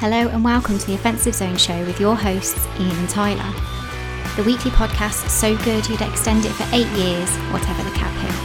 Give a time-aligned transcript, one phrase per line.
[0.00, 3.52] Hello and welcome to the Offensive Zone show with your hosts, Ian and Tyler.
[4.34, 8.39] The weekly podcast so good you'd extend it for eight years, whatever the cap hit.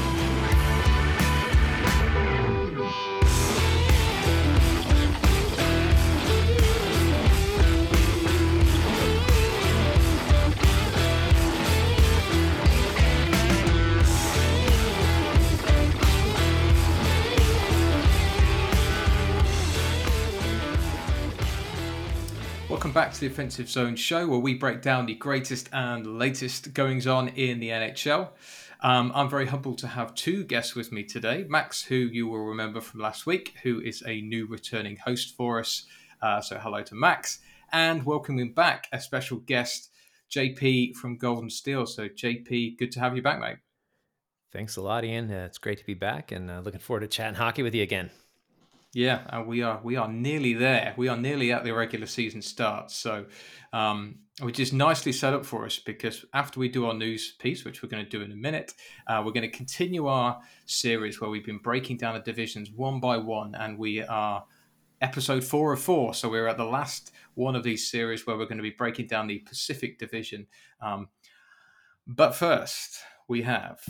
[23.25, 27.59] The Offensive Zone show, where we break down the greatest and latest goings on in
[27.59, 28.29] the NHL.
[28.81, 31.43] Um, I'm very humbled to have two guests with me today.
[31.49, 35.59] Max, who you will remember from last week, who is a new returning host for
[35.59, 35.87] us.
[36.21, 37.39] Uh, so, hello to Max.
[37.71, 39.89] And welcoming back a special guest,
[40.29, 41.87] JP from Gold and Steel.
[41.87, 43.57] So, JP, good to have you back, mate.
[44.51, 45.31] Thanks a lot, Ian.
[45.31, 47.81] Uh, it's great to be back and uh, looking forward to chatting hockey with you
[47.81, 48.11] again.
[48.95, 50.93] Yeah, and we are we are nearly there.
[50.95, 52.89] We are nearly at the regular season start.
[52.91, 53.25] So,
[53.73, 57.65] um, which is nicely set up for us because after we do our news piece,
[57.65, 58.73] which we're going to do in a minute,
[59.05, 63.01] uh, we're going to continue our series where we've been breaking down the divisions one
[63.01, 64.45] by one, and we are
[65.01, 66.13] episode four of four.
[66.13, 69.07] So we're at the last one of these series where we're going to be breaking
[69.07, 70.47] down the Pacific Division.
[70.81, 71.09] Um,
[72.07, 73.81] but first, we have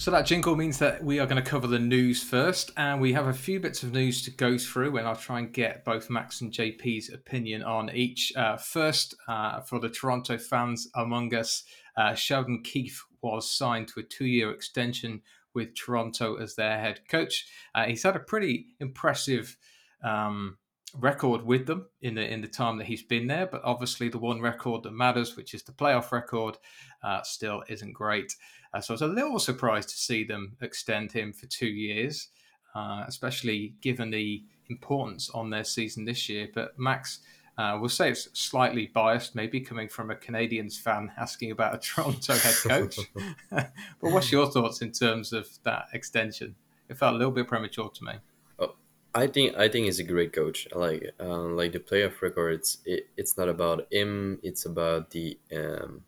[0.00, 3.12] So that jingle means that we are going to cover the news first, and we
[3.12, 6.08] have a few bits of news to go through, and I'll try and get both
[6.08, 8.32] Max and JP's opinion on each.
[8.34, 11.64] Uh, first, uh, for the Toronto fans among us,
[11.98, 15.20] uh, Sheldon Keefe was signed to a two-year extension
[15.52, 17.46] with Toronto as their head coach.
[17.74, 19.58] Uh, he's had a pretty impressive
[20.02, 20.56] um,
[20.98, 24.18] record with them in the in the time that he's been there, but obviously the
[24.18, 26.56] one record that matters, which is the playoff record,
[27.02, 28.34] uh, still isn't great.
[28.72, 32.28] Uh, so I was a little surprised to see them extend him for two years,
[32.74, 36.48] uh, especially given the importance on their season this year.
[36.54, 37.20] But Max,
[37.58, 41.78] uh, we'll say it's slightly biased, maybe coming from a Canadians fan asking about a
[41.86, 42.98] Toronto head coach.
[43.50, 46.54] but what's your thoughts in terms of that extension?
[46.88, 48.12] It felt a little bit premature to me.
[48.58, 48.74] Oh,
[49.14, 50.66] I think I think he's a great coach.
[50.74, 51.10] Like.
[51.20, 52.78] Um, like the playoff records.
[52.84, 54.40] It, it's not about him.
[54.42, 56.02] It's about the um,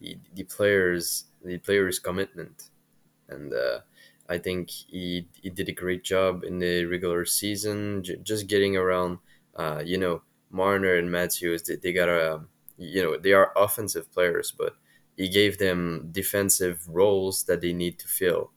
[0.00, 2.70] the, the players the player's commitment,
[3.28, 3.80] and uh,
[4.28, 8.76] I think he he did a great job in the regular season, j- just getting
[8.76, 9.18] around.
[9.54, 12.42] Uh, you know, Marner and Matthews, they, they got a
[12.78, 14.76] you know they are offensive players, but
[15.16, 18.50] he gave them defensive roles that they need to fill.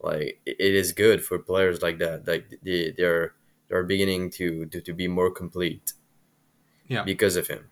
[0.00, 2.26] Like it is good for players like that.
[2.26, 3.34] Like they they're
[3.68, 5.94] they're beginning to to, to be more complete.
[6.86, 7.70] Yeah, because of him.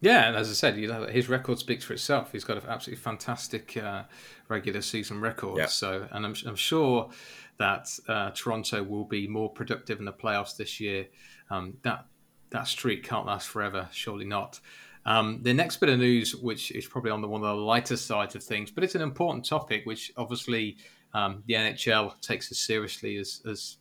[0.00, 2.32] Yeah, and as I said, you know, his record speaks for itself.
[2.32, 4.02] He's got an absolutely fantastic uh,
[4.48, 5.58] regular season record.
[5.58, 5.66] Yeah.
[5.66, 7.10] So, and I'm, I'm sure
[7.58, 11.06] that uh, Toronto will be more productive in the playoffs this year.
[11.50, 12.06] Um, that
[12.50, 14.60] that streak can't last forever, surely not.
[15.06, 17.96] Um, the next bit of news, which is probably on the one of the lighter
[17.96, 20.76] sides of things, but it's an important topic, which obviously
[21.14, 23.78] um, the NHL takes as seriously as, as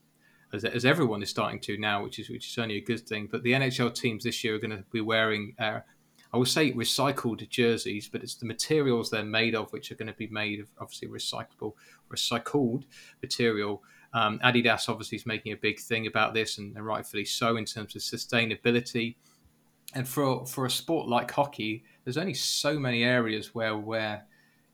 [0.54, 3.28] as, as everyone is starting to now, which is which is only a good thing.
[3.30, 5.80] But the NHL teams this year are going to be wearing uh,
[6.36, 10.12] I will say recycled jerseys, but it's the materials they're made of which are going
[10.12, 11.76] to be made of obviously recyclable,
[12.14, 12.84] recycled
[13.22, 13.82] material.
[14.14, 17.96] Um, Adidas obviously is making a big thing about this, and, rightfully so in terms
[17.96, 19.16] of sustainability.
[19.94, 24.26] And for for a sport like hockey, there's only so many areas where where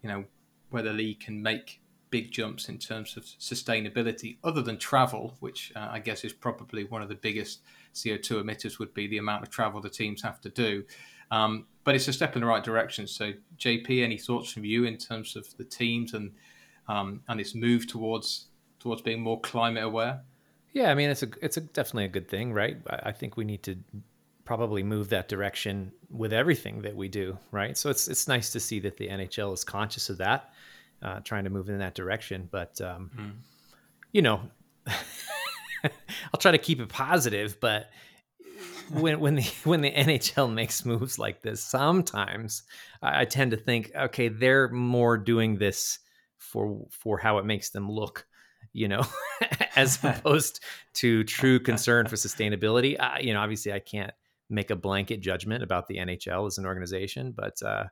[0.02, 0.26] you know
[0.72, 1.80] where the league can make
[2.10, 6.86] big jumps in terms of sustainability, other than travel, which uh, I guess is probably
[6.86, 7.62] one of the biggest
[7.94, 8.80] CO2 emitters.
[8.80, 10.86] Would be the amount of travel the teams have to do.
[11.32, 13.08] Um, but it's a step in the right direction.
[13.08, 16.32] So, JP, any thoughts from you in terms of the teams and
[16.88, 18.48] um, and its move towards
[18.80, 20.22] towards being more climate aware?
[20.74, 22.78] Yeah, I mean it's a it's a definitely a good thing, right?
[22.88, 23.78] I think we need to
[24.46, 27.78] probably move that direction with everything that we do, right?
[27.78, 30.54] So it's it's nice to see that the NHL is conscious of that,
[31.02, 32.48] uh, trying to move in that direction.
[32.52, 33.32] But um, mm.
[34.12, 34.42] you know,
[35.84, 37.90] I'll try to keep it positive, but
[38.94, 42.64] when when the when the NHL makes moves like this, sometimes
[43.02, 46.00] I, I tend to think, okay, they're more doing this
[46.38, 48.26] for for how it makes them look,
[48.74, 49.04] you know,
[49.76, 50.64] as opposed
[50.96, 53.00] to true concern for sustainability.
[53.00, 54.14] I, you know, obviously, I can't
[54.50, 57.86] make a blanket judgment about the NHL as an organization, but uh,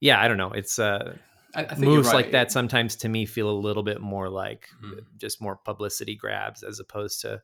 [0.00, 0.52] yeah, I don't know.
[0.52, 1.16] It's uh,
[1.54, 2.14] I, I moves right.
[2.14, 5.00] like that sometimes to me feel a little bit more like mm-hmm.
[5.18, 7.42] just more publicity grabs as opposed to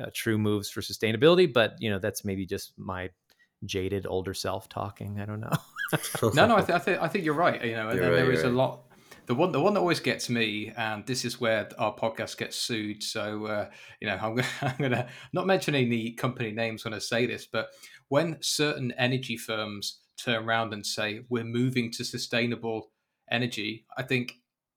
[0.00, 1.52] uh, true moves for sustainability.
[1.52, 3.10] But you know, that's maybe just my
[3.64, 5.20] jaded older self talking.
[5.20, 5.52] I don't know.
[6.22, 7.64] no, no, I, th- I, th- I think you're right.
[7.64, 8.84] You know, and You're right, there is you're a lot.
[9.26, 12.56] The one, the one that always gets me, and this is where our podcast gets
[12.56, 13.04] sued.
[13.04, 16.92] So, uh, you know, I'm, gonna- I'm going to not mention any company names when
[16.92, 17.68] I say this, but
[18.08, 22.90] when certain energy firms turn around and say we're moving to sustainable
[23.30, 24.34] energy, I think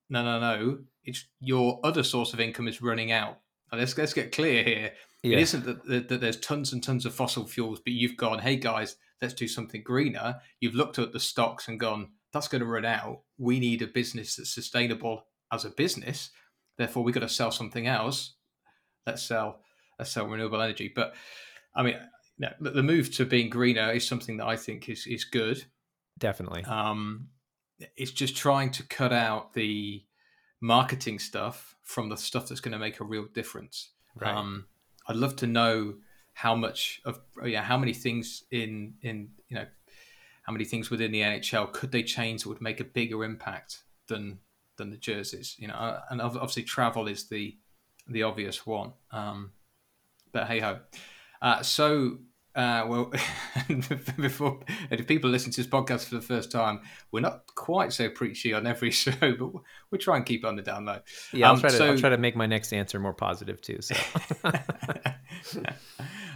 [0.08, 0.78] no, no, no.
[1.04, 3.38] It's your other source of income is running out.
[3.72, 4.92] Let's let's get clear here.
[5.22, 5.38] Yeah.
[5.38, 8.38] It isn't that, that, that there's tons and tons of fossil fuels, but you've gone,
[8.38, 10.36] hey guys, let's do something greener.
[10.60, 13.22] You've looked at the stocks and gone, that's going to run out.
[13.38, 16.30] We need a business that's sustainable as a business.
[16.78, 18.34] Therefore, we've got to sell something else.
[19.06, 19.60] Let's sell
[19.98, 20.92] let's sell renewable energy.
[20.94, 21.14] But
[21.74, 21.96] I mean,
[22.38, 25.64] no, the the move to being greener is something that I think is is good.
[26.18, 26.64] Definitely.
[26.64, 27.28] Um,
[27.96, 30.04] it's just trying to cut out the
[30.60, 33.90] marketing stuff from the stuff that's going to make a real difference.
[34.14, 34.34] Right.
[34.34, 34.66] Um,
[35.08, 35.94] I'd love to know
[36.32, 39.66] how much of yeah how many things in in you know
[40.42, 43.82] how many things within the NHL could they change that would make a bigger impact
[44.08, 44.38] than
[44.76, 45.56] than the jerseys.
[45.58, 47.56] You know, and obviously travel is the
[48.08, 48.92] the obvious one.
[49.10, 49.52] Um,
[50.32, 50.80] but hey ho.
[51.42, 52.18] Uh, so,
[52.56, 53.12] uh, well,
[54.16, 54.60] before
[54.90, 56.80] if people listen to this podcast for the first time,
[57.12, 60.62] we're not quite so preachy on every show, but we'll try and keep on the
[60.62, 61.00] down low.
[61.32, 63.60] yeah, I'll um, try to so- I'll try to make my next answer more positive
[63.60, 63.80] too.
[63.82, 63.94] So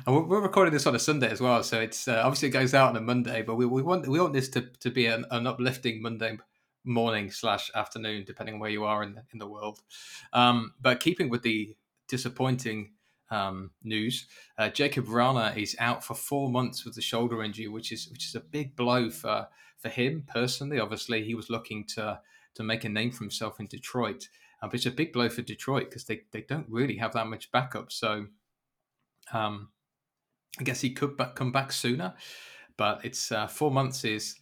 [0.06, 2.90] we're recording this on a Sunday as well, so it's uh, obviously it goes out
[2.90, 5.46] on a Monday, but we, we want we want this to, to be an, an
[5.46, 6.37] uplifting Monday
[6.84, 9.81] morning slash afternoon, depending on where you are in the, in the world.
[10.34, 11.76] Um, but keeping with the
[12.08, 12.93] disappointing
[13.30, 14.26] um, news,
[14.58, 18.26] uh, Jakub Vrana is out for four months with the shoulder injury, which is which
[18.26, 19.48] is a big blow for
[19.78, 20.80] for him personally.
[20.80, 22.20] Obviously, he was looking to
[22.54, 24.28] to make a name for himself in Detroit,
[24.62, 27.28] uh, but it's a big blow for Detroit because they, they don't really have that
[27.28, 27.92] much backup.
[27.92, 28.26] So,
[29.32, 29.68] um,
[30.58, 32.14] I guess he could back, come back sooner,
[32.76, 34.36] but it's uh, four months is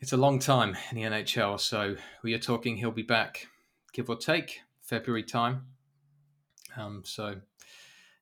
[0.00, 1.60] it's a long time in the NHL.
[1.60, 3.46] So we are talking he'll be back,
[3.92, 5.66] give or take February time.
[6.76, 7.36] Um, so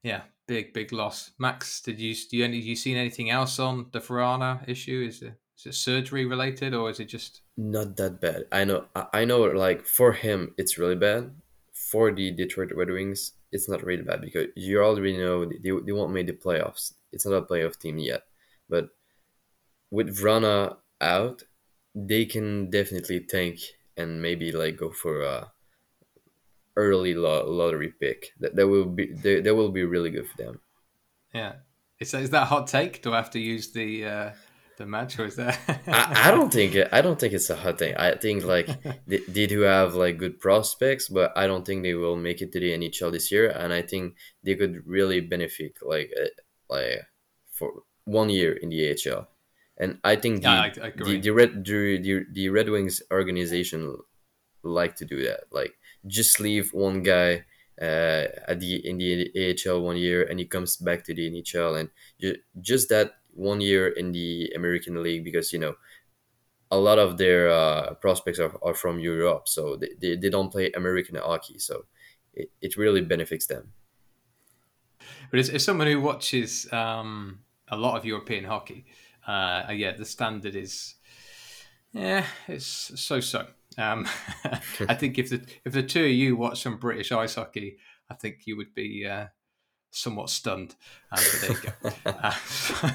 [0.02, 1.32] yeah, big big loss.
[1.38, 5.04] Max, did you do you any you seen anything else on the Vrana issue?
[5.06, 8.44] Is it is it surgery related or is it just Not that bad.
[8.50, 8.86] I know.
[9.12, 9.42] I know.
[9.42, 11.30] Like for him, it's really bad.
[11.72, 15.92] For the Detroit Red Wings, it's not really bad because you already know they, they
[15.92, 16.92] won't make the playoffs.
[17.12, 18.22] It's not a playoff team yet.
[18.68, 18.90] But
[19.90, 21.42] with Vrana out,
[21.94, 23.58] they can definitely tank
[23.96, 25.52] and maybe like go for a
[26.76, 28.32] early lo- lottery pick.
[28.40, 30.60] That that will be that, that will be really good for them.
[31.34, 31.54] yeah?
[32.00, 33.02] Is that, is that a hot take?
[33.02, 34.30] Do I have to use the uh,
[34.78, 35.58] the match or is that?
[35.86, 37.94] I, I don't think it, I don't think it's a hot thing.
[37.96, 38.68] I think like
[39.06, 42.52] they, they do have like good prospects, but I don't think they will make it
[42.52, 43.50] to the NHL this year.
[43.50, 46.28] And I think they could really benefit like uh,
[46.70, 47.04] like
[47.52, 49.28] for one year in the AHL.
[49.76, 53.02] And I think the Yeah, I- I the, the red the, the, the Red Wings
[53.12, 53.96] organization
[54.62, 55.40] like to do that.
[55.52, 55.74] Like
[56.06, 57.44] just leave one guy
[57.80, 61.78] uh, at the in the AHL one year, and he comes back to the NHL,
[61.78, 65.74] and ju- just that one year in the American League because you know
[66.70, 70.50] a lot of their uh, prospects are, are from Europe, so they, they, they don't
[70.50, 71.86] play American hockey, so
[72.32, 73.72] it, it really benefits them.
[75.30, 78.84] But as, as someone who watches um, a lot of European hockey,
[79.26, 80.94] uh, yeah, the standard is,
[81.92, 82.66] yeah, it's
[83.00, 83.46] so so.
[83.78, 84.06] Um,
[84.88, 87.78] I think if the if the two of you watch some British ice hockey,
[88.10, 89.26] I think you would be uh,
[89.90, 90.76] somewhat stunned.
[91.10, 91.90] But there you go.
[92.06, 92.88] uh, so,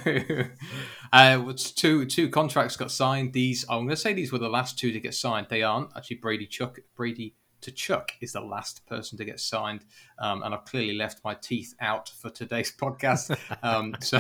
[1.14, 3.34] uh, two two contracts got signed.
[3.34, 5.48] These I'm going to say these were the last two to get signed.
[5.50, 6.18] They aren't actually.
[6.18, 9.86] Brady Tkachuk Brady Tkachuk is the last person to get signed,
[10.20, 13.38] um, and I've clearly left my teeth out for today's podcast.
[13.64, 14.20] Um, so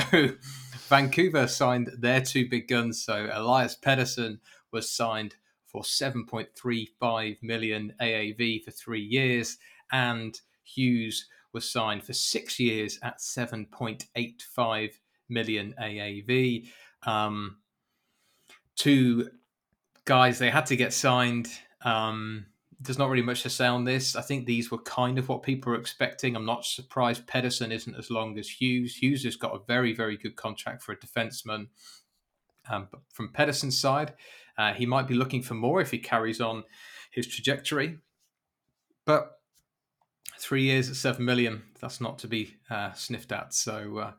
[0.88, 3.04] Vancouver signed their two big guns.
[3.04, 4.40] So Elias Pettersson
[4.72, 5.36] was signed
[5.76, 9.58] for 7.35 million AAV for three years,
[9.92, 14.92] and Hughes was signed for six years at 7.85
[15.28, 16.68] million AAV.
[17.04, 17.58] Um,
[18.78, 19.30] two
[20.06, 21.50] guys they had to get signed.
[21.84, 22.46] Um,
[22.80, 24.16] there's not really much to say on this.
[24.16, 26.38] I think these were kind of what people were expecting.
[26.38, 28.96] I'm not surprised Pettersson isn't as long as Hughes.
[28.96, 31.68] Hughes has got a very, very good contract for a defenseman.
[32.70, 34.14] Um, from Pettersson's side,
[34.58, 36.64] uh, he might be looking for more if he carries on
[37.12, 38.00] his trajectory.
[39.06, 39.40] But
[40.40, 43.54] three years at seven million, that's not to be uh, sniffed at.
[43.54, 44.12] So uh,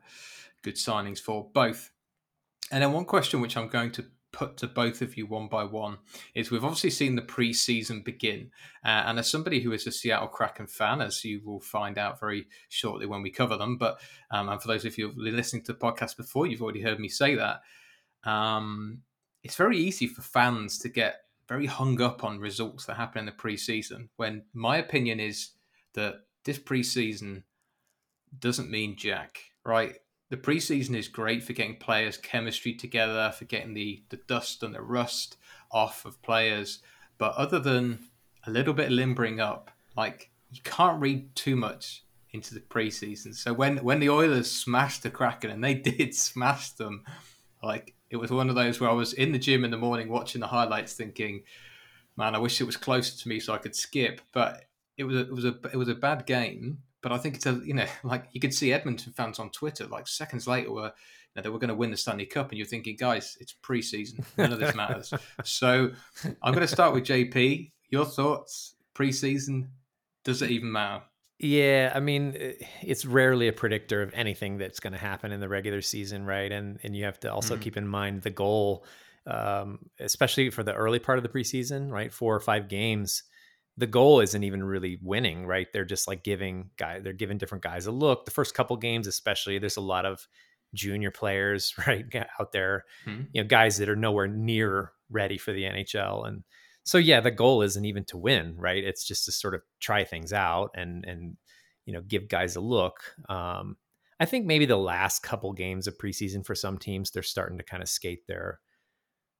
[0.63, 1.91] good signings for both.
[2.71, 5.63] And then one question which I'm going to put to both of you one by
[5.63, 5.97] one
[6.35, 8.51] is we've obviously seen the preseason begin.
[8.83, 12.19] Uh, and as somebody who is a Seattle Kraken fan, as you will find out
[12.19, 13.99] very shortly when we cover them, but
[14.31, 16.99] um, and for those of you who've listening to the podcast before, you've already heard
[16.99, 17.61] me say that.
[18.29, 19.01] Um,
[19.43, 23.25] it's very easy for fans to get very hung up on results that happen in
[23.25, 24.09] the preseason.
[24.17, 25.51] When my opinion is
[25.93, 27.43] that this preseason
[28.37, 29.95] doesn't mean jack, right?
[30.29, 34.75] The preseason is great for getting players' chemistry together, for getting the, the dust and
[34.75, 35.37] the rust
[35.71, 36.79] off of players.
[37.17, 37.99] But other than
[38.45, 43.33] a little bit of limbering up, like you can't read too much into the preseason.
[43.35, 47.03] So when when the Oilers smashed the Kraken, and they did smash them,
[47.63, 50.09] like it was one of those where I was in the gym in the morning
[50.09, 51.43] watching the highlights, thinking,
[52.15, 54.65] "Man, I wish it was closer to me so I could skip." But
[54.97, 56.79] it was a, it was a it was a bad game.
[57.01, 59.87] But I think it's a you know like you could see Edmonton fans on Twitter
[59.87, 60.93] like seconds later were you
[61.35, 64.25] know, they were going to win the Stanley Cup, and you're thinking, guys, it's preseason,
[64.37, 65.13] none of this matters.
[65.43, 65.91] so
[66.41, 67.71] I'm going to start with JP.
[67.89, 69.67] Your thoughts preseason?
[70.23, 71.03] Does it even matter?
[71.39, 75.39] Yeah, I mean, eh, it's rarely a predictor of anything that's going to happen in
[75.39, 76.51] the regular season, right?
[76.51, 77.61] And and you have to also mm.
[77.61, 78.85] keep in mind the goal,
[79.27, 82.11] um, especially for the early part of the preseason, right?
[82.11, 83.23] Four or five games.
[83.79, 85.67] The goal isn't even really winning, right?
[85.71, 88.25] They're just like giving guy, they're giving different guys a look.
[88.25, 90.27] The first couple games, especially, there's a lot of
[90.73, 92.05] junior players, right,
[92.39, 93.27] out there, mm.
[93.31, 96.43] you know, guys that are nowhere near ready for the NHL, and
[96.87, 98.81] so yeah, the goal isn't even to win, right?
[98.81, 101.35] It's just to sort of try things out and and
[101.85, 103.01] you know give guys a look.
[103.27, 103.75] Um,
[104.21, 107.63] I think maybe the last couple games of preseason for some teams, they're starting to
[107.63, 108.61] kind of skate their,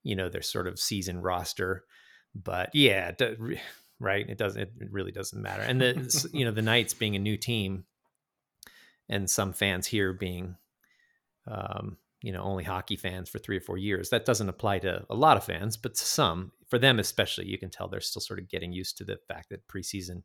[0.04, 1.86] you know, their sort of season roster.
[2.36, 3.12] But yeah,
[4.00, 4.30] right.
[4.30, 4.62] It doesn't.
[4.62, 5.64] It really doesn't matter.
[5.64, 7.86] And the you know the Knights being a new team,
[9.08, 10.58] and some fans here being,
[11.50, 14.10] um, you know, only hockey fans for three or four years.
[14.10, 17.58] That doesn't apply to a lot of fans, but to some, for them especially, you
[17.58, 20.24] can tell they're still sort of getting used to the fact that preseason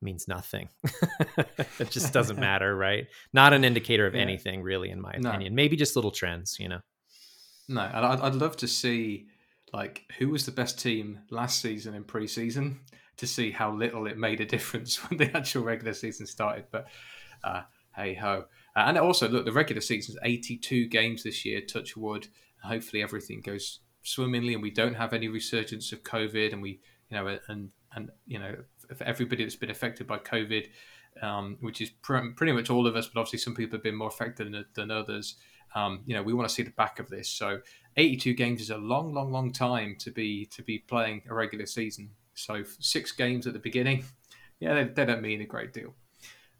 [0.00, 0.68] means nothing.
[1.78, 3.06] it just doesn't matter, right?
[3.32, 4.22] Not an indicator of yeah.
[4.22, 5.52] anything, really, in my opinion.
[5.52, 5.56] No.
[5.56, 6.80] Maybe just little trends, you know.
[7.68, 9.26] No, and I'd, I'd love to see
[9.72, 12.76] like who was the best team last season in preseason
[13.16, 16.66] to see how little it made a difference when the actual regular season started.
[16.70, 16.86] But
[17.42, 17.62] uh,
[17.94, 18.44] hey ho.
[18.76, 22.26] And also, look, the regular season is 82 games this year, touch wood.
[22.64, 26.80] Hopefully, everything goes swimmingly and we don't have any resurgence of COVID, and we,
[27.10, 28.54] you know, and and you know,
[28.94, 30.68] for everybody that's been affected by COVID,
[31.22, 33.96] um, which is pr- pretty much all of us, but obviously some people have been
[33.96, 35.36] more affected than, than others.
[35.74, 37.28] Um, you know, we want to see the back of this.
[37.28, 37.60] So,
[37.96, 41.66] 82 games is a long, long, long time to be to be playing a regular
[41.66, 42.10] season.
[42.34, 44.04] So, six games at the beginning,
[44.60, 45.94] yeah, they, they don't mean a great deal.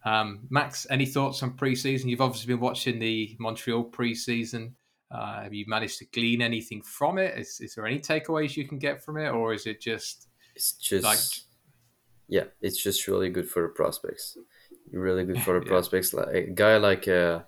[0.05, 2.07] Um, Max, any thoughts on preseason?
[2.07, 4.73] You've obviously been watching the Montreal preseason.
[5.11, 7.39] Uh, have you managed to glean anything from it?
[7.39, 10.29] Is, is there any takeaways you can get from it, or is it just?
[10.57, 11.19] It's just like,
[12.29, 14.37] yeah, it's just really good for the prospects.
[14.93, 15.71] Really good for the yeah.
[15.71, 16.15] prospects.
[16.15, 17.41] Like a guy like uh,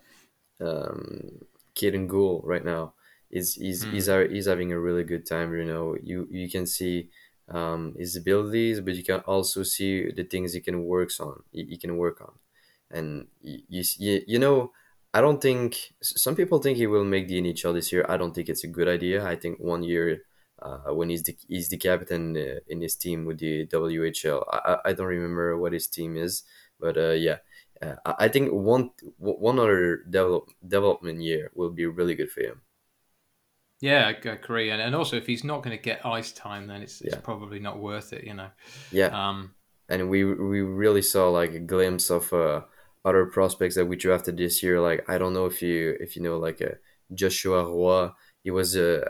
[0.61, 1.41] um,
[1.75, 2.95] Kaiden Guhle right now
[3.31, 3.93] is he's mm.
[3.93, 5.55] he's he's having a really good time.
[5.55, 7.11] You know, you you can see
[7.49, 11.43] um, his abilities, but you can also see the things he can works on.
[11.53, 12.33] He, he can work on,
[12.91, 14.73] and you, you you know
[15.17, 18.05] I don't think some people think he will make the NHL this year.
[18.07, 19.25] I don't think it's a good idea.
[19.25, 20.25] I think one year
[20.61, 24.45] uh, when he's the he's the captain uh, in his team with the WHL.
[24.53, 26.43] I, I don't remember what his team is,
[26.79, 27.39] but uh, yeah,
[27.81, 32.61] uh, I think one one other develop, development year will be really good for him.
[33.81, 36.83] Yeah, I agree, and, and also if he's not going to get ice time, then
[36.83, 37.21] it's, it's yeah.
[37.23, 38.51] probably not worth it, you know.
[38.93, 39.13] Yeah.
[39.13, 39.55] Um,
[39.89, 42.63] and we we really saw like a glimpse of uh,
[43.07, 44.81] other prospects that we drafted this year.
[44.81, 46.75] Like I don't know if you if you know like a uh,
[47.15, 48.11] Joshua Roy.
[48.43, 49.03] He was uh,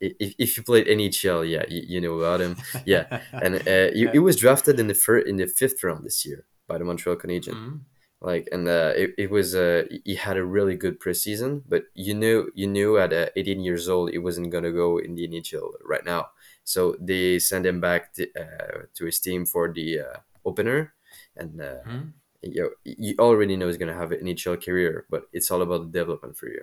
[0.00, 4.08] if, if you played NHL, yeah, you, you know about him, yeah, and uh, he,
[4.12, 7.16] he was drafted in the first in the fifth round this year by the Montreal
[7.16, 7.54] Canadiens.
[7.54, 7.76] Mm-hmm.
[8.20, 12.14] Like and uh, it, it was uh, he had a really good preseason, but you
[12.14, 15.70] knew you knew at uh, 18 years old he wasn't gonna go in the NHL
[15.84, 16.30] right now.
[16.64, 20.94] So they sent him back to, uh, to his team for the uh, opener,
[21.36, 22.08] and uh, mm-hmm
[22.42, 25.62] you know, you already know he's going to have an NHL career, but it's all
[25.62, 26.62] about the development for you.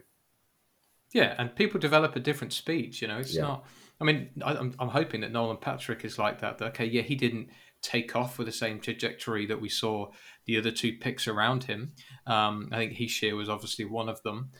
[1.13, 3.01] Yeah, and people develop at different speeds.
[3.01, 3.41] You know, it's yeah.
[3.41, 3.65] not.
[4.01, 6.57] I mean, I, am I'm hoping that Nolan Patrick is like that.
[6.57, 6.65] that.
[6.69, 7.49] Okay, yeah, he didn't
[7.81, 10.11] take off with the same trajectory that we saw
[10.45, 11.93] the other two picks around him.
[12.27, 14.51] Um, I think Hischier was obviously one of them.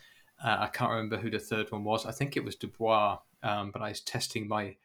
[0.43, 2.05] Uh, I can't remember who the third one was.
[2.05, 4.75] I think it was Dubois, um, but I was testing my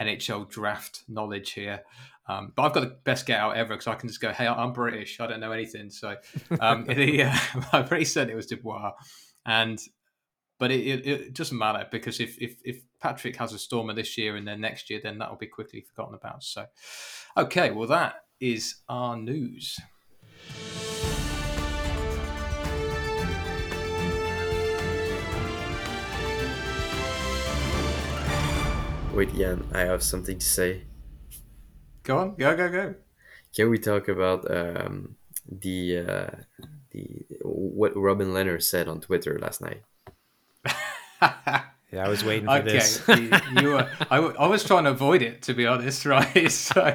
[0.00, 1.82] NHL draft knowledge here.
[2.28, 4.46] Um, but I've got the best get out ever because I can just go, hey,
[4.46, 5.18] I'm British.
[5.20, 5.90] I don't know anything.
[5.90, 6.16] So
[6.60, 7.36] um, the, uh,
[7.72, 8.92] I'm pretty certain it was Dubois.
[9.44, 9.80] And
[10.58, 14.18] but it, it, it, doesn't matter because if, if if Patrick has a stormer this
[14.18, 16.44] year and then next year, then that will be quickly forgotten about.
[16.44, 16.66] So,
[17.36, 19.80] okay, well that is our news.
[29.12, 30.82] Wait, Jan, I have something to say.
[32.04, 32.94] Go on, go go go.
[33.54, 36.30] Can we talk about um, the uh,
[36.92, 39.82] the what Robin Lehner said on Twitter last night?
[41.92, 43.02] Yeah, I was waiting for okay, this.
[43.08, 46.48] you, you were, I, w- I was trying to avoid it to be honest, right?
[46.48, 46.94] So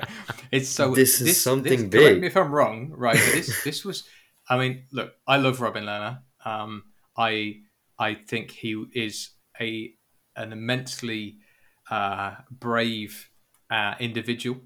[0.54, 2.02] it's so This is something Correct big.
[2.02, 3.18] Correct me if I'm wrong, right?
[3.18, 4.06] This this was,
[4.50, 6.20] I mean, look, I love Robin Lehner.
[6.46, 6.84] Um,
[7.18, 7.58] I
[8.00, 9.92] I think he is a
[10.38, 11.40] an immensely
[11.90, 13.30] uh, brave
[13.70, 14.62] uh, individual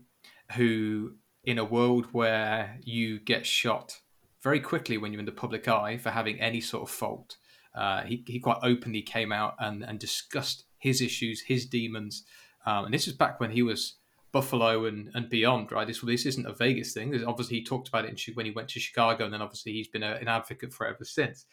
[0.56, 4.00] who, in a world where you get shot
[4.42, 7.38] very quickly when you're in the public eye for having any sort of fault,
[7.76, 12.24] uh, he, he quite openly came out and, and discussed his issues, his demons.
[12.66, 13.96] Um, and this is back when he was
[14.32, 15.88] Buffalo and, and beyond, right?
[15.88, 17.24] This this isn't a Vegas thing.
[17.26, 20.04] Obviously, he talked about it when he went to Chicago, and then obviously he's been
[20.04, 21.46] a, an advocate for ever since.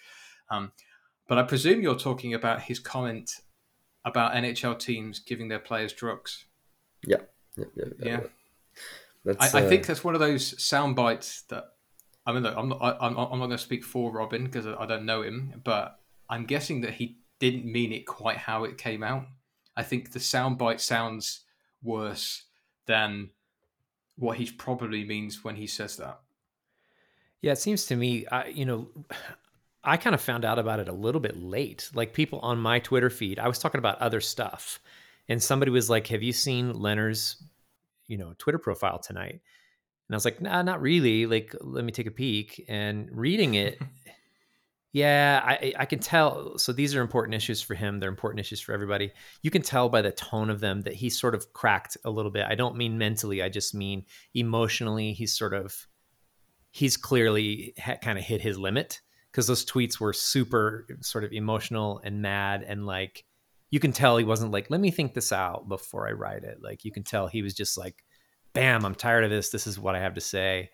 [0.51, 0.73] Um,
[1.29, 3.31] but I presume you're talking about his comment
[4.07, 6.47] about NHL teams giving their players drugs.
[7.07, 7.19] Yeah,
[7.57, 7.85] yeah, yeah.
[7.99, 8.21] Yeah.
[9.25, 11.65] That's, I, I uh, think that's one of those sound bites that
[12.27, 14.67] I mean, look, I'm not, I, I'm, I'm not going to speak for Robin because
[14.67, 18.65] I, I don't know him, but I'm guessing that he didn't mean it quite how
[18.65, 19.27] it came out.
[19.77, 21.45] I think the sound bite sounds
[21.83, 22.45] worse
[22.87, 23.31] than
[24.17, 26.21] what he probably means when he says that.
[27.43, 28.89] Yeah, it seems to me, I, you know,
[29.87, 31.89] I kind of found out about it a little bit late.
[31.95, 34.81] Like people on my Twitter feed, I was talking about other stuff,
[35.29, 37.43] and somebody was like, "Have you seen Lehner's,
[38.09, 39.41] you know, Twitter profile tonight?"
[40.09, 41.27] And I was like, "Nah, not really.
[41.27, 43.81] Like, let me take a peek." And reading it,
[44.93, 46.59] yeah, I I can tell.
[46.59, 48.01] So these are important issues for him.
[48.01, 49.13] They're important issues for everybody.
[49.43, 52.33] You can tell by the tone of them that he's sort of cracked a little
[52.33, 52.45] bit.
[52.49, 53.41] I don't mean mentally.
[53.41, 55.13] I just mean emotionally.
[55.13, 55.87] He's sort of
[56.73, 59.01] he's clearly ha- kind of hit his limit
[59.37, 63.23] because those tweets were super sort of emotional and mad and like
[63.69, 66.63] you can tell he wasn't like let me think this out before i write it.
[66.63, 68.03] Like you can tell he was just like
[68.55, 69.51] bam i'm tired of this.
[69.51, 70.71] This is what i have to say.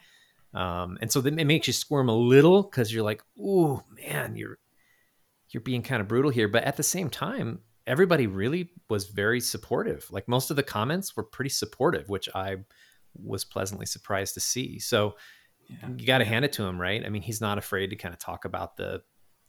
[0.55, 4.59] Um, and so it makes you squirm a little because you're like ooh man you're
[5.51, 6.46] you're being kind of brutal here.
[6.46, 10.07] But at the same time everybody really was very supportive.
[10.12, 12.59] Like most of the comments were pretty supportive which i
[13.16, 14.79] was pleasantly surprised to see.
[14.79, 15.16] So
[15.80, 15.88] Yeah.
[15.96, 17.04] you got to hand it to him, right?
[17.04, 19.02] I mean, he's not afraid to kind of talk about the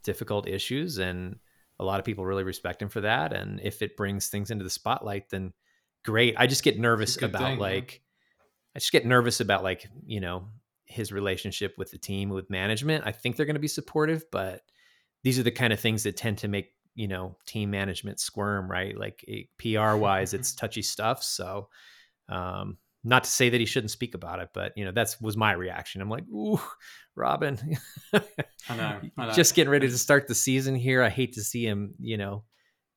[0.03, 1.39] difficult issues, and
[1.79, 3.33] a lot of people really respect him for that.
[3.33, 5.53] And if it brings things into the spotlight, then
[6.05, 6.35] great.
[6.37, 7.61] I just get nervous It's a good about thing, yeah.
[7.61, 8.01] like,
[8.75, 10.47] I just get nervous about like, you know,
[10.85, 13.03] his relationship with the team, with management.
[13.05, 14.61] I think they're going to be supportive, but
[15.23, 18.69] these are the kind of things that tend to make you know team management squirm,
[18.69, 18.97] right?
[18.97, 19.25] Like
[19.57, 21.23] PR wise, it's touchy stuff.
[21.23, 21.69] So,
[22.29, 25.35] um, not to say that he shouldn't speak about it, but you know that's was
[25.37, 26.01] my reaction.
[26.01, 26.59] I'm like, ooh,
[27.15, 27.57] Robin,
[28.13, 29.33] I know, I know.
[29.33, 31.01] just getting ready to start the season here.
[31.03, 32.43] I hate to see him, you know,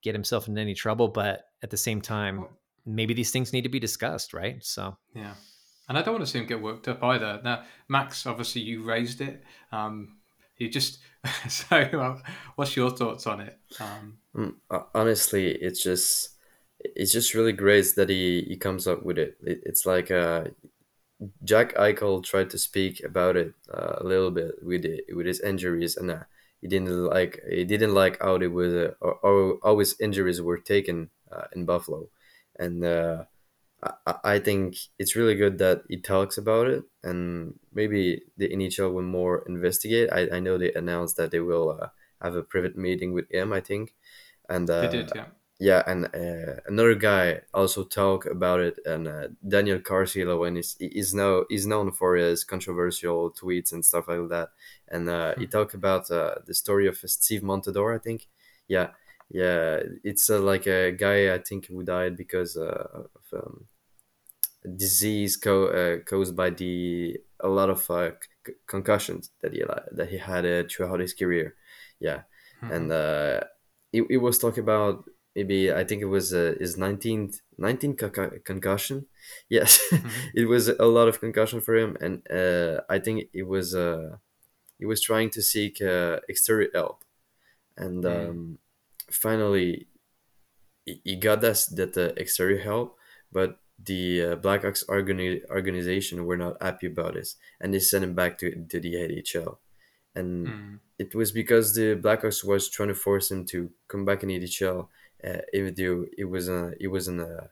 [0.02, 2.46] get himself into any trouble, but at the same time,
[2.84, 4.62] maybe these things need to be discussed, right?
[4.64, 5.34] So, Yeah.
[5.88, 7.40] And I don't want to see him get worked up either.
[7.44, 9.44] Now, Max, obviously you raised it.
[9.70, 10.16] Um,
[10.58, 10.98] you just
[11.48, 12.18] so uh,
[12.56, 13.58] what's your thoughts on it?
[13.80, 16.35] Um, Mm, uh, honestly, it's just
[16.96, 19.36] it's just really great that he, he comes up with it.
[19.42, 20.44] it it's like uh,
[21.44, 25.40] Jack Eichel tried to speak about it uh, a little bit with it, with his
[25.40, 26.24] injuries, and uh,
[26.60, 30.42] he didn't like he didn't like how it was uh, or, or how his injuries
[30.42, 32.10] were taken uh, in Buffalo,
[32.58, 33.24] and uh,
[34.06, 38.90] I, I- think it's really good that he talks about it, and maybe the NHL
[38.90, 40.10] will more investigate.
[40.12, 41.88] I, I know they announced that they will uh,
[42.22, 43.52] have a private meeting with him.
[43.52, 43.94] I think,
[44.48, 45.26] and they did, yeah.
[45.58, 50.76] Yeah, and uh, another guy also talk about it, and uh, Daniel Carcillo, and he's,
[50.78, 54.50] he's now he's known for his controversial tweets and stuff like that,
[54.88, 58.26] and uh, he talked about uh, the story of Steve Montador, I think.
[58.68, 58.90] Yeah,
[59.30, 63.66] yeah, it's uh, like a guy I think who died because uh, of um,
[64.64, 68.10] a disease co- uh, caused by the a lot of uh,
[68.46, 71.54] c- concussions that he that he had uh, throughout his career.
[72.00, 72.22] Yeah,
[72.62, 72.68] Mhm.
[72.74, 73.40] and uh,
[73.92, 75.04] he, he was talking about
[75.36, 79.06] maybe I think it was uh, his 19th 19 concu- concussion.
[79.50, 80.10] Yes, Mhm.
[80.34, 84.16] it was a lot of concussion for him, and uh, I think it was uh,
[84.80, 87.04] he was trying to seek uh, exterior help,
[87.76, 88.28] and Mm.
[88.30, 88.58] um,
[89.10, 89.88] finally
[90.84, 92.98] he, he got that that uh, exterior help,
[93.32, 98.14] but the uh, Blackhawks organi- organization were not happy about this, and they sent him
[98.14, 99.60] back to to the AHL,
[100.14, 100.78] and Mm.
[100.98, 104.88] it was because the Blackhawks was trying to force him to come back in EDHL.
[105.24, 107.48] Uh, even though it was a, it was in a.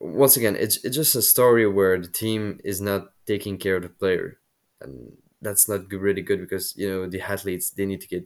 [0.00, 3.82] Once again, it's it's just a story where the team is not taking care of
[3.82, 4.38] the player,
[4.80, 8.24] and that's not good, really good because you know the athletes they need to get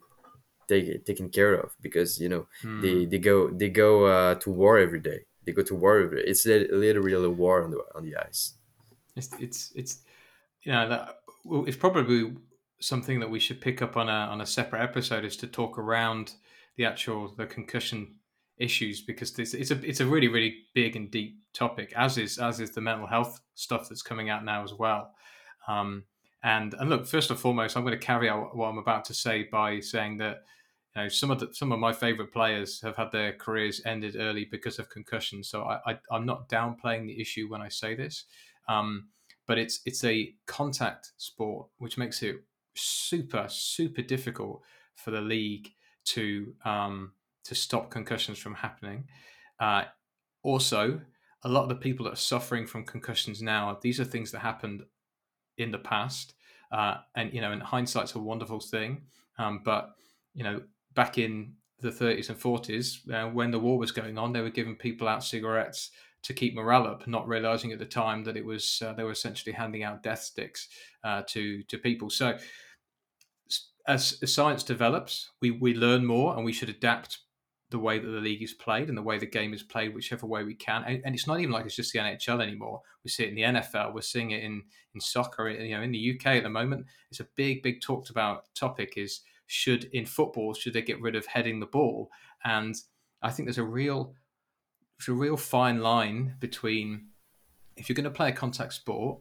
[0.69, 2.83] take, taken care of because you know Mm.
[2.83, 6.13] they they go they go uh, to war every day they go to war with
[6.13, 6.29] it.
[6.29, 8.55] It's literally a war on the on the ice.
[9.17, 10.03] It's it's it's
[10.63, 11.21] you know that
[11.67, 12.37] it's probably
[12.81, 15.79] something that we should pick up on a on a separate episode is to talk
[15.79, 16.35] around
[16.77, 18.17] the actual the concussion
[18.59, 22.39] issues because this it's a it's a really really big and deep topic as is
[22.39, 25.13] as is the mental health stuff that's coming out now as well.
[25.67, 26.05] Um,
[26.43, 29.15] and and look, first and foremost, I'm going to carry out what I'm about to
[29.15, 30.45] say by saying that
[30.95, 34.17] you know some of the, some of my favorite players have had their careers ended
[34.17, 35.43] early because of concussion.
[35.43, 38.25] So I, I am not downplaying the issue when I say this,
[38.69, 39.09] um,
[39.47, 42.37] but it's it's a contact sport, which makes it
[42.75, 44.63] super super difficult
[44.95, 45.69] for the league
[46.05, 47.13] to um,
[47.49, 49.09] to stop concussions from happening.
[49.59, 49.85] Uh,
[50.43, 51.01] also,
[51.43, 54.41] a lot of the people that are suffering from concussions now, these are things that
[54.41, 54.83] happened
[55.57, 56.35] in the past.
[56.71, 59.03] Uh, and you know, in hindsight's a wonderful thing.
[59.39, 59.95] Um, but
[60.35, 60.61] you know,
[60.95, 64.51] back in the 30s and 40s, uh, when the war was going on, they were
[64.51, 65.91] giving people out cigarettes
[66.25, 69.13] to keep morale up, not realizing at the time that it was uh, they were
[69.13, 70.69] essentially handing out death sticks
[71.03, 72.11] uh, to to people.
[72.11, 72.37] So,
[73.87, 77.21] as, as science develops, we we learn more, and we should adapt
[77.71, 80.27] the way that the league is played and the way the game is played, whichever
[80.27, 80.85] way we can.
[80.85, 82.81] And, and, it's not even like it's just the NHL anymore.
[83.05, 83.93] We see it in the NFL.
[83.93, 84.63] We're seeing it in
[84.95, 85.49] in soccer.
[85.51, 88.95] You know, in the UK at the moment, it's a big, big talked about topic.
[88.97, 92.11] Is should in football should they get rid of heading the ball?
[92.45, 92.75] And
[93.23, 94.15] I think there's a real,
[94.99, 97.09] there's a real fine line between
[97.77, 99.21] if you're going to play a contact sport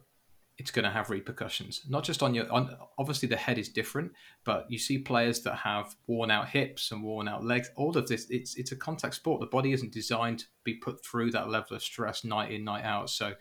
[0.57, 4.11] it's going to have repercussions not just on your on obviously the head is different
[4.43, 8.07] but you see players that have worn out hips and worn out legs all of
[8.07, 9.39] this it's it's a contact sport.
[9.39, 12.83] The body isn't designed to be put through that level of stress night in night
[12.83, 13.09] out.
[13.09, 13.33] So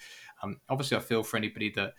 [0.43, 1.95] um, obviously i feel for anybody that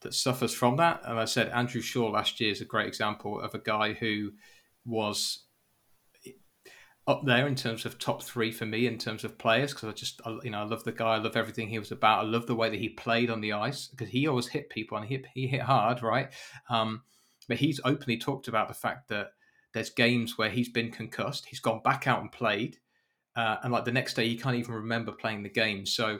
[0.00, 1.02] that suffers from that.
[1.04, 4.32] And i said andrew shaw last year is a great example of a guy who
[4.84, 5.44] was
[7.08, 9.92] up there in terms of top three for me in terms of players because I
[9.92, 12.46] just you know I love the guy I love everything he was about I love
[12.46, 15.16] the way that he played on the ice because he always hit people and he
[15.16, 16.28] hit, he hit hard right?
[16.68, 17.02] Um,
[17.48, 19.30] but he's openly talked about the fact that
[19.72, 22.76] there's games where he's been concussed he's gone back out and played
[23.34, 25.86] uh, and like the next day he can't even remember playing the game.
[25.86, 26.18] So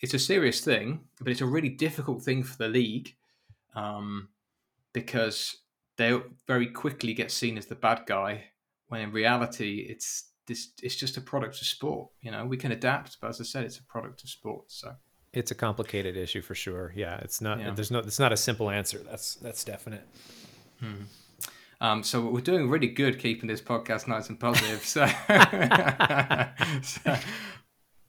[0.00, 3.14] it's a serious thing but it's a really difficult thing for the league
[3.76, 4.30] um,
[4.92, 5.58] because
[5.98, 8.46] they very quickly get seen as the bad guy
[8.88, 12.72] when in reality it's this it's just a product of sport you know we can
[12.72, 14.94] adapt but as i said it's a product of sport so
[15.32, 17.70] it's a complicated issue for sure yeah it's not yeah.
[17.72, 20.06] there's no it's not a simple answer that's that's definite
[20.80, 21.02] hmm.
[21.80, 25.06] um, so we're doing really good keeping this podcast nice and positive so,
[26.82, 27.16] so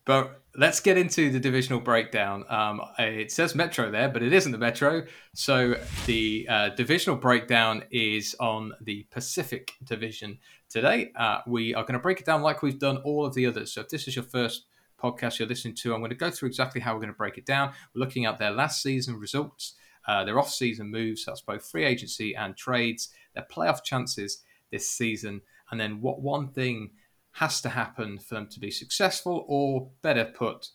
[0.07, 2.45] but let's get into the divisional breakdown.
[2.49, 5.03] Um, it says Metro there, but it isn't the Metro.
[5.35, 11.11] So the uh, divisional breakdown is on the Pacific Division today.
[11.15, 13.73] Uh, we are going to break it down like we've done all of the others.
[13.73, 14.65] So if this is your first
[15.01, 17.37] podcast you're listening to, I'm going to go through exactly how we're going to break
[17.37, 17.73] it down.
[17.93, 19.75] We're looking at their last season results,
[20.07, 21.25] uh, their off-season moves.
[21.25, 23.09] That's both free agency and trades.
[23.35, 26.91] Their playoff chances this season, and then what one thing
[27.33, 30.69] has to happen for them to be successful, or better put,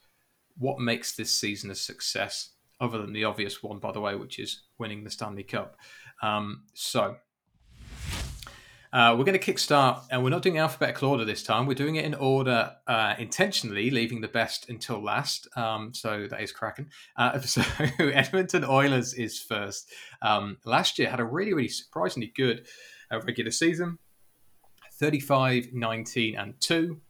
[0.56, 2.50] what makes this season a success,
[2.80, 5.76] other than the obvious one, by the way, which is winning the Stanley Cup.
[6.22, 7.16] Um, so,
[8.92, 11.66] uh, we're going to kickstart, and we're not doing alphabetical order this time.
[11.66, 15.48] We're doing it in order uh, intentionally, leaving the best until last.
[15.56, 16.90] Um, so that is cracking.
[17.16, 17.62] Uh, so
[17.98, 19.90] Edmonton Oilers is first.
[20.20, 22.66] Um, last year had a really, really surprisingly good
[23.10, 23.98] uh, regular season.
[24.92, 27.00] 35, 19, and 2.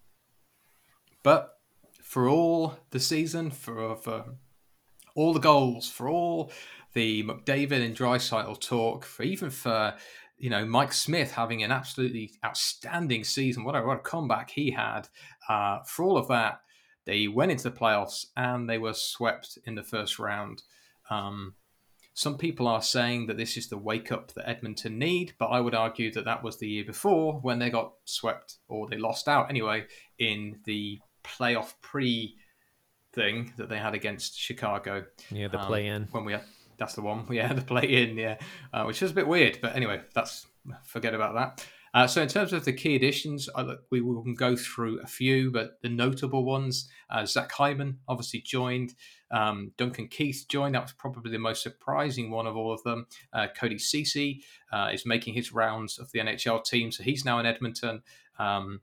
[1.24, 1.58] But
[2.00, 4.36] for all the season, for, for
[5.16, 6.52] all the goals, for all
[6.94, 9.94] the McDavid and Draisaitl talk, for even for
[10.42, 14.72] you know Mike Smith having an absolutely outstanding season, what a, what a comeback he
[14.72, 15.02] had.
[15.48, 16.62] Uh, for all of that,
[17.04, 20.64] they went into the playoffs and they were swept in the first round.
[21.10, 21.54] Um,
[22.12, 25.60] some people are saying that this is the wake up that Edmonton need, but I
[25.60, 29.28] would argue that that was the year before when they got swept or they lost
[29.28, 29.86] out anyway
[30.18, 32.36] in the playoff pre
[33.12, 35.04] thing that they had against Chicago.
[35.30, 36.08] Yeah, the um, play in.
[36.10, 36.42] When we had,
[36.78, 37.26] that's the one.
[37.32, 38.16] Yeah, the play in.
[38.16, 38.38] Yeah,
[38.72, 40.46] uh, which is a bit weird, but anyway, that's
[40.84, 41.66] forget about that.
[41.94, 45.50] Uh, so in terms of the key additions, I, we will go through a few,
[45.50, 48.94] but the notable ones: uh, Zach Hyman obviously joined.
[49.30, 50.74] Um, Duncan Keith joined.
[50.74, 53.06] That was probably the most surprising one of all of them.
[53.32, 57.38] Uh, Cody Ceci uh, is making his rounds of the NHL team, so he's now
[57.38, 58.02] in Edmonton.
[58.38, 58.80] Um,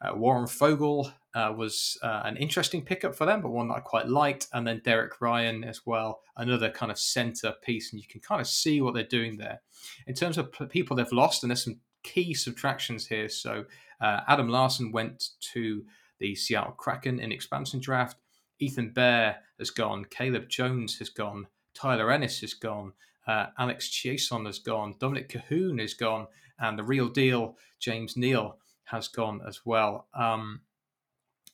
[0.00, 3.80] uh, Warren Foegele uh, was uh, an interesting pickup for them, but one that I
[3.80, 4.48] quite liked.
[4.52, 8.40] And then Derek Ryan as well, another kind of center piece, and you can kind
[8.40, 9.60] of see what they're doing there.
[10.06, 13.28] In terms of people they've lost, and there's some key subtractions here.
[13.28, 13.64] So
[14.00, 15.84] uh, Adam Larsson went to
[16.18, 18.16] the Seattle Kraken in expansion draft.
[18.58, 20.04] Ethan Bear has gone.
[20.06, 21.46] Caleb Jones has gone.
[21.74, 22.92] Tyler Ennis has gone.
[23.26, 24.94] Uh, Alex Chiasson has gone.
[24.98, 26.26] Dominic Kahun has gone.
[26.58, 30.08] And the real deal, James Neal, has gone as well.
[30.14, 30.62] Um,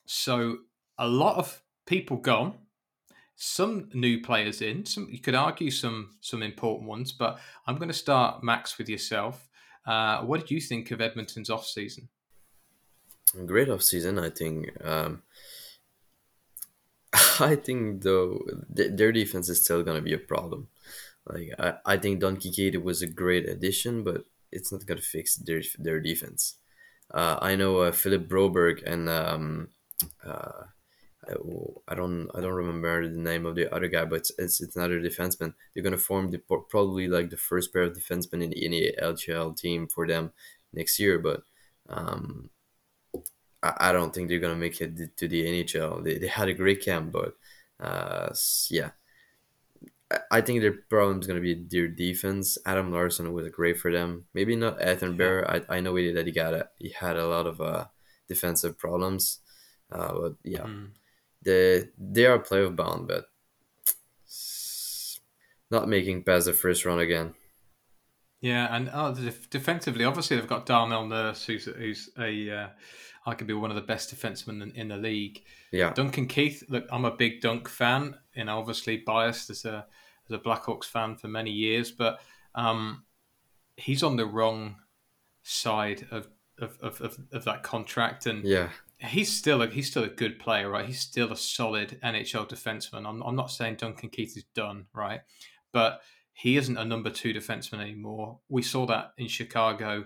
[0.07, 0.59] so
[0.99, 2.55] a lot of people gone.
[3.37, 4.87] Some new players in.
[4.87, 8.89] Some you could argue some some important ones, but I'm going to start Max with
[8.89, 9.49] yourself.
[9.87, 12.09] Uh, what did you think of Edmonton's off season?
[13.47, 14.71] Great off season, I think.
[14.83, 15.23] Um,
[17.41, 18.41] I think though
[18.75, 20.69] th- their defense is still gonna be a problem.
[21.27, 25.37] Like I, I think Duncan Keith was a great addition, but it's not gonna fix
[25.37, 26.57] their their defense.
[27.13, 29.69] Uh, I know uh, Philip Broberg and um,
[30.25, 30.65] uh,
[31.29, 31.33] I,
[31.89, 34.77] I don't I don't remember the name of the other guy, but it's it's, it's
[34.77, 35.55] another defenseman.
[35.75, 39.89] They're gonna form the probably like the first pair of defensemen in any LHL team
[39.89, 40.33] for them
[40.73, 41.43] next year, but
[41.89, 42.51] um,
[43.63, 46.03] I, I, don't think they're gonna make it to the NHL.
[46.05, 47.35] They, they had a great camp, but
[47.81, 48.35] uh,
[48.71, 48.91] yeah,
[50.31, 52.59] I think their problem is gonna be their defense.
[52.67, 54.27] Adam Larsson was great for them.
[54.35, 55.51] Maybe not Ethan Bear.
[55.51, 57.87] I, I know that he got a, he had a lot of uh,
[58.29, 59.41] defensive problems,
[59.95, 60.89] uh, but yeah, mm.
[61.43, 63.27] they they are playoff bound, but
[65.71, 67.35] not making past the first round again.
[68.41, 69.15] Yeah, and oh,
[69.49, 72.69] defensively, obviously they've got Darnell Nurse, who's who's a uh,
[73.27, 75.43] arguably one of the best defensemen in, in, the league.
[75.73, 76.63] Yeah, Duncan Keith.
[76.69, 79.87] Look, I'm a big Dunk fan, and obviously biased as a
[80.29, 82.21] as a Blackhawks fan for many years, but
[82.55, 83.05] um,
[83.77, 84.77] he's on the wrong
[85.43, 86.29] side of
[86.59, 90.39] of, of, of, of that contract, and yeah, he's still a, he's still a good
[90.39, 90.87] player, right?
[90.87, 93.07] He's still a solid NHL defenseman.
[93.07, 95.21] I'm I'm not saying Duncan Keith is done, right,
[95.73, 96.01] but
[96.33, 98.41] he isn't a number two defenseman anymore.
[98.49, 100.05] We saw that in Chicago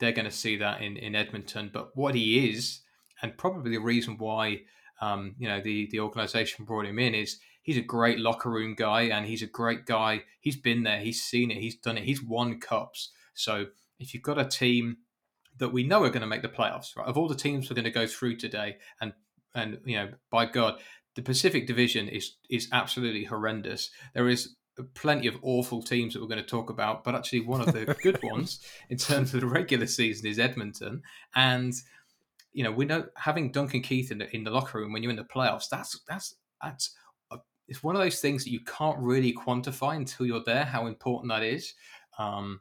[0.00, 1.70] they're going to see that in, in Edmonton.
[1.72, 2.80] But what he is,
[3.22, 4.62] and probably the reason why
[5.00, 8.74] um, you know the the organization brought him in is he's a great locker room
[8.76, 10.22] guy and he's a great guy.
[10.40, 13.10] He's been there, he's seen it, he's done it, he's won cups.
[13.34, 13.66] So
[13.98, 14.98] if you've got a team
[15.58, 17.06] that we know are going to make the playoffs, right?
[17.06, 19.12] Of all the teams we're going to go through today, and
[19.54, 20.80] and you know, by God,
[21.14, 23.90] the Pacific Division is is absolutely horrendous.
[24.14, 24.56] There is
[24.94, 27.94] plenty of awful teams that we're going to talk about, but actually one of the
[28.02, 31.02] good ones in terms of the regular season is Edmonton.
[31.34, 31.72] And
[32.52, 35.10] you know, we know having Duncan Keith in the, in the locker room when you're
[35.10, 36.96] in the playoffs, that's that's that's
[37.30, 37.38] a,
[37.68, 40.64] it's one of those things that you can't really quantify until you're there.
[40.64, 41.74] How important that is.
[42.18, 42.60] Um,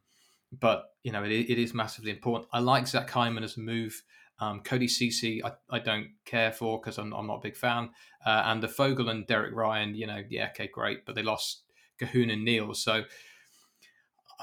[0.59, 2.49] but you know, it, it is massively important.
[2.53, 4.01] I like Zach Hyman as a move.
[4.39, 7.89] Um, Cody Ceci, I, I don't care for because I'm, I'm not a big fan.
[8.25, 11.63] Uh, and the Foegele and Derek Ryan, you know, yeah, okay, great, but they lost
[12.01, 12.73] Kahun and Neal.
[12.73, 13.03] So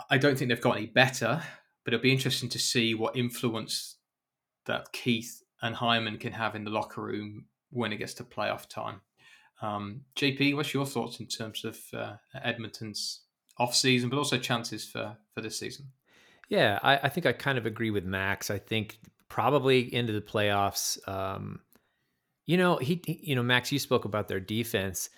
[0.08, 1.42] I don't think they've got any better,
[1.84, 3.96] but it'll be interesting to see what influence
[4.66, 8.68] that Keith and Hyman can have in the locker room when it gets to playoff
[8.68, 9.00] time.
[9.62, 13.22] Um, JP, what's your thoughts in terms of uh, Edmonton's
[13.58, 15.88] off season, but also chances for for this season?
[16.50, 18.50] Yeah, I, I, think I kind of agree with Max.
[18.50, 20.98] I think probably into the playoffs.
[21.08, 21.60] Um,
[22.46, 25.08] you know, he, he, you know, Max, you spoke about their defense.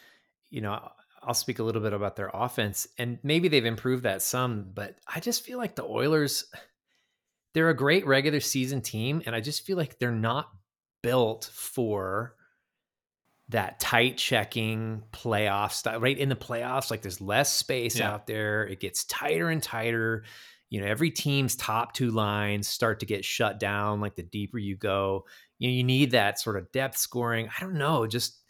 [0.51, 0.89] You know,
[1.23, 4.97] I'll speak a little bit about their offense, and maybe they've improved that some, but
[5.07, 6.45] I just feel like the Oilers,
[7.55, 10.51] they're a great regular season team, and I just feel like they're not
[11.03, 12.35] built for
[13.49, 16.01] that tight checking playoff style.
[16.01, 18.13] Right in the playoffs, like there's less space yeah.
[18.13, 18.67] out there.
[18.67, 20.25] It gets tighter and tighter.
[20.73, 24.01] You know, every team's top two lines start to get shut down.
[24.01, 25.27] Like the deeper you go,
[25.59, 27.49] you know, you need that sort of depth scoring.
[27.57, 28.43] I don't know, just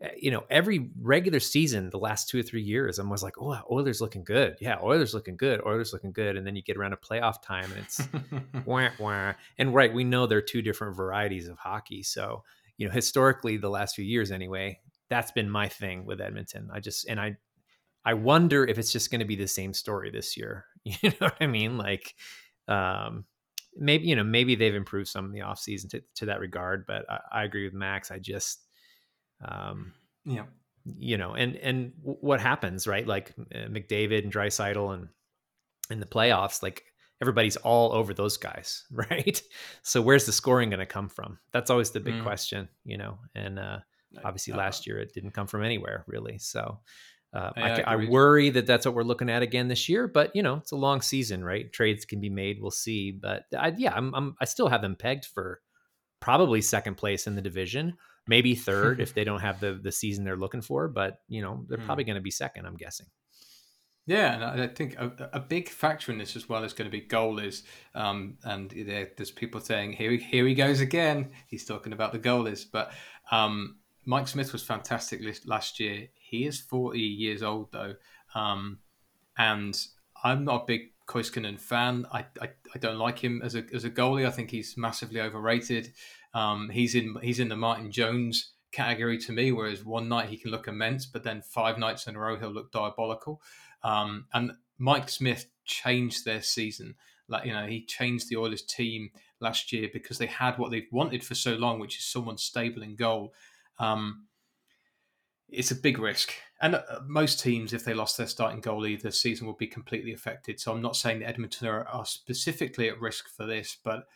[0.00, 3.40] Eh, you know, every regular season, the last two or three years, I'm always like,
[3.40, 4.56] oh, Oilers looking good.
[4.60, 5.60] Yeah, Oilers looking good.
[5.64, 6.36] Oilers looking good.
[6.36, 8.08] And then you get around to playoff time and it's
[8.64, 9.34] wah, wah.
[9.58, 12.02] And right, we know there are two different varieties of hockey.
[12.02, 12.42] So,
[12.76, 16.70] you know, historically, the last few years anyway, that's been my thing with Edmonton.
[16.72, 17.36] I just, and I,
[18.04, 20.66] I wonder if it's just going to be the same story this year.
[20.84, 21.78] You know what I mean?
[21.78, 22.14] Like,
[22.68, 23.24] um,
[23.74, 27.10] maybe, you know, maybe they've improved some in the offseason to, to that regard, but
[27.10, 28.10] I, I agree with Max.
[28.10, 28.66] I just,
[29.42, 29.94] um,
[30.26, 30.44] yeah.
[30.98, 33.06] You know, and and what happens, right?
[33.06, 35.08] Like uh, McDavid and Draisaitl and
[35.88, 36.84] in the playoffs, like
[37.22, 39.40] everybody's all over those guys, right?
[39.82, 41.38] So where's the scoring going to come from?
[41.52, 42.22] That's always the big mm.
[42.22, 43.18] question, you know.
[43.34, 43.78] And uh,
[44.22, 46.36] obviously, uh, last year it didn't come from anywhere really.
[46.36, 46.80] So
[47.34, 50.06] uh, I, I, I, worry that that's what we're looking at again this year.
[50.06, 51.72] But you know, it's a long season, right?
[51.72, 52.58] Trades can be made.
[52.60, 53.10] We'll see.
[53.10, 55.60] But I, yeah, I'm, I'm I still have them pegged for
[56.20, 57.94] probably second place in the division
[58.26, 60.88] maybe third if they don't have the the season they're looking for.
[60.88, 61.86] But you know, they're mm.
[61.86, 62.66] probably going to be second.
[62.66, 63.06] I'm guessing.
[64.06, 66.94] Yeah, and I think a, a, big factor in this as well is going to
[66.94, 67.62] be goalies.
[67.94, 71.30] Um, and there's people saying, here, here he goes again.
[71.46, 72.66] He's talking about the goalies.
[72.70, 72.92] But
[73.30, 76.08] um, Mike Smith was fantastic last year.
[76.38, 77.94] He is 40 years old, though.
[78.34, 78.78] Um,
[79.38, 79.78] and
[80.22, 82.06] I'm not a big Koskinen fan.
[82.12, 84.26] I, I, I, don't like him as a, as a goalie.
[84.26, 85.92] I think he's massively overrated.
[86.32, 90.36] Um, he's in he's in the Martin Jones category to me, whereas one night he
[90.36, 93.40] can look immense, but then five nights in a row he'll look diabolical.
[93.82, 96.94] Um, and Mike Smith changed their season.
[97.28, 100.88] Like you know, he changed the Oilers team last year because they had what they've
[100.90, 103.32] wanted for so long, which is someone stable in goal.
[103.78, 104.26] Um,
[105.48, 106.32] it's a big risk.
[106.60, 110.12] And uh, most teams, if they lost their starting goalie, the season will be completely
[110.12, 110.60] affected.
[110.60, 114.06] So I'm not saying that Edmonton are, are specifically at risk for this, but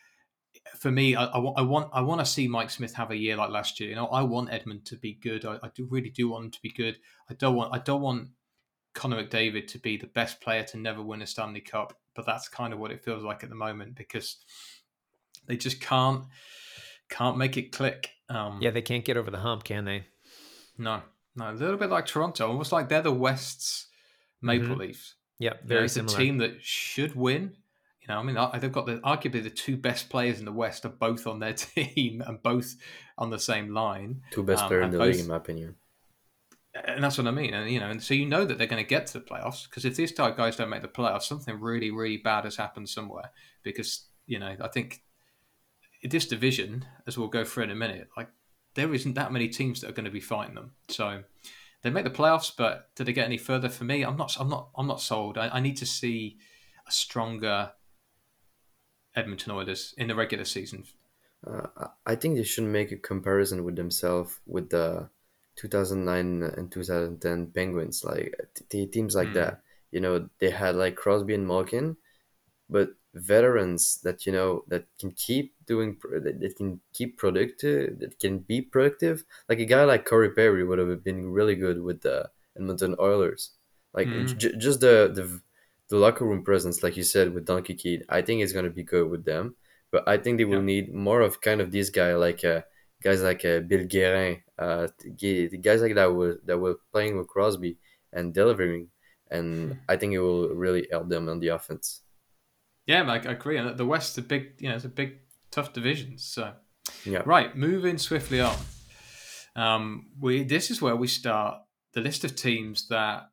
[0.76, 3.36] for me, I, I, I want I want to see Mike Smith have a year
[3.36, 3.90] like last year.
[3.90, 5.44] You know, I want Edmund to be good.
[5.44, 6.98] I, I do really do want him to be good.
[7.30, 8.28] I don't want I don't want
[8.94, 12.48] Connor McDavid to be the best player to never win a Stanley Cup, but that's
[12.48, 14.38] kind of what it feels like at the moment because
[15.46, 16.24] they just can't
[17.08, 18.10] can't make it click.
[18.28, 20.06] Um, yeah, they can't get over the hump, can they?
[20.76, 21.02] No,
[21.38, 23.86] no, a little bit like Toronto, almost like they're the West's
[24.42, 24.80] Maple mm-hmm.
[24.80, 25.14] Leafs.
[25.38, 26.14] Yep, very you know, it's similar.
[26.14, 27.52] a team that should win.
[28.00, 30.84] You know, I mean, they've got the arguably the two best players in the West
[30.84, 32.74] are both on their team and both
[33.16, 34.22] on the same line.
[34.32, 35.76] Two best um, players in the both, league, in my opinion.
[36.84, 37.54] And that's what I mean.
[37.54, 39.68] And you know, and so you know that they're going to get to the playoffs
[39.68, 42.88] because if these type guys don't make the playoffs, something really, really bad has happened
[42.88, 43.30] somewhere.
[43.62, 45.02] Because you know, I think
[46.02, 48.28] this division, as we'll go through in a minute, like
[48.78, 50.70] there isn't that many teams that are going to be fighting them.
[50.88, 51.24] So
[51.82, 53.68] they make the playoffs, but did they get any further?
[53.68, 54.36] For me, I'm not.
[54.38, 54.68] I'm not.
[54.76, 55.36] I'm not sold.
[55.36, 56.38] I, I need to see
[56.86, 57.72] a stronger
[59.16, 60.84] Edmonton Oilers in the regular season.
[61.44, 65.08] Uh, I think they should make a comparison with themselves with the
[65.56, 68.32] 2009 and 2010 Penguins, like
[68.70, 69.34] t- teams like mm.
[69.34, 69.62] that.
[69.90, 71.96] You know, they had like Crosby and Malkin,
[72.70, 78.38] but veterans that you know that can keep doing that can keep productive that can
[78.38, 82.28] be productive like a guy like Corey Perry would have been really good with the
[82.56, 83.50] Edmonton Oilers
[83.94, 84.36] like mm.
[84.36, 85.40] j- just the, the
[85.88, 88.70] the locker room presence like you said with Duncan Keith I think it's going to
[88.70, 89.56] be good with them
[89.90, 90.72] but I think they will yeah.
[90.72, 92.60] need more of kind of this guy like uh,
[93.02, 94.88] guys like uh, Bill Guerin uh,
[95.62, 97.78] guys like that were that were playing with Crosby
[98.12, 98.88] and delivering
[99.30, 99.78] and hmm.
[99.88, 102.02] I think it will really help them on the offense
[102.88, 103.58] yeah, I agree.
[103.58, 105.18] And the West, a big, you know, it's a big,
[105.50, 106.16] tough division.
[106.16, 106.54] So,
[107.04, 107.22] yeah.
[107.26, 108.56] Right, moving swiftly on.
[109.54, 111.58] Um, we this is where we start
[111.92, 113.28] the list of teams that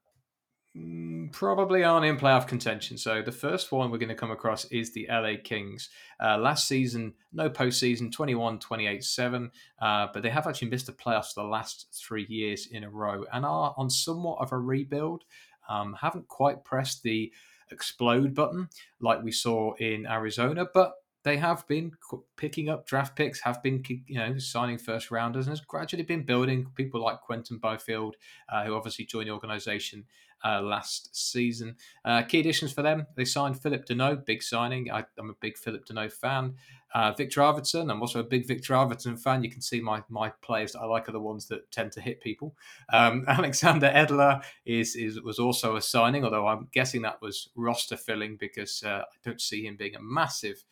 [0.76, 2.98] mm, probably aren't in playoff contention.
[2.98, 5.90] So the first one we're going to come across is the LA Kings.
[6.22, 10.92] Uh, last season, no postseason, 21 28 7, uh, but they have actually missed the
[10.92, 15.24] playoffs the last three years in a row and are on somewhat of a rebuild.
[15.70, 17.32] Um, haven't quite pressed the
[17.72, 20.94] explode button like we saw in Arizona, but
[21.26, 21.92] they have been
[22.38, 26.24] picking up draft picks, have been you know signing first rounders, and has gradually been
[26.24, 28.16] building people like Quinton Byfield,
[28.48, 30.06] uh, who obviously joined the organization
[30.46, 31.78] uh, last season.
[32.06, 34.92] Uh, key additions for them: they signed Philip Danault, big signing.
[34.92, 36.54] I, am a big Philip Danault fan.
[36.94, 39.44] Uh, Victor Arvidsson, I'm also a big Victor Arvidsson fan.
[39.44, 42.02] You can see my my players that I like are the ones that tend to
[42.02, 42.56] hit people.
[42.94, 47.98] Um, Alexander Edler is, is was also a signing, although I'm guessing that was roster
[47.98, 50.64] filling because uh, I don't see him being a massive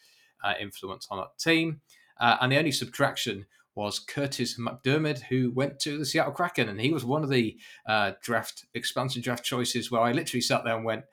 [0.44, 1.82] uh, influence on that team.
[2.20, 6.80] Uh, and the only subtraction was Curtis MacDermid, who went to the Seattle Kraken, and
[6.80, 10.76] he was one of the uh, draft expansion draft choices where I literally sat there
[10.76, 11.06] and went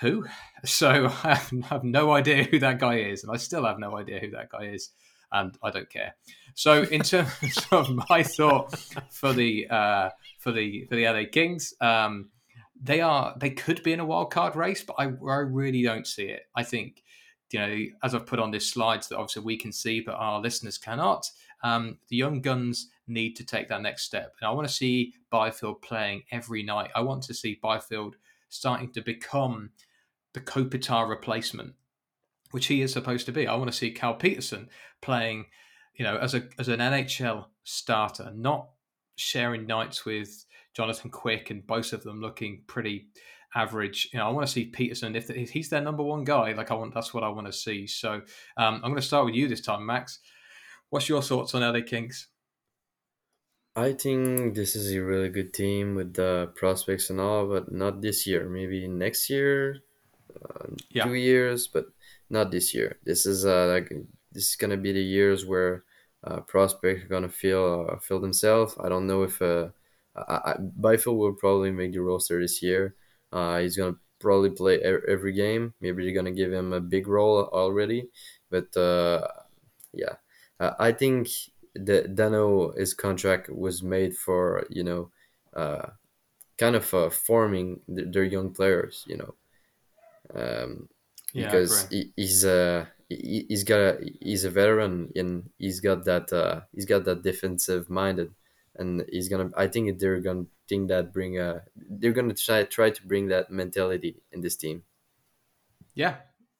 [0.00, 0.26] who?
[0.64, 1.34] So I
[1.68, 4.48] have no idea who that guy is, and I still have no idea who that
[4.48, 4.88] guy is,
[5.30, 6.14] and I don't care.
[6.54, 8.74] So in terms of my thought
[9.10, 12.30] for the uh, for the for the LA Kings, um,
[12.82, 16.06] they are they could be in a wild card race, but I, I really don't
[16.06, 16.44] see it.
[16.56, 17.02] I think
[17.54, 20.40] you know as I've put on this slides that obviously we can see, but our
[20.40, 21.30] listeners cannot.
[21.62, 25.14] Um, the young guns need to take that next step, and I want to see
[25.30, 26.90] Byfield playing every night.
[26.96, 28.16] I want to see Byfield
[28.48, 29.70] starting to become
[30.32, 31.74] the Kopitar replacement,
[32.50, 33.46] which he is supposed to be.
[33.46, 34.68] I want to see Cal Petersen
[35.00, 35.46] playing,
[35.94, 38.70] you know, as a as an NHL starter, not
[39.14, 43.06] sharing nights with Jonathan Quick and both of them looking pretty
[43.54, 44.08] average.
[44.12, 46.52] You know, I want to see Petersen if, if he's their number one guy.
[46.52, 47.86] Like I want, that's what I want to see.
[47.86, 48.14] So
[48.56, 50.18] um, I'm going to start with you this time, Max.
[50.90, 52.28] What's your thoughts on LA Kings?
[53.76, 58.00] I think this is a really good team with the prospects and all, but not
[58.00, 58.48] this year.
[58.48, 59.78] Maybe next year,
[60.30, 61.04] uh, yeah.
[61.04, 61.86] two years, but
[62.30, 62.98] not this year.
[63.04, 63.92] This is uh, like
[64.30, 65.82] this is gonna be the years where
[66.22, 68.76] uh, prospects are gonna feel uh, feel themselves.
[68.78, 69.70] I don't know if uh,
[70.16, 72.94] I, I, Byfield will probably make the roster this year.
[73.34, 75.74] Uh, he's gonna probably play every game.
[75.82, 78.10] Maybe they're gonna give him a big role already,
[78.50, 79.28] but uh,
[79.92, 80.16] yeah,
[80.60, 81.28] uh, I think
[81.74, 85.12] the Danault his contract was made for you know,
[85.54, 85.90] uh,
[86.58, 89.04] kind of uh, forming th- their young players.
[89.08, 89.34] You know,
[90.34, 90.88] um,
[91.32, 96.04] yeah, because he, he's a he, he's got a he's a veteran and he's got
[96.06, 98.34] that uh, he's got that defensive minded
[98.76, 102.90] and he's gonna i think they're gonna think that bring a they're gonna try try
[102.90, 104.82] to bring that mentality in this team
[105.94, 106.16] yeah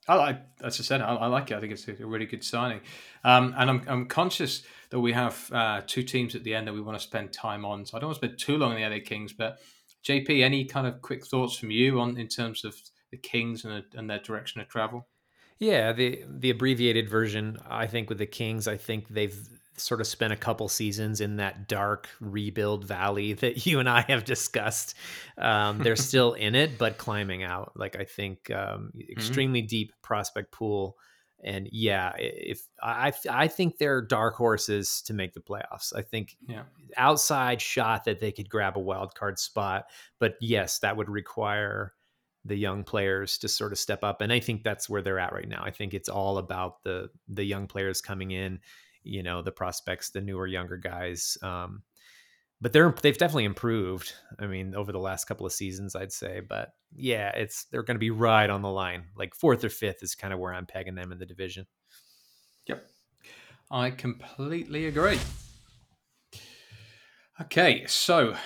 [0.07, 1.57] I like, as I said, I, I, like it.
[1.57, 2.81] I think it's a really good signing,
[3.25, 6.75] um, and I'm, I'm conscious that we have uh, two teams at the end that
[6.75, 7.87] we want to spend time on.
[7.87, 9.33] So I don't want to spend too long on the LA Kings.
[9.33, 9.61] But
[10.07, 12.77] JP, any kind of quick thoughts from you on in terms of
[13.11, 15.07] the Kings and, and their direction of travel?
[15.59, 17.57] Yeah, the the abbreviated version.
[17.69, 19.39] I think with the Kings, I think they've
[19.77, 24.03] sort of spent a couple seasons in that dark rebuild valley that you and I
[24.03, 24.95] have discussed.
[25.39, 27.73] Um, they're still in it, but climbing out.
[27.77, 29.01] Like I think um, mm-hmm.
[29.11, 29.69] extremely mm-hmm.
[29.69, 30.97] deep prospect pool,
[31.43, 35.95] and yeah, if I I think they're dark horses to make the playoffs.
[35.95, 36.63] I think yeah.
[36.97, 39.87] outside shot that they could grab a wild card spot,
[40.19, 41.93] but yes, that would require
[42.45, 45.33] the young players to sort of step up and i think that's where they're at
[45.33, 48.59] right now i think it's all about the the young players coming in
[49.05, 51.39] you know the prospects, the newer younger guys.
[51.43, 51.83] Um,
[52.61, 54.13] but they're they've definitely improved.
[54.39, 56.41] I mean, over the last couple of seasons, I'd say.
[56.41, 59.05] But yeah, it's they're going to be right on the line.
[59.17, 61.67] Like fourth or fifth is kind of where I'm pegging them in the division.
[62.67, 62.87] Yep,
[63.71, 65.19] I completely agree.
[67.41, 68.37] Okay, so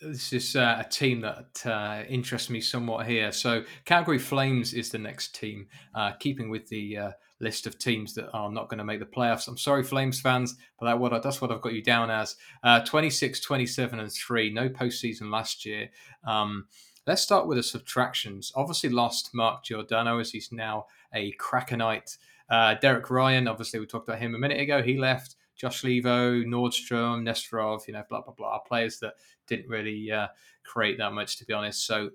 [0.00, 3.32] this is uh, a team that uh, interests me somewhat here.
[3.32, 7.10] So Calgary Flames is the next team, uh, keeping with the uh,
[7.42, 9.48] list of teams that are not going to make the playoffs.
[9.48, 12.36] I'm sorry, Flames fans, but that what that's what I've got you down as.
[12.62, 14.50] Uh, 26, 27, and three.
[14.50, 15.90] No postseason last year.
[16.24, 16.66] Um,
[17.06, 18.52] let's start with the subtractions.
[18.54, 22.16] Obviously, lost Mark Giordano as he's now a Krakenite.
[22.48, 24.82] Uh, Derek Ryan, obviously, we talked about him a minute ago.
[24.82, 25.36] He left.
[25.54, 29.14] Josh Leivo, Nordstrom, Nesterov, you know, blah blah blah, players that
[29.46, 30.28] didn't really uh,
[30.64, 31.86] create that much, to be honest.
[31.86, 32.10] So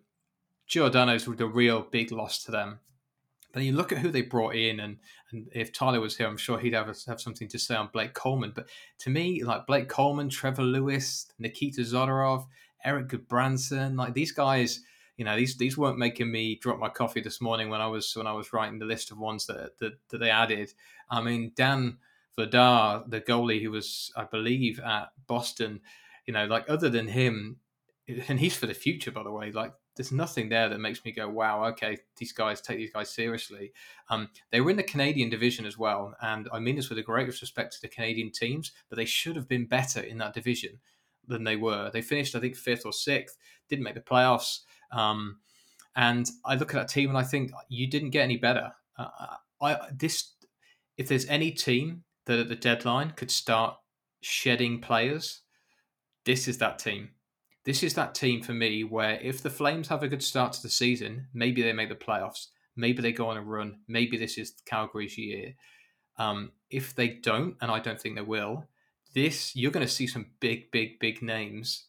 [0.65, 2.79] Giordano's the real big loss to them.
[3.53, 4.97] Then you look at who they brought in, and
[5.31, 8.13] and if Tyler was here, I'm sure he'd have have something to say on Blake
[8.13, 8.51] Coleman.
[8.55, 8.69] But
[8.99, 12.45] to me, like Blake Coleman, Trevor Lewis, Nikita Zadorov,
[12.83, 14.81] Erik Gudbranson, like these guys,
[15.15, 18.15] you know, these these weren't making me drop my coffee this morning when I was
[18.15, 20.73] when I was writing the list of ones that that, that they added.
[21.09, 21.97] I mean, Dan
[22.37, 25.81] Vladar, the goalie who was, I believe, at Boston,
[26.25, 27.57] you know, like other than him,
[28.27, 29.51] and he's for the future, by the way.
[29.51, 33.09] Like, there's nothing there that makes me go, wow, okay, these guys take these guys
[33.09, 33.73] seriously.
[34.09, 37.03] Um, they were in the Canadian division as well, and I mean this with the
[37.03, 40.79] greatest respect to the Canadian teams, but they should have been better in that division
[41.27, 41.89] than they were.
[41.91, 43.37] They finished, I think, fifth or sixth,
[43.67, 44.59] didn't make the playoffs.
[44.91, 45.39] Um,
[45.95, 48.71] and I look at that team and I think you didn't get any better.
[48.97, 50.33] Uh, I this
[50.97, 53.75] if there's any team that at the deadline could start
[54.21, 55.41] shedding players,
[56.25, 57.09] this is that team.
[57.67, 60.61] This is that team for me where if the Flames have a good start to
[60.61, 62.47] the season, maybe they make the playoffs,
[62.77, 65.53] maybe they go on a run, maybe this is Calgary's year.
[66.17, 68.69] Um, if they don't, and I don't think they will,
[69.13, 71.87] this you're going to see some big, big, big names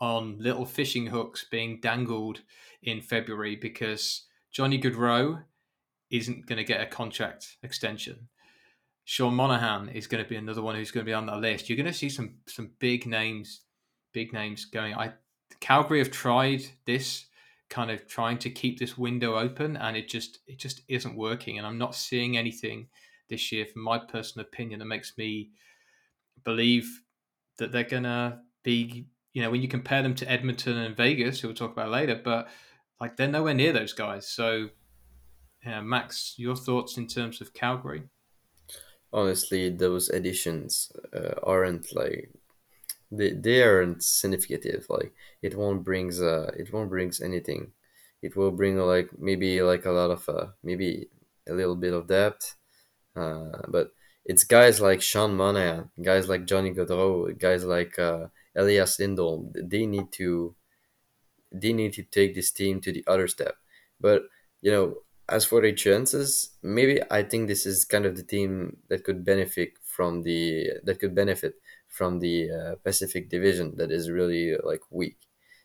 [0.00, 2.40] on little fishing hooks being dangled
[2.82, 5.42] in February because Johnny Gaudreau
[6.10, 8.28] isn't going to get a contract extension.
[9.04, 11.68] Sean Monahan is going to be another one who's going to be on that list.
[11.68, 13.60] You're going to see some some big names,
[14.12, 14.94] big names going.
[14.94, 15.12] I
[15.60, 17.26] Calgary have tried this
[17.68, 21.58] kind of trying to keep this window open, and it just it just isn't working.
[21.58, 22.88] And I'm not seeing anything
[23.28, 25.50] this year, from my personal opinion, that makes me
[26.44, 27.02] believe
[27.58, 29.06] that they're to be.
[29.34, 32.20] You know, when you compare them to Edmonton and Vegas, who we'll talk about later,
[32.22, 32.48] but
[33.00, 34.26] like they're nowhere near those guys.
[34.26, 34.70] So,
[35.64, 38.04] yeah, Max, your thoughts in terms of Calgary?
[39.12, 42.30] honestly those additions uh, aren't like
[43.10, 47.72] they, they aren't significant like it won't brings uh it won't brings anything
[48.22, 51.08] it will bring like maybe like a lot of uh maybe
[51.48, 52.56] a little bit of depth
[53.16, 53.92] uh but
[54.28, 59.52] it's guys like Sean Monahan, guys like Johnny Gaudreau, guys like uh, Elias Lindholm.
[59.54, 60.54] They need to,
[61.50, 63.56] they need to take this team to the other step.
[63.98, 64.24] But
[64.60, 64.96] you know,
[65.28, 69.24] as for the chances, maybe I think this is kind of the team that could
[69.24, 71.54] benefit from the that could benefit
[71.88, 75.18] from the uh, Pacific Division that is really like weak.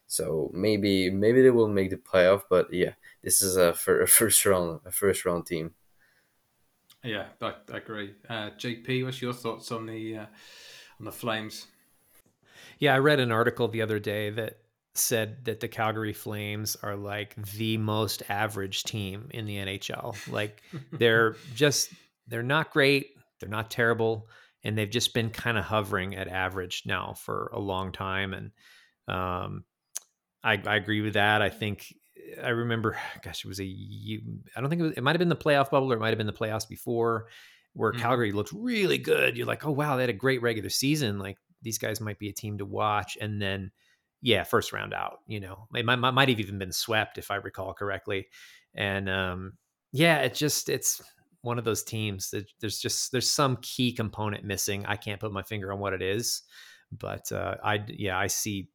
[0.07, 2.93] So maybe maybe they will make the playoff, but yeah,
[3.23, 5.73] this is a, for a first round a first round team.
[7.03, 8.13] Yeah, I, I agree.
[8.29, 10.25] Uh, JP, what's your thoughts on the uh,
[10.99, 11.67] on the Flames?
[12.79, 14.59] Yeah, I read an article the other day that
[14.95, 20.15] said that the Calgary Flames are like the most average team in the NHL.
[20.31, 20.61] Like
[20.91, 21.89] they're just
[22.27, 24.27] they're not great, they're not terrible,
[24.63, 28.33] and they've just been kind of hovering at average now for a long time.
[28.33, 28.51] And
[29.07, 29.63] um,
[30.43, 31.41] I, I agree with that.
[31.41, 31.93] I think
[32.41, 34.93] I remember, gosh, it was a I don't think it was.
[34.93, 37.27] It might have been the playoff bubble, or it might have been the playoffs before,
[37.73, 38.01] where mm-hmm.
[38.01, 39.37] Calgary looked really good.
[39.37, 41.19] You're like, oh wow, they had a great regular season.
[41.19, 43.71] Like these guys might be a team to watch, and then
[44.21, 45.19] yeah, first round out.
[45.27, 48.27] You know, it might, might have even been swept if I recall correctly.
[48.73, 49.53] And um,
[49.91, 51.01] yeah, it just it's
[51.43, 54.85] one of those teams that there's just there's some key component missing.
[54.85, 56.41] I can't put my finger on what it is,
[56.91, 58.69] but uh, I yeah I see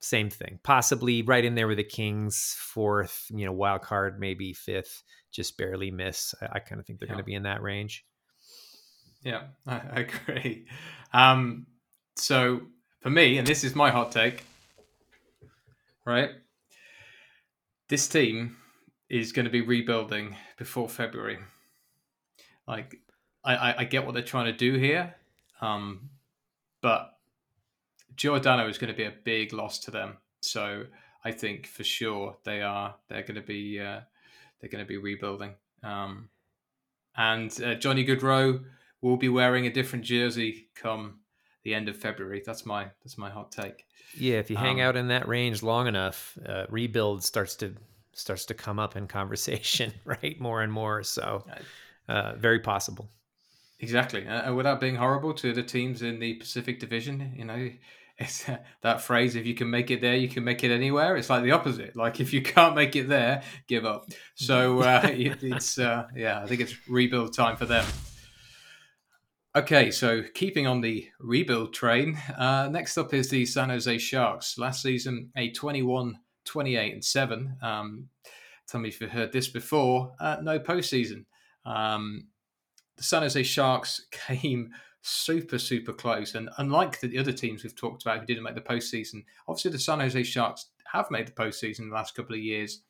[0.00, 0.60] same thing.
[0.62, 5.02] Possibly right in there with the Kings, fourth, you know, wild card, maybe fifth,
[5.32, 6.34] just barely miss.
[6.40, 7.14] I, I kind of think they're yeah.
[7.14, 8.04] going to be in that range.
[9.22, 10.66] Yeah, I, I agree.
[11.12, 11.66] Um,
[12.16, 12.60] so
[13.00, 14.44] for me, and this is my hot take,
[16.04, 16.30] right?
[17.88, 18.56] This team
[19.08, 21.38] is going to be rebuilding before February.
[22.66, 23.00] Like,
[23.44, 25.14] I, I, I get what they're trying to do here,
[25.60, 26.10] um,
[26.80, 27.14] but
[28.16, 30.16] Giordano is going to be a big loss to them.
[30.40, 30.84] So
[31.24, 34.00] I think for sure they are they're going to be uh,
[34.60, 35.54] they're going to be rebuilding.
[35.82, 36.28] Um,
[37.16, 38.64] and uh, Johnny Gaudreau
[39.00, 41.20] will be wearing a different jersey come
[41.62, 42.42] the end of February.
[42.44, 43.84] That's my that's my hot take.
[44.16, 47.74] Yeah, if you hang um, out in that range long enough, uh, rebuild starts to
[48.12, 50.40] starts to come up in conversation, right?
[50.40, 51.02] More and more.
[51.02, 51.44] So,
[52.08, 53.10] uh, very possible.
[53.80, 57.70] Exactly, uh, without being horrible to the teams in the Pacific Division, you know,
[58.18, 58.46] it's
[58.82, 61.16] that phrase if you can make it there you can make it anywhere.
[61.16, 61.96] It's like the opposite.
[61.96, 64.06] Like if you can't make it there give up.
[64.34, 67.84] So uh, it, it's uh, yeah i think it's rebuild time for them.
[69.56, 74.58] Okay so keeping on the rebuild train uh, next up is the san jose sharks.
[74.58, 78.08] Last season a 21 28 and 7 um,
[78.68, 80.12] tell me if you've heard this before.
[80.20, 81.24] Uh, no postseason
[81.64, 82.28] um,
[82.96, 84.72] the san jose sharks came
[85.06, 86.34] super, super close.
[86.34, 89.78] And unlike the other teams we've talked about who didn't make the postseason, obviously the
[89.78, 92.80] San Jose Sharks have made the postseason in the last couple of years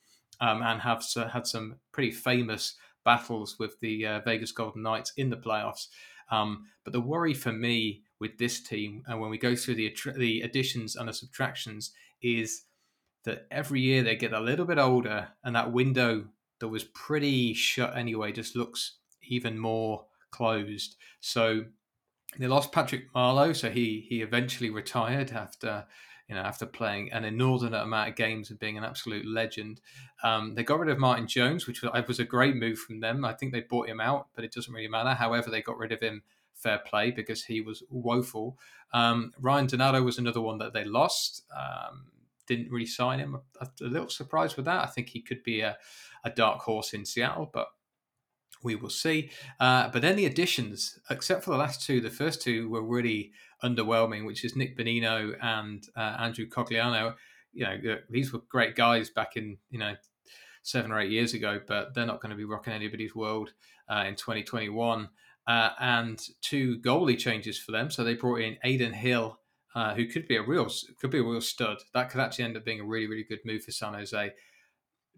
[0.41, 5.13] um, and have uh, had some pretty famous battles with the uh, Vegas Golden Knights
[5.17, 5.89] in the playoffs.
[6.31, 9.95] Um, but the worry for me with this team, and when we go through the
[10.17, 12.63] the additions and the subtractions, is
[13.25, 16.25] that every year they get a little bit older, and that window
[16.61, 18.99] that was pretty shut anyway just looks
[19.29, 20.97] even more closed.
[21.21, 21.65] So
[22.39, 25.87] they lost Patrick Marleau, so he he eventually retired after
[26.29, 29.81] you know after playing an inordinate amount of games and being an absolute legend.
[30.23, 33.25] Um, they got rid of Martin Jones, which was a great move from them.
[33.25, 35.15] I think they bought him out, but it doesn't really matter.
[35.15, 36.23] However, they got rid of him
[36.55, 38.59] fair play because he was woeful.
[38.93, 41.43] Um, Ryan Donato was another one that they lost.
[41.55, 42.07] Um,
[42.47, 43.37] didn't really sign him.
[43.61, 44.85] A, little surprised with that.
[44.85, 45.77] I think he could be a,
[46.25, 47.69] a dark horse in Seattle, but
[48.63, 49.31] we will see.
[49.61, 53.33] Uh, but then the additions, except for the last two, the first two were really
[53.63, 57.15] underwhelming, which is Nick Bonino and uh, Andrew Cogliano.
[57.53, 59.95] You know, these were great guys back in, you know,
[60.63, 63.53] seven or eight years ago, but they're not going to be rocking anybody's world
[63.89, 65.09] uh, in 2021.
[65.47, 67.91] Uh, and two goalie changes for them.
[67.91, 69.39] So they brought in Adin Hill,
[69.75, 70.71] uh, who could be a real
[71.01, 71.79] could be a real stud.
[71.93, 74.33] That could actually end up being a really really good move for San Jose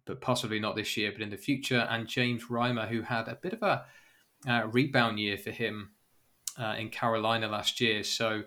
[0.06, 1.86] but possibly not this year, but in the future.
[1.90, 3.84] And James Reimer, who had a bit of a
[4.48, 5.90] uh, rebound year for him
[6.58, 8.02] uh, in Carolina last year.
[8.04, 8.44] So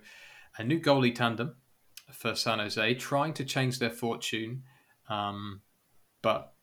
[0.57, 1.55] a new goalie tandem
[2.12, 4.64] for San Jose, trying to change their fortune.
[5.10, 5.62] Um,
[6.22, 6.53] but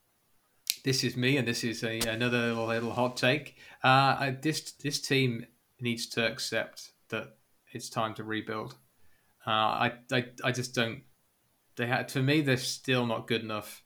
[0.82, 3.56] this is me, and this is a, another little, little hot take.
[3.84, 5.46] Uh, I, this this team
[5.80, 7.36] needs to accept that
[7.72, 8.76] it's time to rebuild.
[9.46, 11.02] Uh, I, I I just don't.
[11.76, 12.40] They had to me.
[12.40, 13.82] They're still not good enough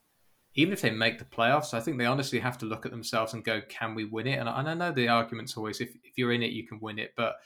[0.54, 3.34] even if they make the playoffs, I think they honestly have to look at themselves
[3.34, 6.16] and go, "Can we win it?" And, and I know the argument's always, if if
[6.16, 7.12] you're in it, you can win it.
[7.16, 7.36] But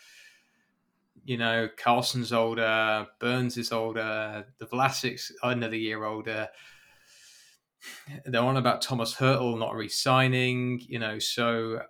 [1.25, 6.49] you know, Karlsson's older, Burns is older, the Vlasic's another year older.
[8.25, 11.19] They're on about Thomas Hertl not re-signing, you know.
[11.19, 11.83] So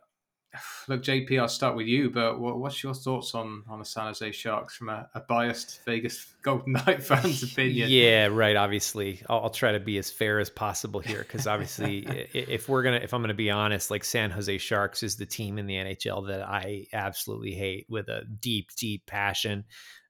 [0.89, 2.11] look, JP, I'll start with you.
[2.11, 6.35] But what's your thoughts on on the San Jose Sharks from a, a biased Vegas
[6.43, 7.89] Golden Knight fan's opinion?
[7.91, 8.57] Yeah, right.
[8.57, 11.99] Obviously, I'll, I'll try to be as fair as possible here because obviously,
[12.35, 15.59] if we're gonna, if I'm gonna be honest, like San Jose Sharks is the team
[15.59, 19.65] in the NHL that I absolutely hate with a deep, deep passion.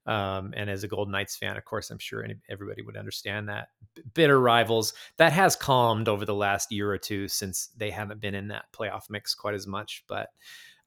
[0.07, 3.69] Um, and as a Golden Knights fan, of course, I'm sure everybody would understand that.
[4.13, 4.93] bitter rivals.
[5.17, 8.67] That has calmed over the last year or two since they haven't been in that
[8.73, 10.05] playoff mix quite as much.
[10.07, 10.29] But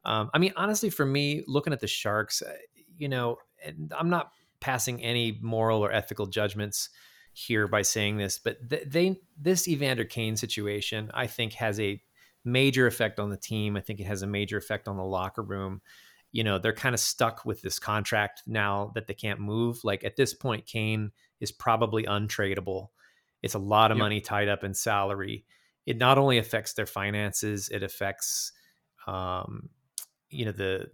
[0.06, 2.54] um, I mean, honestly, for me, looking at the Sharks, uh,
[2.98, 6.90] you know, and I'm not passing any moral or ethical judgments
[7.34, 12.02] here by saying this, but they this Evander Kane situation, I think, has a
[12.44, 13.78] major effect on the team.
[13.78, 15.82] I think it has a major effect on the locker room.
[16.38, 19.84] You know, they're kind of stuck with this contract now that they can't move.
[19.84, 21.10] Like at this point, Kane
[21.40, 22.90] is probably untradeable.
[23.42, 24.04] It's a lot of yep.
[24.04, 25.46] money tied up in salary.
[25.88, 28.52] It not only affects their finances, it affects
[29.08, 29.70] um,
[30.30, 30.86] you know, the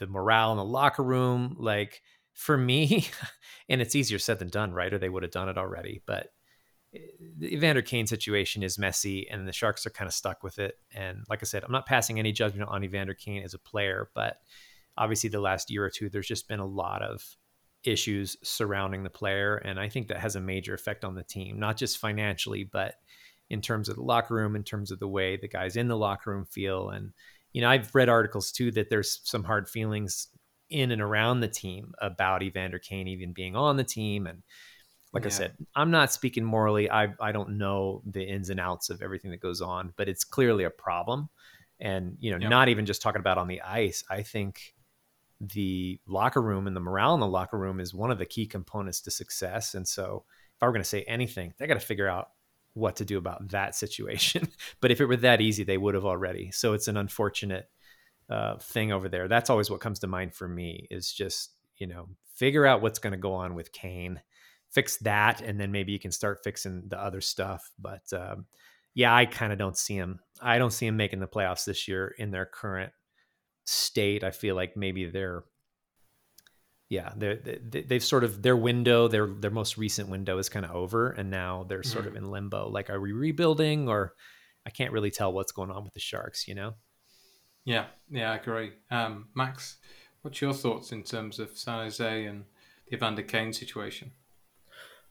[0.00, 1.54] the morale in the locker room.
[1.56, 2.02] Like
[2.32, 3.06] for me,
[3.68, 4.92] and it's easier said than done, right?
[4.92, 6.02] Or they would have done it already.
[6.04, 6.30] But
[7.38, 10.78] the Evander Kane situation is messy, and the Sharks are kind of stuck with it.
[10.94, 14.10] And like I said, I'm not passing any judgment on Evander Kane as a player,
[14.14, 14.38] but
[14.96, 17.36] obviously the last year or two, there's just been a lot of
[17.82, 21.58] issues surrounding the player, and I think that has a major effect on the team,
[21.58, 22.94] not just financially, but
[23.50, 25.96] in terms of the locker room, in terms of the way the guys in the
[25.96, 27.12] locker room feel, and
[27.52, 30.28] you know, I've read articles too that there's some hard feelings
[30.70, 34.26] in and around the team about Evander Kane even being on the team.
[34.26, 34.42] And
[35.14, 35.28] like yeah.
[35.28, 36.90] I said, I'm not speaking morally.
[36.90, 40.24] I, I don't know the ins and outs of everything that goes on, but it's
[40.24, 41.28] clearly a problem.
[41.80, 42.48] And, you know, yeah.
[42.48, 44.74] not even just talking about on the ice, I think
[45.40, 48.46] the locker room and the morale in the locker room is one of the key
[48.46, 49.74] components to success.
[49.74, 50.24] And so
[50.56, 52.30] if I were going to say anything, they got to figure out
[52.74, 54.48] what to do about that situation.
[54.80, 56.50] but if it were that easy, they would have already.
[56.50, 57.70] So it's an unfortunate
[58.28, 59.28] uh, thing over there.
[59.28, 62.98] That's always what comes to mind for me is just, you know, figure out what's
[62.98, 64.20] going to go on with Kane,
[64.74, 67.70] fix that, and then maybe you can start fixing the other stuff.
[67.78, 68.46] But um,
[68.94, 70.20] yeah, I kind of don't see him.
[70.40, 72.92] I don't see him making the playoffs this year in their current
[73.64, 74.24] state.
[74.24, 75.44] I feel like maybe they're
[76.90, 80.66] yeah, they're, they, have sort of their window, their their most recent window is kind
[80.66, 82.16] of over, and now they're sort mm-hmm.
[82.16, 82.68] of in limbo.
[82.68, 84.14] Like, are we rebuilding, or
[84.66, 86.46] I can't really tell what's going on with the Sharks.
[86.48, 86.74] You know?
[87.64, 88.72] Yeah, yeah, I agree.
[88.90, 89.78] Um, Max,
[90.22, 92.44] what's your thoughts in terms of San Jose and
[92.86, 94.12] the Evander Kane situation?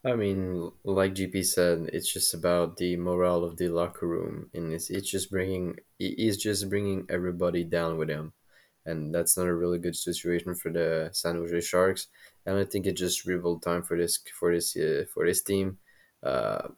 [0.05, 4.73] I mean, like GP said, it's just about the morale of the locker room, and
[4.73, 8.33] it's, it's just bringing he's just bringing everybody down with him
[8.85, 12.07] and that's not a really good situation for the San Jose Sharks.
[12.45, 15.77] And I think it just rebuild time for this for this uh, for this team.
[16.21, 16.69] Uh,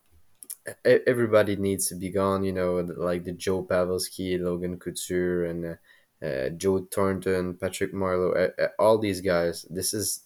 [0.85, 2.43] everybody needs to be gone.
[2.43, 5.77] You know, like the Joe Pavelski, Logan Couture, and
[6.23, 9.65] uh, Joe Thornton, Patrick Marleau, all these guys.
[9.69, 10.24] This is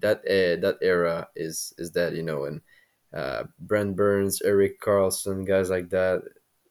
[0.00, 2.60] that uh, that era is is that you know, and
[3.14, 6.22] uh, Brent Burns, Erik Karlsson, guys like that.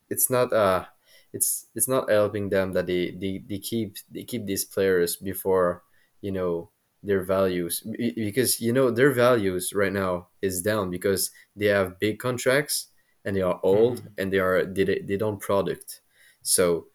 [0.10, 0.86] It's not uh
[1.34, 5.84] it's it's not helping them that they, they, they keep they keep these players before
[6.22, 6.70] you know
[7.04, 7.84] their values
[8.16, 12.88] because you know their values right now is down because they have big contracts
[13.26, 14.08] and they are old mm.
[14.18, 16.02] and they are they, they don't product
[16.44, 16.88] so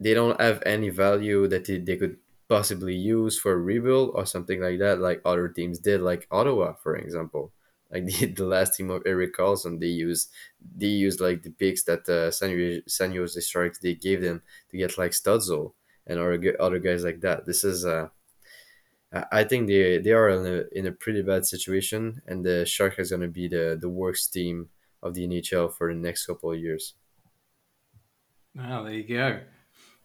[0.00, 2.16] they don't have any value that they, they could
[2.48, 6.96] possibly use for rebuild or something like that like other teams did like ottawa for
[6.96, 7.52] example
[7.92, 10.30] like the, the last team of Erik Karlsson, they used
[10.76, 14.76] they used like the picks that uh, San San Jose Sharks they gave them to
[14.76, 15.72] get like Stützle
[16.06, 17.46] and other other guys like that.
[17.46, 18.08] This is uh,
[19.32, 22.98] I think they they are in a in a pretty bad situation, and the Sharks
[22.98, 24.68] is to be the the worst team
[25.02, 26.94] of the NHL for the next couple of years.
[28.54, 29.40] Well, there you go.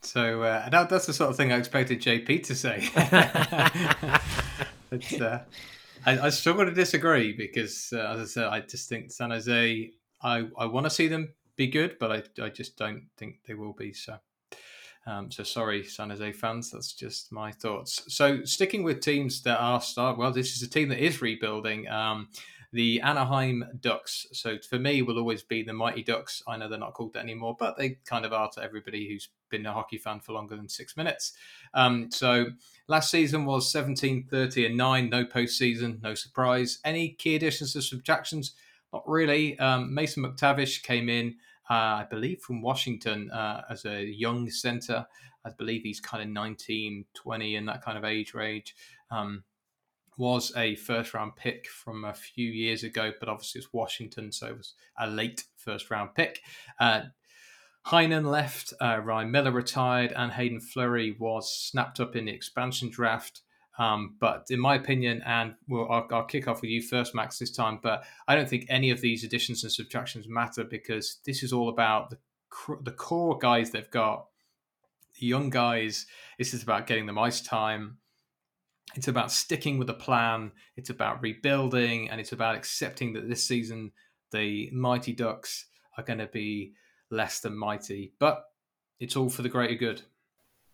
[0.04, 2.90] So uh, that, that's the sort of thing I expected JP to say.
[4.90, 5.40] but, uh,
[6.06, 9.92] I, I struggle to disagree because, uh, as I said, I just think San Jose.
[10.22, 13.54] I, I want to see them be good, but I, I just don't think they
[13.54, 13.94] will be.
[13.94, 14.18] So,
[15.06, 16.72] um, so sorry, San Jose fans.
[16.72, 18.04] That's just my thoughts.
[18.14, 20.18] So, sticking with teams that are start.
[20.18, 21.88] Well, this is a team that is rebuilding.
[21.88, 22.30] Um,
[22.74, 24.26] the Anaheim Ducks.
[24.34, 26.42] So for me, will always be the Mighty Ducks.
[26.48, 29.30] I know they're not called that anymore, but they kind of are to everybody who's
[29.50, 31.34] been a hockey fan for longer than six minutes.
[31.76, 32.48] Um, so
[32.88, 35.10] last season was 17, 30, and 9.
[35.10, 36.80] No postseason, no surprise.
[36.84, 38.54] Any key additions or subtractions?
[38.92, 39.58] Not really.
[39.60, 41.36] Um, Mason McTavish came in,
[41.70, 45.06] uh, I believe, from Washington uh, as a young center.
[45.46, 48.76] I believe he's kind of 19, 20 in that kind of age range.
[49.12, 49.44] Um,
[50.18, 54.48] was a first round pick from a few years ago, but obviously it's Washington, so
[54.48, 56.42] it was a late first round pick.
[56.80, 57.04] Uh,
[57.88, 62.90] Heinen left, uh, Ryan Miller retired, and Hayden Fleury was snapped up in the expansion
[62.90, 63.42] draft.
[63.80, 67.40] Um, but in my opinion, and we'll, I'll, I'll, kick off with you first, Max,
[67.40, 67.80] this time.
[67.82, 71.70] But I don't think any of these additions and subtractions matter because this is all
[71.70, 72.18] about the
[72.82, 74.28] the core guys they've got,
[75.20, 76.06] the young guys.
[76.38, 77.98] This is about getting them ice time.
[78.96, 80.52] It's about sticking with the plan.
[80.78, 83.92] It's about rebuilding, and it's about accepting that this season
[84.32, 85.66] the Mighty Ducks
[85.98, 86.74] are going to be
[87.10, 88.46] less than mighty, but
[89.00, 90.02] it's all for the greater good.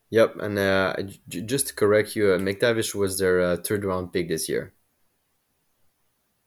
[0.09, 0.95] Yep, and uh,
[1.27, 4.73] j- just to correct you, uh, McTavish was their uh, third round pick this year.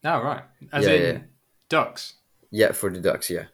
[0.05, 0.43] Oh right,
[0.73, 1.23] as yeah, in yeah.
[1.69, 2.15] Ducks.
[2.51, 3.31] Yeah, for the Ducks.
[3.31, 3.45] Yeah.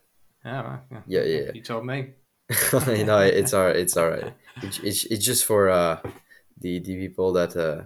[0.45, 1.51] yeah, yeah, yeah.
[1.53, 2.13] You told me.
[2.73, 3.77] no, it's all right.
[3.77, 4.33] It's all right.
[4.63, 6.01] It's, it's, it's just for uh,
[6.59, 7.83] the the people that uh,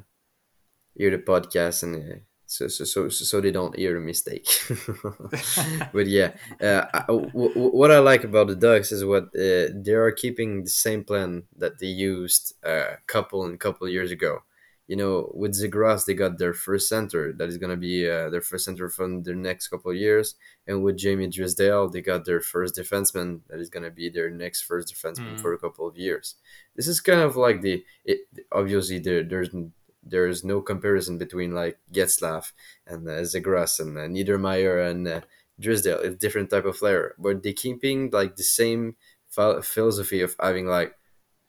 [0.95, 2.16] hear the podcast and uh,
[2.53, 4.47] so, so so so they don't hear a mistake.
[5.93, 9.95] but yeah, uh, I, w- what I like about the Ducks is what uh, they
[9.95, 14.40] are keeping the same plan that they used a uh, couple and couple years ago.
[14.86, 18.28] You know, with Zegras, they got their first center that is going to be uh,
[18.28, 20.34] their first center from the next couple of years,
[20.66, 24.28] and with Jamie Drysdale, they got their first defenseman that is going to be their
[24.28, 25.40] next first defenseman mm.
[25.40, 26.34] for a couple of years.
[26.76, 28.18] This is kind of like the it,
[28.51, 29.55] obviously there, there's
[30.03, 32.53] there's no comparison between like Getzlaf
[32.86, 35.20] and uh, Zegras and uh, Niedermayer and uh,
[35.61, 36.00] Drysdale.
[36.00, 38.96] It's different type of player, but they're keeping like the same
[39.28, 40.94] philosophy of having like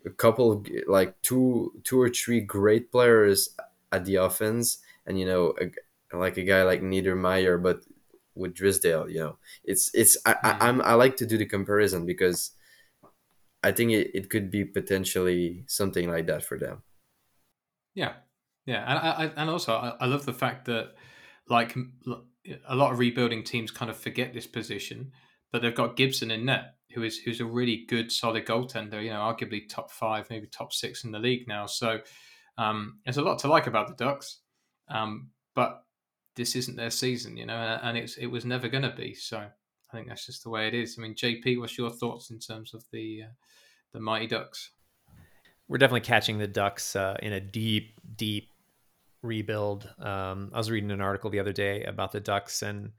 [0.06, 3.50] a couple like two two or three great players
[3.92, 7.82] at the offense, and you know a, like a guy like Niedermayer, but
[8.36, 10.64] with Drysdale, you know, it's it's I, I, hmm.
[10.64, 12.52] I'm I like to do the comparison because
[13.64, 16.84] I think it, it could be potentially something like that for them.
[17.94, 18.14] Yeah,
[18.66, 20.94] yeah, and I, and also I, love the fact that
[21.50, 21.76] like
[22.68, 25.12] a lot of rebuilding teams kind of forget this position,
[25.52, 29.04] but they've got Gibson in net, who is who's a really good, solid goaltender.
[29.04, 31.66] You know, arguably top five, maybe top six in the league now.
[31.66, 32.00] So
[32.58, 34.40] um, there's a lot to like about the Ducks,
[34.90, 35.84] um, but
[36.36, 39.14] this isn't their season, you know, and it's it was never going to be.
[39.14, 40.96] So I think that's just the way it is.
[40.98, 43.34] I mean, JP, what's your thoughts in terms of the uh,
[43.92, 44.72] the Mighty Ducks?
[45.68, 48.50] We're definitely catching the Ducks uh, in a deep, deep
[49.24, 49.90] rebuild.
[50.00, 52.92] Um, I was reading an article the other day about the Ducks, and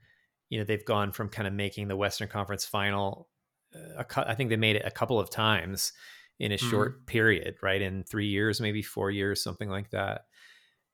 [0.49, 3.29] you know they've gone from kind of making the Western Conference Final.
[3.73, 5.93] Uh, I think they made it a couple of times
[6.39, 6.69] in a mm-hmm.
[6.69, 7.81] short period, right?
[7.81, 10.25] In three years, maybe four years, something like that.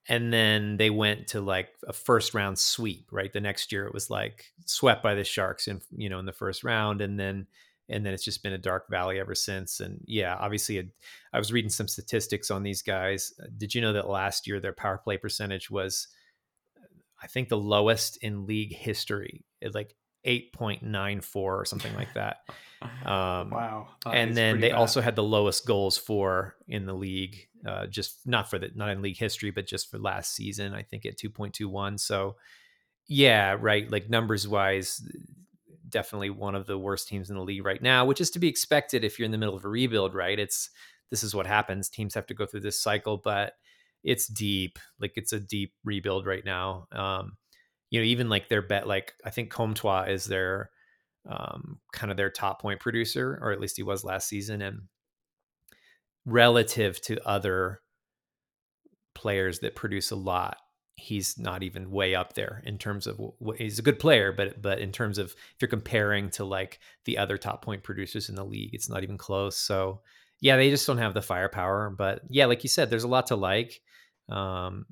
[0.08, 3.32] And then they went to like a first round sweep, right?
[3.32, 6.32] The next year it was like swept by the Sharks in you know in the
[6.32, 7.46] first round, and then
[7.92, 9.80] and then it's just been a dark valley ever since.
[9.80, 10.90] And yeah, obviously,
[11.32, 13.32] I was reading some statistics on these guys.
[13.56, 16.08] Did you know that last year their power play percentage was,
[17.22, 21.94] I think, the lowest in league history, it like eight point nine four or something
[21.94, 22.38] like that.
[22.82, 23.88] Um, wow!
[24.04, 24.78] That and then they bad.
[24.78, 28.88] also had the lowest goals for in the league, uh, just not for the not
[28.88, 30.74] in league history, but just for last season.
[30.74, 31.96] I think at two point two one.
[31.96, 32.34] So
[33.06, 33.88] yeah, right.
[33.88, 35.00] Like numbers wise,
[35.92, 38.48] definitely one of the worst teams in the league right now, which is to be
[38.48, 40.38] expected if you're in the middle of a rebuild, right?
[40.38, 40.70] It's
[41.10, 41.88] this is what happens.
[41.88, 43.52] Teams have to go through this cycle, but
[44.02, 44.78] it's deep.
[44.98, 46.86] Like it's a deep rebuild right now.
[46.90, 47.36] Um,
[47.90, 50.70] you know, even like their bet, like I think Comtois is their
[51.28, 54.62] um, kind of their top point producer, or at least he was last season.
[54.62, 54.82] And
[56.24, 57.80] relative to other
[59.14, 60.56] players that produce a lot,
[60.96, 64.60] he's not even way up there in terms of what, he's a good player, but
[64.60, 68.34] but in terms of if you're comparing to like the other top point producers in
[68.34, 69.56] the league, it's not even close.
[69.56, 70.00] So
[70.40, 71.90] yeah, they just don't have the firepower.
[71.90, 73.80] But yeah, like you said, there's a lot to like.
[74.28, 74.86] Um,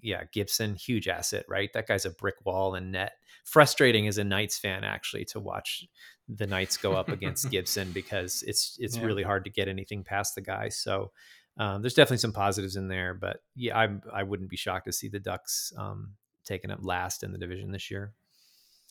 [0.00, 1.70] yeah, Gibson, huge asset, right?
[1.74, 3.12] That guy's a brick wall and net.
[3.44, 5.86] Frustrating as a Knights fan actually to watch
[6.26, 9.04] the Knights go up against Gibson because it's it's yeah.
[9.04, 10.70] really hard to get anything past the guy.
[10.70, 11.12] So
[11.56, 14.92] um, there's definitely some positives in there, but yeah, I I wouldn't be shocked to
[14.92, 18.12] see the Ducks um, taking up last in the division this year.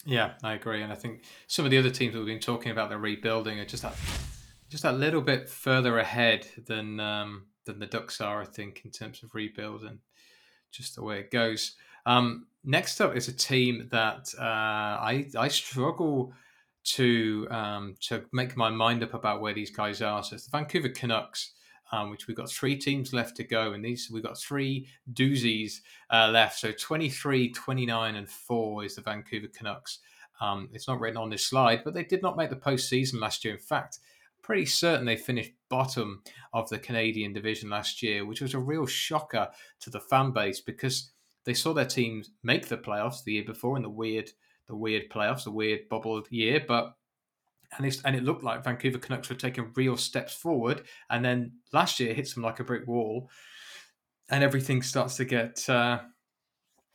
[0.05, 2.89] Yeah, I agree, and I think some of the other teams we've been talking about
[2.89, 3.95] the rebuilding are just that
[4.69, 8.41] just a little bit further ahead than um, than the Ducks are.
[8.41, 9.99] I think in terms of rebuild and
[10.71, 11.75] just the way it goes.
[12.05, 16.33] Um, next up is a team that uh, I I struggle
[16.83, 20.23] to um, to make my mind up about where these guys are.
[20.23, 21.51] So it's the Vancouver Canucks
[21.93, 23.73] um, which we've got three teams left to go.
[23.73, 26.57] And these we've got three doozies uh, left.
[26.57, 29.99] So 23, 29, and 4 is the Vancouver Canucks.
[30.41, 33.45] Um, it's not written on this slide, but they did not make the postseason last
[33.45, 33.53] year.
[33.53, 33.99] In fact,
[34.41, 38.87] pretty certain they finished bottom of the Canadian division last year, which was a real
[38.87, 39.49] shocker
[39.81, 41.11] to the fan base because
[41.45, 44.31] they saw their teams make the playoffs the year before in the weird
[44.65, 46.95] the weird playoffs, the weird bubble year, but
[47.77, 50.83] and, and it looked like Vancouver Canucks were taking real steps forward.
[51.09, 53.29] And then last year hits them like a brick wall,
[54.29, 55.99] and everything starts to get uh,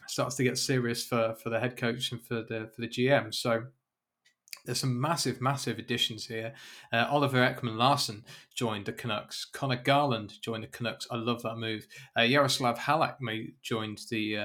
[0.07, 3.35] starts to get serious for for the head coach and for the for the GM.
[3.35, 3.64] So
[4.64, 6.53] there's some massive, massive additions here.
[6.93, 8.24] Uh, Oliver Ekman-Larsson
[8.55, 9.47] joined the Canucks.
[9.47, 11.07] Conor Garland joined the Canucks.
[11.11, 11.87] I love that move.
[12.14, 13.16] Uh, Jaroslav Halak
[13.62, 14.37] joined the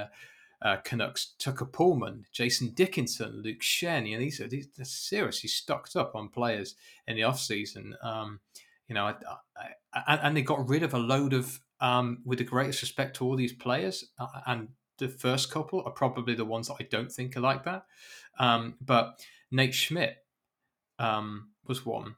[0.64, 4.08] uh, Canucks, Tucker Poolman, Jason Dickinson, Luke Schenn.
[4.08, 6.74] You know, these are, these, are seriously stocked up on players
[7.06, 7.92] in the offseason.
[8.02, 8.40] Um,
[8.88, 9.14] you know, I,
[9.94, 13.24] I, and they got rid of a load of, um, with the greatest respect to
[13.24, 17.12] all these players, uh, and the first couple are probably the ones that I don't
[17.12, 17.84] think are like that.
[18.38, 20.16] Um, but Nate Schmidt
[20.98, 22.16] um, was one.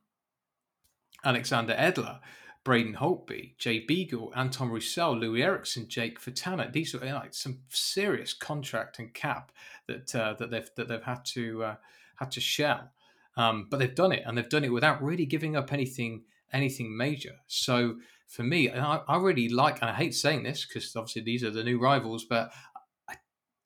[1.25, 2.21] Alexander Edler,
[2.67, 6.73] Braden Holtby, Jay Beagle, Anton Roussel, Loui Eriksson, Jake Virtanen.
[6.73, 9.53] These are like some serious contract and cap
[9.87, 11.75] that uh, that they've that they've had to uh,
[12.17, 12.91] had to shell.
[13.37, 16.97] Um, but they've done it, and they've done it without really giving up anything anything
[16.97, 17.37] major.
[17.47, 21.45] So for me, I, I really like, and I hate saying this because obviously these
[21.45, 22.51] are the new rivals, but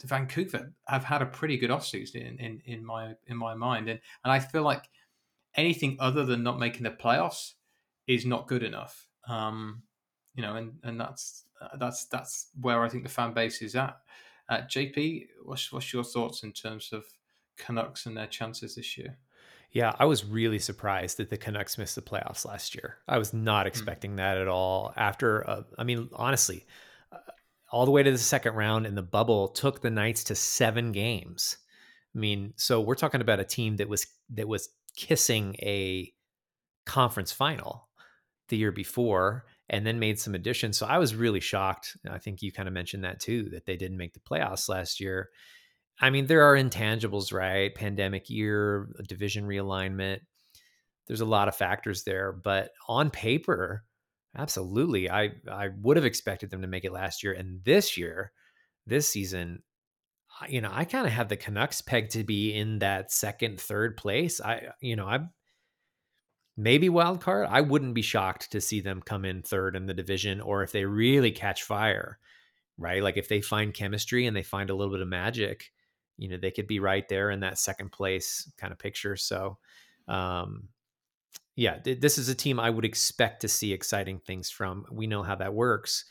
[0.05, 4.01] Vancouver have had a pretty good offseason in, in, in my in my mind, and
[4.24, 4.90] and I feel like
[5.55, 7.55] anything other than not making the playoffs
[8.11, 9.06] is not good enough.
[9.28, 9.82] Um,
[10.34, 11.44] you know, and and that's
[11.78, 13.96] that's that's where I think the fan base is at.
[14.48, 17.04] Uh, JP, what's what's your thoughts in terms of
[17.56, 19.18] Canucks and their chances this year?
[19.70, 22.98] Yeah, I was really surprised that the Canucks missed the playoffs last year.
[23.06, 23.68] I was not hmm.
[23.68, 24.16] expecting mm.
[24.16, 24.92] that at all.
[24.96, 26.66] After, uh, I mean, honestly,
[27.12, 27.18] uh,
[27.70, 30.90] all the way to the second round, and the bubble took the Knights to seven
[30.90, 31.56] games.
[32.16, 36.12] I mean, so we're talking about a team that was that was kissing a
[36.84, 37.89] conference final
[38.51, 40.76] the year before and then made some additions.
[40.76, 41.96] So I was really shocked.
[42.09, 45.01] I think you kind of mentioned that too, that they didn't make the playoffs last
[45.01, 45.30] year.
[46.01, 47.74] I mean, there are intangibles, right?
[47.74, 50.18] Pandemic year, division realignment.
[51.07, 53.84] There's a lot of factors there, but on paper,
[54.36, 58.32] absolutely, I I would have expected them to make it last year, and this year,
[58.86, 59.62] this season,
[60.48, 63.96] you know, I kind of have the Canucks pegged to be in that second, third
[63.96, 64.40] place.
[64.40, 65.30] I, you know, I'm
[66.61, 67.48] maybe wild card.
[67.50, 70.72] I wouldn't be shocked to see them come in third in the division, or if
[70.72, 72.18] they really catch fire,
[72.78, 73.02] right?
[73.02, 75.72] Like if they find chemistry and they find a little bit of magic
[76.20, 79.58] you know they could be right there in that second place kind of picture so
[80.06, 80.68] um
[81.56, 85.22] yeah this is a team i would expect to see exciting things from we know
[85.22, 86.04] how that works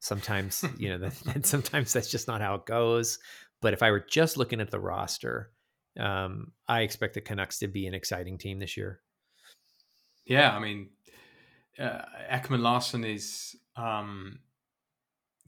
[0.00, 3.18] sometimes you know that, sometimes that's just not how it goes
[3.60, 5.50] but if i were just looking at the roster
[5.98, 9.00] um i expect the canucks to be an exciting team this year
[10.24, 10.88] yeah i mean
[11.78, 14.38] uh, ekman larsson is um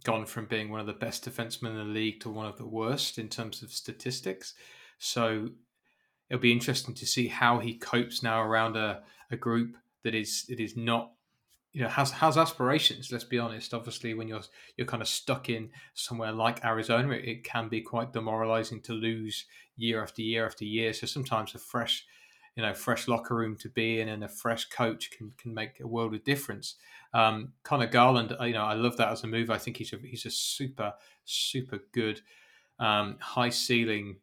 [0.04, 2.66] gone from being one of the best defensemen in the league to one of the
[2.66, 4.54] worst in terms of statistics.
[4.98, 5.50] So
[6.28, 10.44] it'll be interesting to see how he copes now around a, a group that is
[10.48, 11.12] it is not
[11.72, 14.42] you know has has aspirations let's be honest obviously when you're
[14.76, 18.92] you're kind of stuck in somewhere like arizona it, it can be quite demoralizing to
[18.92, 19.46] lose
[19.76, 22.04] year after year after year so sometimes a fresh
[22.56, 25.80] you know fresh locker room to be in and a fresh coach can can make
[25.80, 26.76] a world of difference.
[27.14, 29.50] Um, Conor Garland, uh, you know, I love that as a move.
[29.50, 30.94] I think he's a he's a super
[31.24, 32.20] super good,
[32.78, 34.16] um, high ceiling.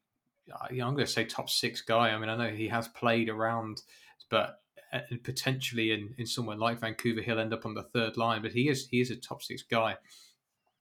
[0.51, 2.09] Uh, I'm going to say top six guy.
[2.09, 3.84] I mean, I know he has played around,
[4.30, 4.61] but
[4.91, 8.41] uh, potentially in, in somewhere like Vancouver, he'll end up on the third line.
[8.41, 9.97] But he is he is a top six guy.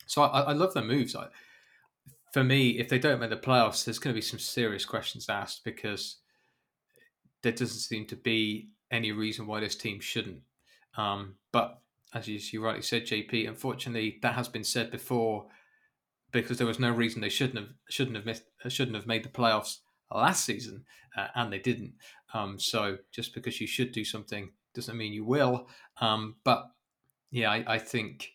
[0.07, 1.15] So I, I love the moves.
[1.15, 1.27] I,
[2.33, 5.29] for me, if they don't make the playoffs, there's going to be some serious questions
[5.29, 6.17] asked because
[7.43, 10.41] there doesn't seem to be any reason why this team shouldn't.
[10.97, 11.81] Um, but
[12.15, 15.47] as you, you, rightly said, JP, unfortunately, that has been said before
[16.33, 19.29] because there was no reason they shouldn't have shouldn't have missed, shouldn't have made the
[19.29, 19.79] playoffs
[20.13, 20.85] last season,
[21.17, 21.95] uh, and they didn't.
[22.35, 25.69] Um, so just because you should do something doesn't mean you will.
[26.01, 26.71] Um, but
[27.31, 28.31] yeah, I, I think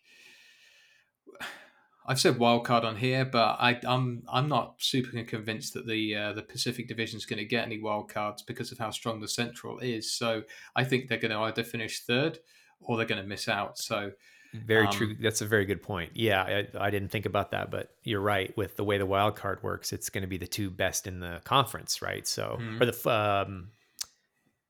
[2.05, 6.15] I've said wildcard on here, but I, am I'm, I'm not super convinced that the
[6.15, 9.27] uh, the Pacific Division is going to get any wildcards because of how strong the
[9.27, 10.11] Central is.
[10.11, 10.43] So
[10.75, 12.39] I think they're going to either finish third
[12.81, 13.77] or they're going to miss out.
[13.77, 14.11] So
[14.53, 15.15] very um, true.
[15.19, 16.11] That's a very good point.
[16.13, 18.55] Yeah, I, I, didn't think about that, but you're right.
[18.55, 21.19] With the way the wild card works, it's going to be the two best in
[21.19, 22.27] the conference, right?
[22.27, 22.81] So mm-hmm.
[22.81, 23.69] or the um,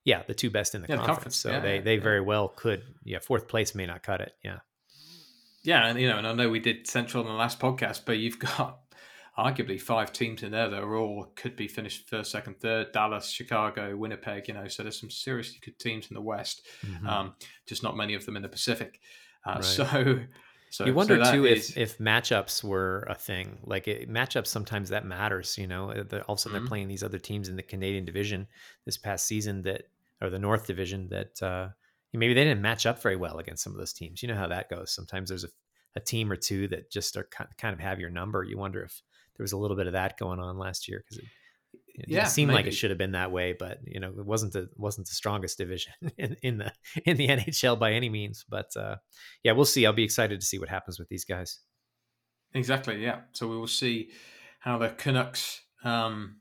[0.06, 1.08] yeah, the two best in the, yeah, conference.
[1.08, 1.36] the conference.
[1.38, 2.04] So yeah, they they yeah.
[2.04, 2.84] very well could.
[3.04, 4.34] Yeah, fourth place may not cut it.
[4.44, 4.60] Yeah.
[5.64, 8.18] Yeah, and you know, and I know we did Central in the last podcast, but
[8.18, 8.80] you've got
[9.38, 12.92] arguably five teams in there that are all could be finished first, second, third.
[12.92, 14.48] Dallas, Chicago, Winnipeg.
[14.48, 16.68] You know, so there's some seriously good teams in the West.
[16.86, 17.08] Mm-hmm.
[17.08, 17.36] Um,
[17.66, 19.00] just not many of them in the Pacific.
[19.46, 19.64] Uh, right.
[19.64, 20.20] So.
[20.74, 21.70] So, you wonder so too is...
[21.70, 23.60] if if matchups were a thing.
[23.64, 25.56] Like it, matchups, sometimes that matters.
[25.56, 26.54] You know, all of a sudden mm-hmm.
[26.54, 28.48] they're playing these other teams in the Canadian division
[28.84, 29.84] this past season that,
[30.20, 31.68] or the North division that uh,
[32.20, 34.22] maybe they didn't match up very well against some of those teams.
[34.22, 34.94] You know how that goes.
[34.94, 35.50] Sometimes there's a,
[35.96, 38.44] a team or two that just are kind of have your number.
[38.44, 39.02] You wonder if
[39.36, 41.30] there was a little bit of that going on last year because it,
[41.96, 42.58] it yeah, seemed maybe.
[42.58, 45.16] like it should have been that way, but you know it wasn't the wasn't the
[45.16, 46.72] strongest division in, in the
[47.06, 48.46] in the NHL by any means.
[48.48, 48.98] But uh,
[49.44, 49.86] yeah, we'll see.
[49.86, 51.60] I'll be excited to see what happens with these guys.
[52.54, 53.04] Exactly.
[53.04, 53.22] Yeah.
[53.32, 54.12] So we will see
[54.60, 55.62] how the Canucks.
[55.84, 56.38] Um,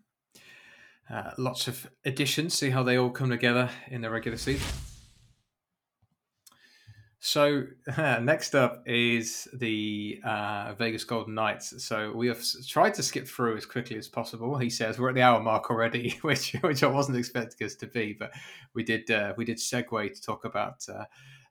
[1.11, 2.55] uh, lots of additions.
[2.55, 4.67] See how they all come together in the regular season.
[7.25, 7.67] So
[7.97, 11.85] next up is the uh, Vegas Golden Knights.
[11.85, 14.59] So we have tried to skip through as quickly as possible.
[14.59, 17.87] He says we're at the hour mark already, which which I wasn't expecting us to
[17.87, 18.33] be, but
[18.75, 21.05] we did uh, we did segue to talk about uh,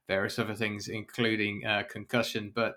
[0.10, 2.52] various other things, including uh, concussion.
[2.54, 2.76] But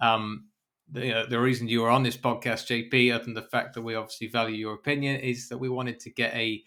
[0.00, 0.46] um,
[0.88, 3.82] the, uh, the reason you were on this podcast, JP, other than the fact that
[3.82, 6.62] we obviously value your opinion, is that we wanted to get a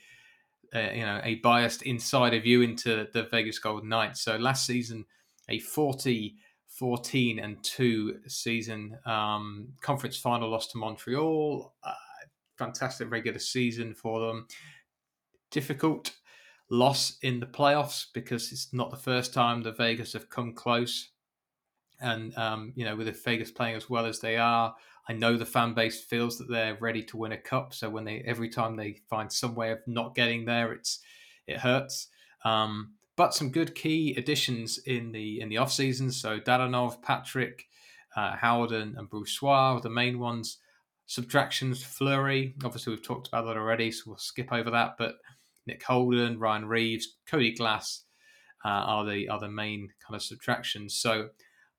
[0.74, 4.20] you know a biased insider view into the Vegas Golden Knights.
[4.20, 5.06] So last season
[5.50, 6.36] a 40
[6.72, 11.74] 14 and 2 season um, conference final loss to Montreal.
[11.84, 11.94] Uh,
[12.58, 14.48] fantastic regular season for them.
[15.50, 16.14] Difficult
[16.70, 21.10] loss in the playoffs because it's not the first time the Vegas have come close.
[22.00, 24.74] And, um, you know, with the Vegas playing as well as they are,
[25.10, 27.74] I know the fan base feels that they're ready to win a cup.
[27.74, 31.00] So when they, every time they find some way of not getting there, it's,
[31.48, 32.08] it hurts.
[32.46, 36.12] Um, but some good key additions in the in the off season.
[36.12, 37.66] So Dadonov, Patrick,
[38.16, 40.58] uh, Howden, and Brossoit are the main ones.
[41.06, 42.56] Subtractions, Fleury.
[42.64, 44.96] Obviously, we've talked about that already, so we'll skip over that.
[44.98, 45.18] But
[45.68, 48.06] Nick Holden, Ryan Reaves, Cody Glass
[48.66, 50.96] uh, are the are the main kind of subtractions.
[50.96, 51.30] So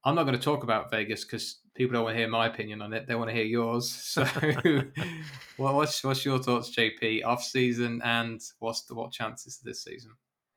[0.05, 2.83] I'm not going to talk about Vegas because people don't want to hear my opinion
[2.83, 3.09] on it.
[3.09, 3.91] They want to hear yours.
[4.13, 4.25] So,
[5.59, 7.25] well, what's what's your thoughts, JP?
[7.25, 10.13] Off season and what's the what chances this season?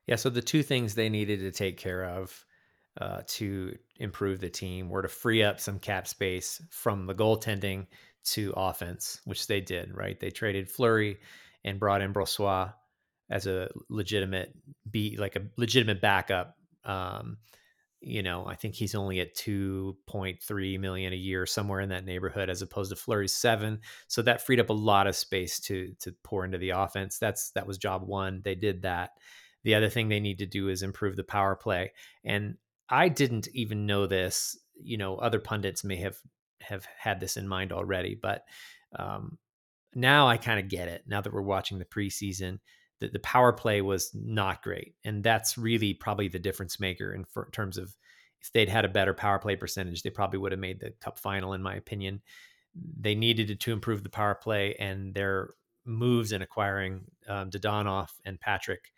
[0.06, 0.16] Yeah.
[0.16, 2.44] So the two things they needed to take care of
[3.00, 7.86] uh, to improve the team were to free up some cap space from the goaltending
[8.24, 9.94] to offense, which they did.
[9.94, 10.18] Right.
[10.18, 11.18] They traded Fleury
[11.64, 12.72] and brought in Brossoit
[13.28, 14.54] as a legitimate
[14.90, 16.56] be like a legitimate backup.
[16.84, 17.38] Um,
[18.00, 22.48] you know, I think he's only at 2.3 million a year, somewhere in that neighborhood,
[22.48, 23.80] as opposed to Fleury's seven.
[24.06, 27.18] So that freed up a lot of space to to pour into the offense.
[27.18, 28.42] That's that was job one.
[28.44, 29.10] They did that.
[29.66, 31.90] The other thing they need to do is improve the power play.
[32.24, 32.54] And
[32.88, 34.56] I didn't even know this.
[34.80, 36.16] You know, other pundits may have
[36.60, 38.44] have had this in mind already, but
[38.96, 39.38] um,
[39.92, 41.02] now I kind of get it.
[41.08, 42.60] Now that we're watching the preseason,
[43.00, 47.24] that the power play was not great, and that's really probably the difference maker in,
[47.24, 47.92] for, terms of
[48.40, 51.18] if they'd had a better power play percentage, they probably would have made the Cup
[51.18, 52.22] final, in my opinion.
[53.00, 55.54] They needed to improve the power play, and their
[55.84, 58.92] moves in acquiring um, Dadonov and Patrick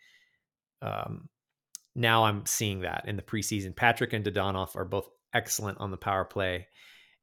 [0.81, 1.29] um,
[1.95, 3.75] now I'm seeing that in the preseason.
[3.75, 6.67] Patrick and Dadonov are both excellent on the power play,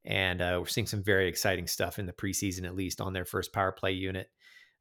[0.05, 3.25] and uh, we're seeing some very exciting stuff in the preseason, at least on their
[3.25, 4.27] first power play unit.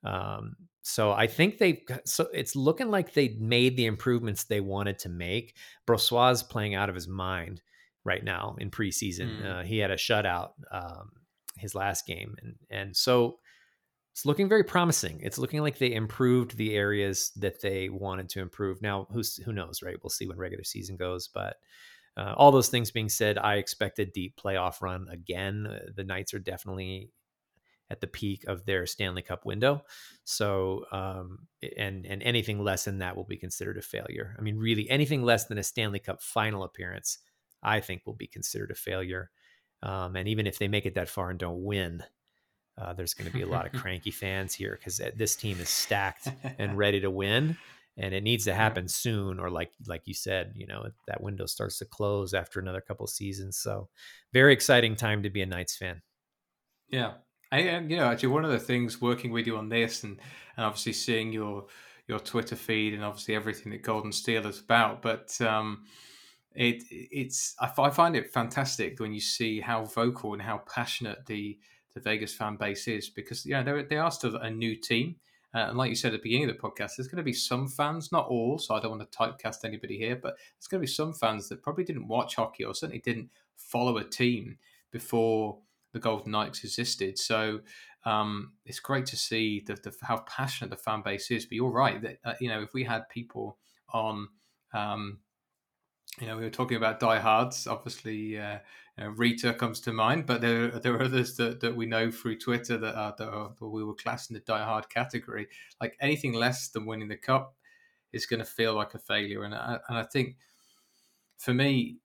[0.04, 4.98] Um, so I think they so it's looking like they made the improvements they wanted
[5.00, 5.56] to make.
[5.86, 7.60] Brossoit's playing out of his mind
[8.04, 9.42] right now in preseason.
[9.42, 9.46] Mm.
[9.46, 11.10] Uh, he had a shutout um,
[11.56, 13.38] his last game, and and so
[14.16, 15.20] it's looking very promising.
[15.22, 18.80] It's looking like they improved the areas that they wanted to improve.
[18.80, 19.98] Now, who's who knows, right?
[20.02, 21.28] We'll see when regular season goes.
[21.28, 21.56] But
[22.16, 25.66] uh, all those things being said, I expect a deep playoff run again.
[25.66, 27.10] Uh, the Knights are definitely
[27.90, 29.82] at the peak of their Stanley Cup window.
[30.24, 31.40] So, um,
[31.76, 34.34] and and anything less than that will be considered a failure.
[34.38, 37.18] I mean, really, anything less than a Stanley Cup final appearance,
[37.62, 39.30] I think, will be considered a failure.
[39.82, 42.02] Um, and even if they make it that far and don't win,
[42.78, 45.58] uh, there's going to be a lot of cranky fans here because uh, this team
[45.60, 47.56] is stacked and ready to win,
[47.96, 49.40] and it needs to happen soon.
[49.40, 53.06] Or like like you said, you know that window starts to close after another couple
[53.06, 53.56] seasons.
[53.56, 53.88] So,
[54.32, 56.02] very exciting time to be a Knights fan.
[56.88, 57.14] Yeah,
[57.50, 60.20] I and you know actually one of the things working with you on this, and,
[60.56, 61.66] and obviously seeing your
[62.06, 65.40] your Twitter feed and obviously everything that Gold and Steel is about, but.
[65.40, 65.84] um
[66.58, 71.58] it it's I, find it fantastic when you see how vocal and how passionate the
[71.96, 75.16] the Vegas fan base is because yeah, they they are still a new team.
[75.54, 77.32] Uh, and like you said at the beginning of the podcast, there's going to be
[77.32, 80.80] some fans, not all, so I don't want to typecast anybody here, but there's going
[80.80, 84.58] to be some fans that probably didn't watch hockey or certainly didn't follow a team
[84.92, 85.58] before
[85.94, 87.18] the Golden Knights existed.
[87.18, 87.60] So
[88.04, 91.46] um, it's great to see the, the, how passionate the fan base is.
[91.46, 93.56] But you're right that uh, you know if we had people
[93.94, 94.28] on
[94.74, 95.20] um,
[96.20, 97.66] you know, we were talking about diehards.
[97.66, 98.58] Obviously, uh,
[99.04, 102.38] know, Rita comes to mind, but there there are others that, that we know through
[102.38, 105.48] Twitter that are, that, are, that we were classed in the diehard category.
[105.80, 107.54] Like anything less than winning the cup
[108.12, 110.36] is going to feel like a failure, and I, and I think
[111.38, 111.98] for me,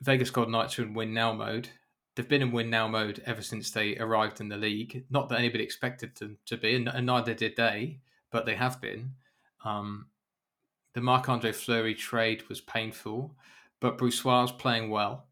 [0.00, 1.68] Vegas Golden Knights are in win now mode.
[2.14, 5.04] They've been in win now mode ever since they arrived in the league.
[5.10, 8.80] Not that anybody expected them to be, and, and neither did they, but they have
[8.80, 9.12] been.
[9.64, 10.06] Um,
[10.94, 13.36] the Marc Andre Fleury trade was painful
[13.80, 15.27] but Bruce Brossoit's playing well.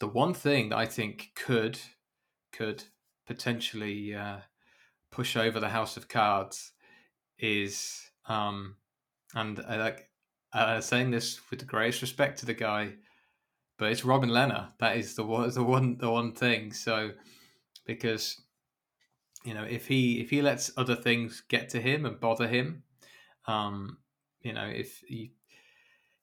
[0.00, 1.78] The one thing that I think could
[2.52, 2.84] could
[3.26, 4.38] potentially uh,
[5.10, 6.72] push over the House of Cards
[7.38, 8.76] is, um,
[9.34, 10.10] and I like
[10.52, 12.94] uh, saying this with the greatest respect to the guy,
[13.78, 14.68] but it's Robin Lehner.
[14.78, 16.72] That is the one, the one, the one thing.
[16.72, 17.12] So
[17.86, 18.40] because
[19.44, 22.82] you know if he if he lets other things get to him and bother him,
[23.46, 23.98] um,
[24.42, 25.32] you know if he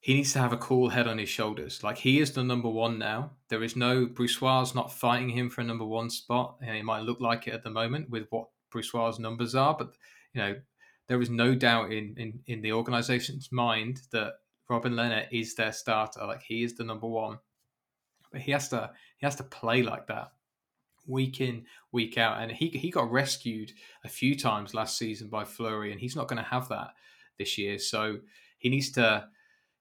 [0.02, 1.84] he needs to have a cool head on his shoulders.
[1.84, 3.30] Like he is the number one now.
[3.48, 6.56] There is no Brossoit's not fighting him for a number one spot.
[6.60, 9.94] And it might look like it at the moment with what Brossoit's numbers are, but
[10.34, 10.56] you know
[11.06, 14.34] there is no doubt in in, in the organization's mind that
[14.68, 16.26] Robin Lehner is their starter.
[16.26, 17.38] Like he is the number one.
[18.32, 20.32] But he has to he has to play like that
[21.06, 22.42] week in, week out.
[22.42, 23.70] And he he got rescued
[24.02, 26.88] a few times last season by Fleury, and he's not going to have that
[27.38, 27.78] this year.
[27.78, 28.18] So
[28.58, 29.28] he needs to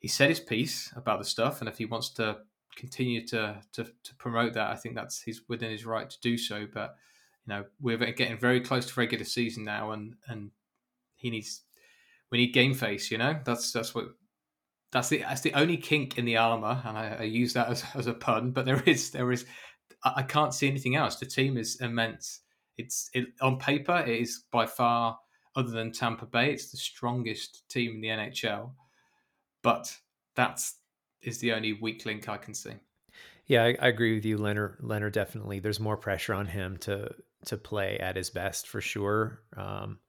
[0.01, 2.37] he said his piece about the stuff, and if he wants to
[2.75, 6.37] continue to to, to promote that, I think that's he's within his right to do
[6.37, 6.67] so.
[6.71, 6.95] But
[7.45, 10.51] you know, we're getting very close to regular season now, and and
[11.15, 11.61] he needs
[12.31, 13.11] we need game face.
[13.11, 14.05] You know, that's that's what
[14.91, 17.83] that's the that's the only kink in the armor, and I, I use that as,
[17.93, 18.51] as a pun.
[18.51, 19.45] But there is there is
[20.03, 21.17] I, can't see anything else.
[21.17, 22.39] The team is immense.
[22.77, 25.19] It's it, on paper it is by far
[25.55, 28.71] other than Tampa Bay, it's the strongest team in the NHL.
[29.63, 29.95] But
[30.35, 30.75] that's
[31.21, 32.73] is the only weak link I can see.
[33.45, 34.81] Yeah, I, I, agree with you, Lehner.
[34.81, 35.59] Lehner definitely.
[35.59, 37.13] There's more pressure on him to
[37.45, 39.41] to play at his best for sure.
[39.57, 39.99] Um,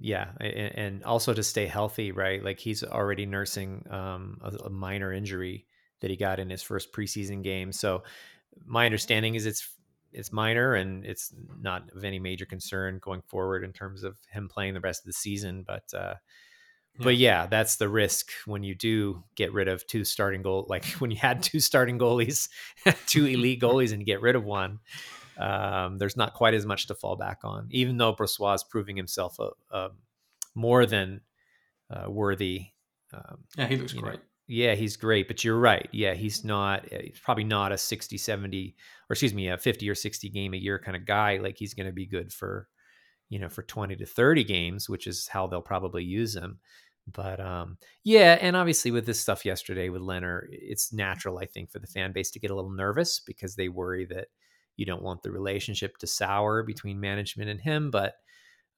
[0.00, 2.42] yeah, and, and, also to stay healthy, right?
[2.42, 5.66] Like he's already nursing um, a, a, minor injury
[6.00, 7.70] that he got in his first preseason game.
[7.70, 8.02] So
[8.66, 9.68] my understanding is it's
[10.12, 14.48] it's minor and it's not of any major concern going forward in terms of him
[14.48, 15.64] playing the rest of the season.
[15.66, 16.14] But uh,
[16.96, 17.04] yeah.
[17.04, 20.66] but yeah, that's the risk when you do get rid of two starting goal.
[20.68, 22.48] Like when you had two starting goalies,
[23.06, 24.80] two elite goalies, and you get rid of one
[25.38, 28.96] um, there's not quite as much to fall back on, even though Brossoit is proving
[28.96, 29.90] himself a, a
[30.54, 31.20] more than
[31.90, 32.66] uh, worthy.
[33.12, 34.14] Um, yeah, he looks great.
[34.14, 35.88] Know, yeah, he's great, but you're right.
[35.92, 38.74] Yeah, he's not, uh, he's probably not a 60, 70,
[39.08, 41.36] or excuse me, a 50 or 60 game a year kind of guy.
[41.36, 42.66] Like he's going to be good for,
[43.28, 46.58] you know, for 20 to 30 games, which is how they'll probably use him.
[47.10, 51.70] But um, yeah, and obviously with this stuff yesterday with Lehner, it's natural, I think,
[51.70, 54.28] for the fan base to get a little nervous because they worry that
[54.76, 58.14] you don't want the relationship to sour between management and him, but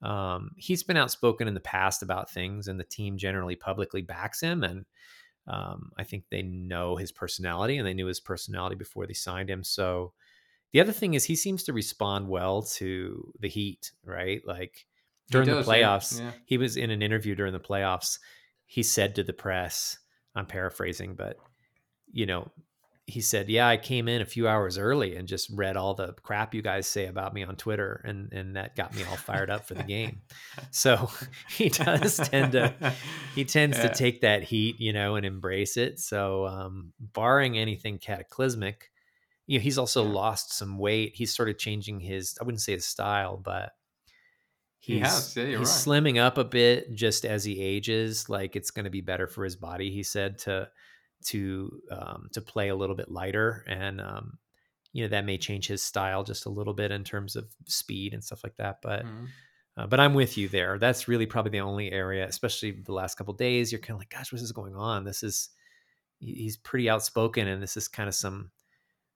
[0.03, 4.41] um, he's been outspoken in the past about things, and the team generally publicly backs
[4.41, 4.63] him.
[4.63, 4.87] And
[5.47, 9.51] um, I think they know his personality, and they knew his personality before they signed
[9.51, 9.63] him.
[9.63, 10.13] So
[10.73, 14.43] the other thing is he seems to respond well to the heat, right?
[14.47, 14.87] Like
[15.31, 16.27] during does, the playoffs, yeah.
[16.27, 16.33] Yeah.
[16.45, 18.19] he was in an interview during the playoffs.
[18.67, 19.99] He said to the press,
[20.35, 21.37] I'm paraphrasing, but
[22.13, 22.51] you know,
[23.11, 26.13] he said, "Yeah, I came in a few hours early and just read all the
[26.23, 29.51] crap you guys say about me on Twitter, and and that got me all fired
[29.51, 30.23] up for the game."
[30.73, 31.11] So
[31.49, 32.73] he does tend to
[33.35, 33.89] he tends yeah.
[33.89, 35.99] to take that heat, you know, and embrace it.
[35.99, 38.90] So, um, barring anything cataclysmic,
[39.51, 41.17] you know, he's also lost some weight.
[41.17, 43.73] He's sort of changing his I wouldn't say his style, but
[44.79, 45.37] he's he has.
[45.37, 45.67] Yeah, he's right.
[45.67, 48.29] slimming up a bit just as he ages.
[48.29, 49.91] Like it's going to be better for his body.
[49.91, 50.69] He said to
[51.25, 54.39] to um, to play a little bit lighter, and um,
[54.93, 58.15] you know that may change his style just a little bit in terms of speed
[58.15, 58.77] and stuff like that.
[58.81, 59.25] But mm-hmm.
[59.77, 60.79] uh, but I'm with you there.
[60.79, 63.73] That's really probably the only area, especially the last couple days.
[63.73, 65.03] You're kind of like, gosh, what is going on?
[65.03, 65.49] This is
[66.21, 68.53] he's pretty outspoken, and this is kind of some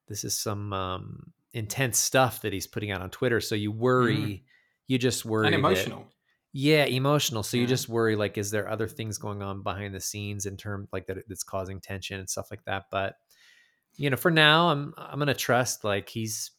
[0.09, 3.41] this is some um, intense stuff that he's putting out on Twitter.
[3.41, 4.43] So you worry, mm.
[4.87, 6.01] you just worry and emotional.
[6.01, 6.15] That,
[6.53, 7.43] yeah, emotional.
[7.43, 7.63] So yeah.
[7.63, 10.89] you just worry like, is there other things going on behind the scenes in terms
[10.93, 12.85] like that that's causing tension and stuff like that.
[12.91, 13.17] But
[13.97, 16.51] you know, for now, I'm I'm gonna trust like he's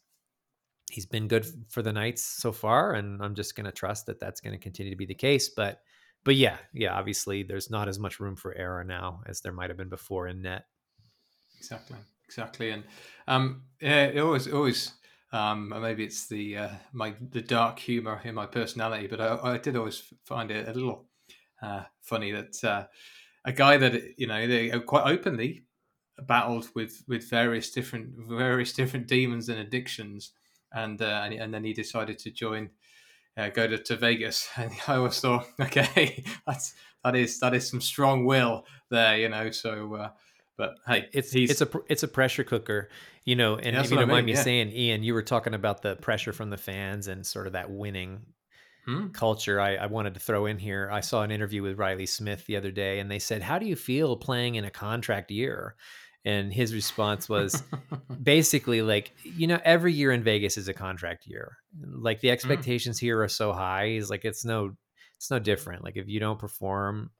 [0.90, 4.40] he's been good for the Knights so far, and I'm just gonna trust that that's
[4.40, 5.48] gonna continue to be the case.
[5.48, 5.80] But
[6.24, 9.70] but yeah, yeah, obviously there's not as much room for error now as there might
[9.70, 10.64] have been before in net.
[11.58, 11.96] Exactly,
[12.28, 12.84] exactly, and
[13.28, 14.92] um, yeah, it always always
[15.32, 19.58] um, maybe it's the uh, my the dark humor in my personality, but I, I
[19.58, 21.06] did always find it a little
[21.62, 22.86] uh, funny that uh,
[23.44, 25.64] a guy that you know they quite openly
[26.22, 30.32] battled with with various different various different demons and addictions,
[30.72, 32.70] and uh, and, and then he decided to join.
[33.38, 36.72] Uh, go to, to Vegas, and I always thought, okay, that's
[37.04, 39.50] that is that is some strong will there, you know.
[39.50, 40.10] So, uh,
[40.56, 42.88] but hey, it's it's a it's a pressure cooker,
[43.24, 43.56] you know.
[43.56, 44.42] And if you don't mind me yeah.
[44.42, 47.70] saying, Ian, you were talking about the pressure from the fans and sort of that
[47.70, 48.22] winning
[48.86, 49.08] hmm.
[49.08, 49.60] culture.
[49.60, 50.88] I, I wanted to throw in here.
[50.90, 53.66] I saw an interview with Riley Smith the other day, and they said, "How do
[53.66, 55.76] you feel playing in a contract year?"
[56.24, 57.62] And his response was
[58.22, 61.56] basically like, you know, every year in Vegas is a contract year.
[61.80, 62.32] Like the hmm.
[62.32, 63.00] expectations mm.
[63.00, 63.88] here are so high.
[63.88, 64.72] He's like it's no,
[65.18, 65.84] it's no different.
[65.84, 67.10] Like if you don't perform,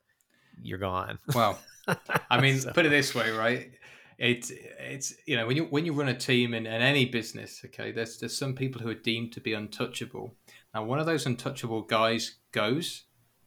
[0.63, 1.19] you're gone.
[1.35, 1.59] Well,
[2.31, 2.73] I mean, so.
[2.73, 3.71] put it this way, right?
[4.19, 7.63] it's it's you know when you when you run a team in, in any business,
[7.67, 10.35] okay, there's there's some people who are deemed to be untouchable.
[10.75, 13.05] Now, one of those untouchable guys goes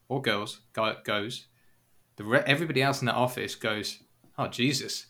[0.08, 1.48] or girls guy goes.
[2.18, 4.00] The re- everybody else in that office goes,
[4.38, 5.08] oh Jesus,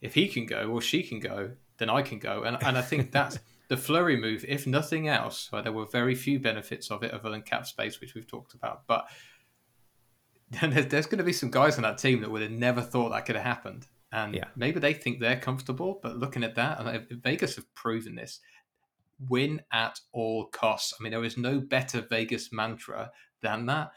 [0.00, 2.42] if he can go or she can go, then I can go.
[2.42, 3.38] And and I think that's
[3.68, 4.44] the Fleury move.
[4.48, 8.00] If nothing else, right, there were very few benefits of it other than cap space,
[8.00, 9.08] which we've talked about, but.
[10.62, 13.10] There's, there's going to be some guys on that team that would have never thought
[13.10, 14.44] that could have happened and yeah.
[14.56, 18.40] maybe they think they're comfortable, but looking at that, and Vegas have proven this
[19.28, 20.94] win at all costs.
[20.98, 23.10] I mean, there is no better Vegas mantra
[23.42, 23.92] than that.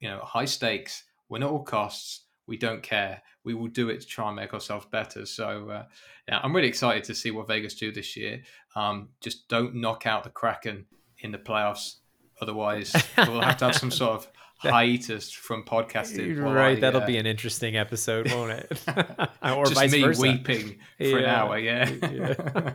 [0.00, 2.22] You know, high stakes, win at all costs.
[2.46, 3.22] We don't care.
[3.42, 5.26] We will do it to try and make ourselves better.
[5.26, 5.84] So, uh,
[6.28, 8.42] yeah, I'm really excited to see what Vegas do this year.
[8.76, 10.86] Um, just don't knock out the Kraken
[11.18, 11.96] in the playoffs.
[12.40, 14.28] Otherwise, we'll have to have some sort of
[14.70, 16.40] hiatus from podcasting.
[16.40, 18.82] Right, I, that'll uh, be an interesting episode, won't it?
[19.42, 20.20] or just me versa.
[20.20, 21.16] weeping for yeah.
[21.16, 21.58] an hour.
[21.58, 21.90] Yeah.
[22.02, 22.72] yeah.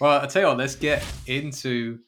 [0.00, 2.00] well, I tell you what, let's get into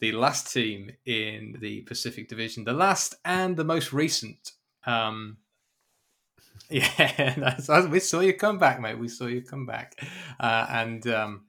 [0.00, 4.52] the last team in the Pacific Division, the last and the most recent.
[4.86, 5.38] Um,
[6.70, 7.58] yeah,
[7.90, 8.98] we saw you come back, mate.
[8.98, 10.00] We saw you come back,
[10.38, 11.46] uh, and um,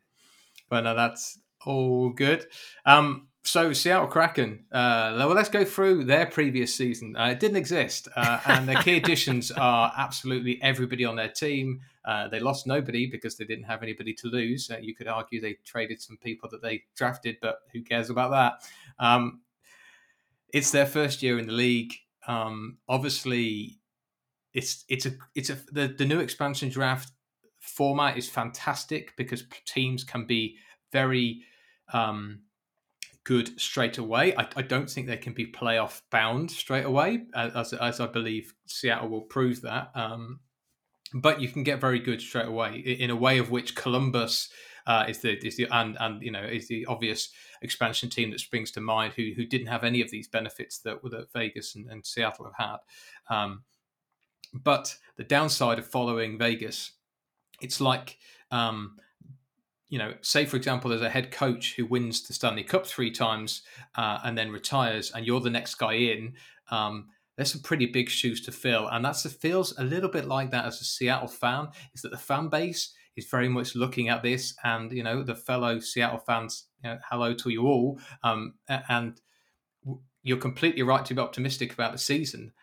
[0.69, 2.45] well, no, that's all good.
[2.85, 4.63] Um, so Seattle Kraken.
[4.71, 7.17] Uh, well, let's go through their previous season.
[7.17, 11.81] Uh, it didn't exist, uh, and the key additions are absolutely everybody on their team.
[12.05, 14.71] Uh, they lost nobody because they didn't have anybody to lose.
[14.71, 18.31] Uh, you could argue they traded some people that they drafted, but who cares about
[18.31, 19.05] that?
[19.05, 19.41] Um,
[20.53, 21.93] it's their first year in the league.
[22.27, 23.79] Um, obviously,
[24.53, 27.11] it's it's a it's a the, the new expansion draft
[27.59, 30.55] format is fantastic because teams can be
[30.93, 31.41] very
[31.91, 32.43] um,
[33.23, 34.35] good straight away.
[34.35, 38.53] I, I, don't think they can be playoff bound straight away, as, as I believe
[38.65, 39.91] Seattle will prove that.
[39.93, 40.39] Um,
[41.13, 44.49] but you can get very good straight away in a way of which Columbus
[44.87, 47.29] uh, is the is the and and you know is the obvious
[47.61, 50.97] expansion team that springs to mind who who didn't have any of these benefits that
[51.03, 53.35] that Vegas and, and Seattle have had.
[53.35, 53.63] Um,
[54.53, 56.93] but the downside of following Vegas,
[57.61, 58.17] it's like
[58.49, 58.97] um,
[59.91, 63.11] you know, say for example, there's a head coach who wins the Stanley Cup three
[63.11, 63.61] times
[63.95, 66.33] uh, and then retires, and you're the next guy in.
[66.71, 70.49] Um, there's some pretty big shoes to fill, and that's feels a little bit like
[70.51, 71.67] that as a Seattle fan.
[71.93, 75.35] Is that the fan base is very much looking at this, and you know, the
[75.35, 79.19] fellow Seattle fans, you know, hello to you all, um, and
[80.23, 82.53] you're completely right to be optimistic about the season.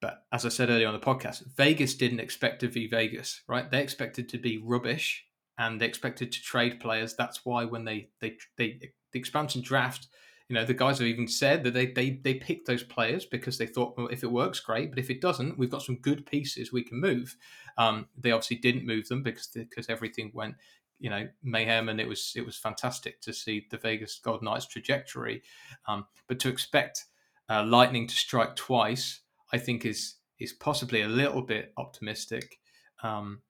[0.00, 3.70] But as I said earlier on the podcast, Vegas didn't expect to be Vegas, right?
[3.70, 5.26] They expected to be rubbish
[5.60, 7.14] and they expected to trade players.
[7.14, 8.78] That's why when they they they
[9.12, 10.08] the expansion draft,
[10.48, 13.58] you know, the guys have even said that they they they picked those players because
[13.58, 16.24] they thought, well, if it works, great, but if it doesn't, we've got some good
[16.24, 17.36] pieces we can move.
[17.76, 20.54] Um, they obviously didn't move them because because everything went
[20.98, 24.66] you know mayhem and it was it was fantastic to see the Vegas Golden Knights
[24.66, 25.42] trajectory
[25.88, 27.06] um, but to expect
[27.48, 29.20] uh, lightning to strike twice
[29.52, 32.58] I think is is possibly a little bit optimistic
[33.02, 33.40] um,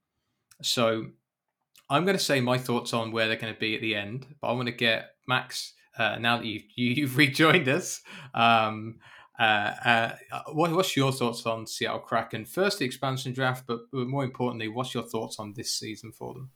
[0.62, 1.06] so
[1.90, 4.26] I'm going to say my thoughts on where they're going to be at the end,
[4.40, 8.00] but I want to get Max uh, now that you've, you, have rejoined us.
[8.32, 9.00] Um,
[9.38, 10.12] uh, uh,
[10.52, 12.44] what, what's your thoughts on Seattle Kraken?
[12.44, 16.50] First, the expansion draft, but more importantly, what's your thoughts on this season for them?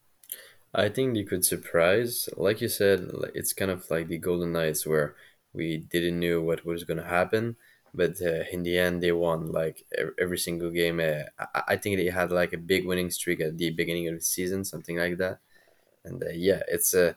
[0.73, 2.29] I think they could surprise.
[2.37, 5.15] Like you said, it's kind of like the Golden Knights where
[5.53, 7.57] we didn't know what was going to happen,
[7.95, 9.87] but uh, in the end, they won like
[10.21, 11.01] every single game.
[11.01, 14.15] Uh, I, I think they had like a big winning streak at the beginning of
[14.15, 15.39] the season, something like that.
[16.05, 17.13] And uh, yeah, it's a uh,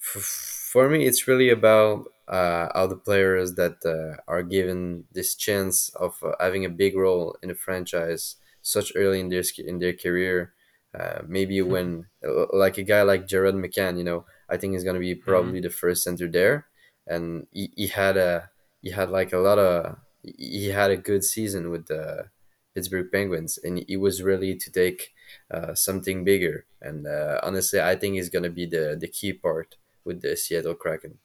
[0.00, 5.34] f- for me, it's really about uh, how the players that uh, are given this
[5.34, 9.80] chance of uh, having a big role in a franchise such early in their in
[9.80, 10.52] their career.
[10.96, 11.70] Uh, maybe mm-hmm.
[11.70, 12.06] when
[12.52, 15.62] like a guy like Jared McCann, you know, I think he's gonna be probably mm-hmm.
[15.62, 16.66] the first center there,
[17.06, 18.50] and he, he had a
[18.80, 22.30] he had like a lot of he had a good season with the
[22.74, 25.12] Pittsburgh Penguins, and he was ready to take
[25.50, 26.66] uh, something bigger.
[26.80, 30.36] And uh, honestly, I think he's going to be the the key part with the
[30.36, 31.18] Seattle Kraken.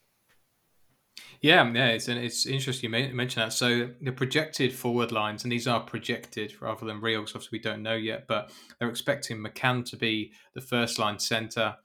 [1.42, 3.54] Yeah, yeah, it's it's interesting you mention that.
[3.54, 7.64] So the projected forward lines, and these are projected rather than real, because obviously we
[7.64, 8.26] don't know yet.
[8.28, 11.76] But they're expecting McCann to be the first line center.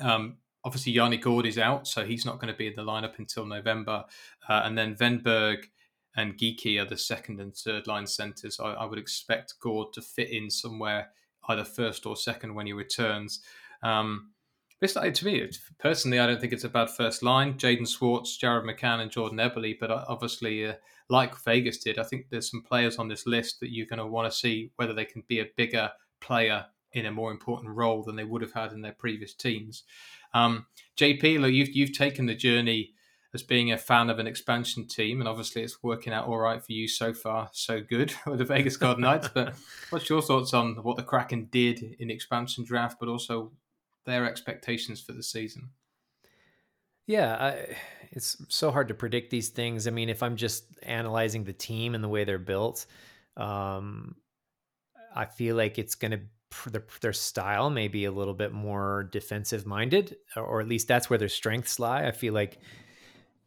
[0.00, 3.18] Um, obviously, Yanni Gourde is out, so he's not going to be in the lineup
[3.18, 4.04] until November.
[4.48, 5.64] Uh, and then Wennberg
[6.16, 8.60] and Geekie are the second and third line centres.
[8.60, 11.10] I, I, would expect Gourde to fit in somewhere
[11.48, 13.40] either first or second when he returns.
[13.82, 14.30] Um,
[14.80, 17.54] this, to me, personally, I don't think it's a bad first line.
[17.54, 19.78] Jaden Schwartz, Jared McCann, and Jordan Eberle.
[19.78, 20.74] But uh, obviously, uh,
[21.08, 24.06] like Vegas did, I think there's some players on this list that you're going to
[24.06, 28.02] want to see whether they can be a bigger player in a more important role
[28.02, 29.84] than they would have had in their previous teams.
[30.32, 30.66] Um,
[30.96, 32.92] JP, look, you've you've taken the journey
[33.34, 36.64] as being a fan of an expansion team, and obviously it's working out all right
[36.64, 39.28] for you so far, so good with the Vegas Golden Knights.
[39.28, 39.54] But
[39.90, 43.52] what's your thoughts on what the Kraken did in expansion draft, but also
[44.06, 45.70] their expectations for the season?
[47.06, 47.76] Yeah, I,
[48.12, 49.88] it's so hard to predict these things.
[49.88, 52.86] I mean, if I'm just analyzing the team and the way they're built,
[53.36, 54.14] um,
[55.14, 56.20] I feel like it's going to
[56.70, 61.10] their, their style may be a little bit more defensive minded, or at least that's
[61.10, 62.06] where their strengths lie.
[62.06, 62.60] I feel like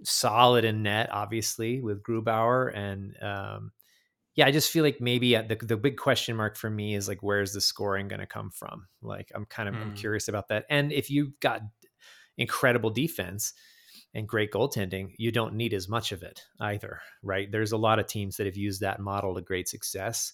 [0.04, 2.76] solid in net, obviously, with Grubauer.
[2.76, 3.72] And um,
[4.36, 7.08] yeah, I just feel like maybe uh, the, the big question mark for me is
[7.08, 8.88] like, where's the scoring going to come from?
[9.02, 9.82] Like, I'm kind of mm.
[9.82, 10.66] I'm curious about that.
[10.70, 11.62] And if you've got
[12.38, 13.54] incredible defense
[14.14, 17.52] and great goaltending, you don't need as much of it either, right?
[17.52, 20.34] There's a lot of teams that have used that model to great success.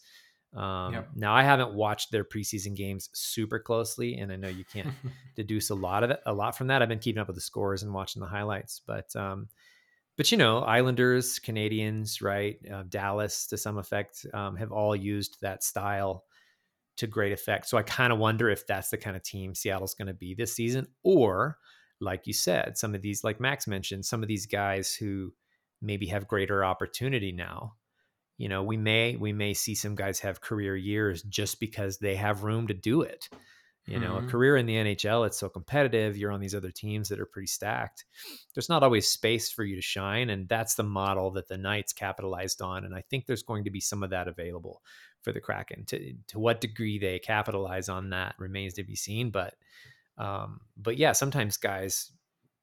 [0.56, 1.10] Um, yep.
[1.16, 4.94] Now, I haven't watched their preseason games super closely, and I know you can't
[5.36, 6.82] deduce a lot of it, a lot from that.
[6.82, 9.48] I've been keeping up with the scores and watching the highlights, but um,
[10.16, 15.42] but you know, Islanders, Canadiens, right, uh, Dallas to some effect um, have all used
[15.42, 16.26] that style
[16.98, 17.68] to great effect.
[17.68, 20.36] So I kind of wonder if that's the kind of team Seattle's going to be
[20.36, 21.58] this season, or
[22.00, 25.34] like you said, some of these, like Max mentioned, some of these guys who
[25.82, 27.74] maybe have greater opportunity now
[28.38, 32.16] you know we may we may see some guys have career years just because they
[32.16, 33.30] have room to do it
[33.86, 34.28] you know mm-hmm.
[34.28, 37.26] a career in the nhl it's so competitive you're on these other teams that are
[37.26, 38.06] pretty stacked
[38.56, 41.94] there's not always space for you to shine and that's the model that the knights
[41.94, 44.82] capitalized on and i think there's going to be some of that available
[45.22, 49.32] for the kraken to to what degree they capitalize on that remains to be seen
[49.32, 49.56] but
[50.18, 52.12] um but yeah sometimes guys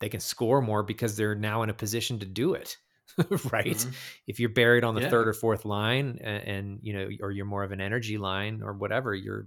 [0.01, 2.78] they can score more because they're now in a position to do it
[3.52, 3.66] right?
[3.66, 3.90] Mm-hmm.
[4.26, 5.10] If you're buried on the yeah.
[5.10, 8.62] third or fourth line and, and, you know, or you're more of an energy line
[8.62, 9.46] or whatever, you're,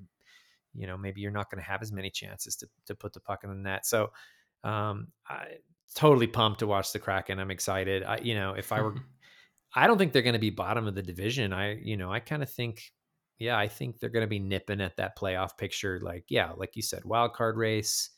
[0.76, 3.20] you know, maybe you're not going to have as many chances to, to put the
[3.20, 3.86] puck in the net.
[3.86, 4.12] So,
[4.64, 5.46] um, I
[5.96, 7.40] totally pumped to watch the Kraken.
[7.40, 8.04] I'm excited.
[8.04, 8.96] I, you know, if I were,
[9.76, 11.54] I don't think they're going to be bottom of the division.
[11.54, 12.92] I, you know, I kind of think,
[13.40, 16.00] yeah, I think they're going to be nipping at that playoff picture.
[16.02, 18.10] Like, yeah, like you said, wild card race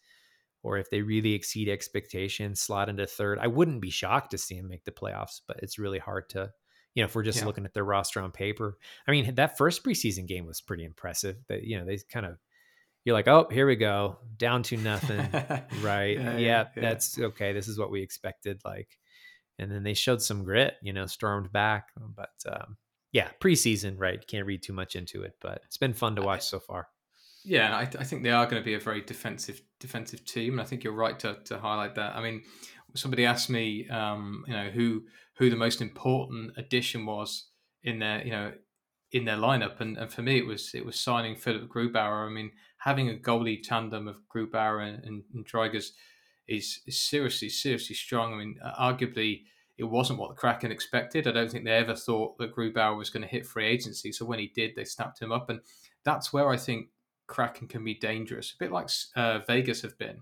[0.66, 3.38] or if they really exceed expectations, slot into third.
[3.40, 6.52] I wouldn't be shocked to see them make the playoffs, but it's really hard to,
[6.96, 7.46] you know, if we're just yeah.
[7.46, 8.80] looking at their roster on paper.
[9.08, 11.38] I mean, that first preseason game was pretty impressive.
[11.50, 12.38] That you know, they kind of
[13.04, 15.30] you're like, oh, here we go, down to nothing,
[15.82, 16.18] right?
[16.18, 17.54] yeah, yeah, yeah, that's okay.
[17.54, 18.60] This is what we expected.
[18.66, 18.98] Like,
[19.60, 21.90] and then they showed some grit, you know, stormed back.
[21.96, 22.78] But um,
[23.12, 24.26] yeah, preseason, right?
[24.26, 26.88] Can't read too much into it, but it's been fun to watch so far.
[27.45, 30.61] Yeah, I, I, think they are going to be a very defensive defensive team, and
[30.61, 32.15] I think you're right to, to highlight that.
[32.15, 32.41] I mean,
[32.95, 35.03] somebody asked me, um, you know, who
[35.38, 37.49] who the most important addition was
[37.84, 38.51] in their, you know,
[39.11, 42.26] in their lineup, and, and for me, it was it was signing Philip Grubauer.
[42.26, 45.84] I mean, having a goalie tandem of Grubauer and, and, and Driedger
[46.47, 48.34] is, is seriously seriously strong.
[48.34, 49.41] I mean, arguably
[49.77, 51.27] it wasn't what the Kraken expected.
[51.27, 54.11] I don't think they ever thought that Grubauer was going to hit free agency.
[54.11, 55.59] So when he did, they snapped him up, and
[56.03, 56.88] that's where I think
[57.27, 60.22] Kraken can be dangerous, a bit like uh, Vegas have been,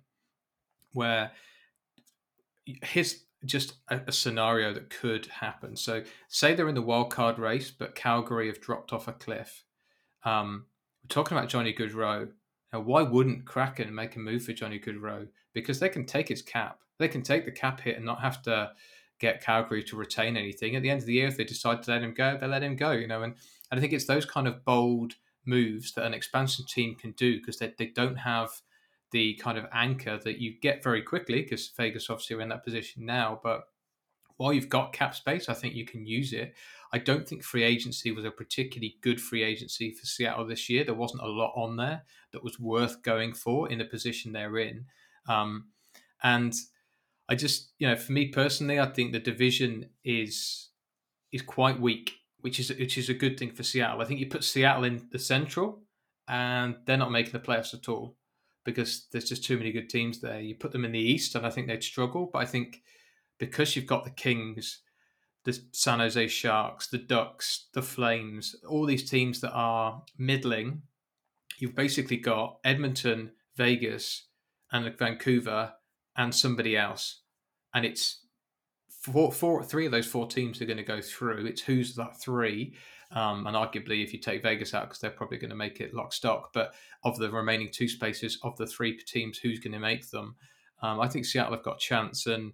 [0.94, 1.32] where
[2.66, 5.76] here's just a, a, scenario that could happen.
[5.76, 9.66] So, say they're in the wild card race, but Calgary have dropped off a cliff.
[10.24, 10.66] Um,
[11.04, 12.30] we're talking about Johnny Gaudreau.
[12.72, 15.28] Now, why wouldn't Kraken make a move for Johnny Gaudreau?
[15.54, 16.80] Because they can take his cap.
[17.00, 18.72] They can take the cap hit and not have to
[19.20, 20.76] get Calgary to retain anything.
[20.76, 22.64] At the end of the year, if they decide to let him go, they let
[22.64, 22.92] him go.
[22.92, 23.36] You know, and,
[23.70, 25.14] and I think it's those kind of bold
[25.46, 28.50] moves that an expansion team can do because they, they don't have
[29.12, 32.64] the kind of anchor that you get very quickly because Vegas obviously are in that
[32.64, 33.40] position now.
[33.44, 33.66] But
[34.38, 36.56] while you've got cap space, I think you can use it.
[36.92, 40.84] I don't think free agency was a particularly good free agency for Seattle this year.
[40.84, 44.58] There wasn't a lot on there that was worth going for in the position they're
[44.58, 44.86] in.
[45.28, 45.70] Um,
[46.22, 46.54] and
[47.30, 50.70] I just, you know, for me personally, I think the division is
[51.32, 52.14] is quite weak
[52.44, 54.02] which is which is a good thing for Seattle.
[54.02, 55.80] I think you put Seattle in the Central,
[56.28, 58.18] and they're not making the playoffs at all
[58.66, 60.42] because there's just too many good teams there.
[60.42, 62.30] You put them in the East, and I think they'd struggle.
[62.32, 62.82] But I think
[63.40, 64.82] because you've got the Kings,
[65.46, 70.82] the San Jose Sharks, the Ducks, the Flames, all these teams that are middling,
[71.60, 74.28] you've basically got Edmonton, Vegas,
[74.70, 75.76] and Vancouver,
[76.18, 77.22] and somebody else,
[77.74, 78.23] and it's
[79.04, 81.46] four, four, three of those four teams are going to go through.
[81.46, 82.74] It's who's that three,
[83.12, 85.94] um, and arguably if you take Vegas out because they're probably going to make it
[85.94, 86.52] lock stock.
[86.54, 86.74] But
[87.04, 90.36] of the remaining two spaces of the three teams, who's going to make them?
[90.82, 92.54] Um, I think Seattle have got a chance, and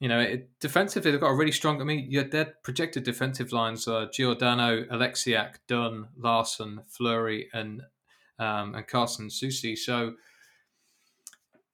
[0.00, 1.80] you know, it, defensively they've got a really strong.
[1.82, 7.82] I mean, yeah, their projected defensive lines are Giordano, Oleksiak, Dunn, Larsson, Fleury, and
[8.38, 9.76] um, and Carson Soucy.
[9.76, 10.14] So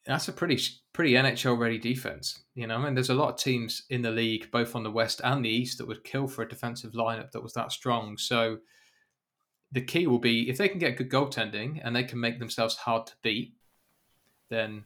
[0.04, 0.60] that's a pretty
[0.94, 2.44] pretty NHL ready defense.
[2.54, 4.90] You know, I mean, there's a lot of teams in the league, both on the
[4.90, 8.16] west and the east, that would kill for a defensive lineup that was that strong.
[8.16, 8.58] So
[9.72, 12.76] the key will be if they can get good goaltending and they can make themselves
[12.76, 13.54] hard to beat,
[14.48, 14.84] then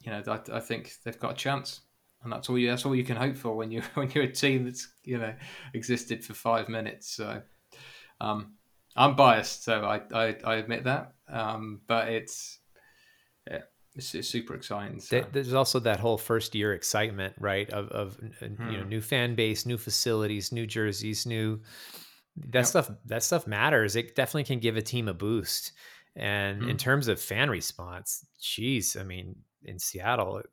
[0.00, 1.82] you know I, I think they've got a chance.
[2.24, 2.68] And that's all you.
[2.68, 5.34] That's all you can hope for when you when you're a team that's you know
[5.74, 7.14] existed for five minutes.
[7.14, 7.42] So,
[8.20, 8.54] um,
[8.96, 11.12] I'm biased, so I I, I admit that.
[11.28, 12.58] Um, but it's
[13.48, 13.60] yeah,
[13.98, 15.00] it's, it's super exciting.
[15.00, 15.24] So.
[15.32, 17.68] There's also that whole first year excitement, right?
[17.70, 18.70] Of, of hmm.
[18.70, 18.88] you know, hmm.
[18.88, 21.60] new fan base, new facilities, new jerseys, new
[22.36, 22.66] that yep.
[22.66, 22.90] stuff.
[23.06, 23.96] That stuff matters.
[23.96, 25.72] It definitely can give a team a boost.
[26.14, 26.70] And mm.
[26.70, 30.46] in terms of fan response, geez, I mean, in Seattle, it,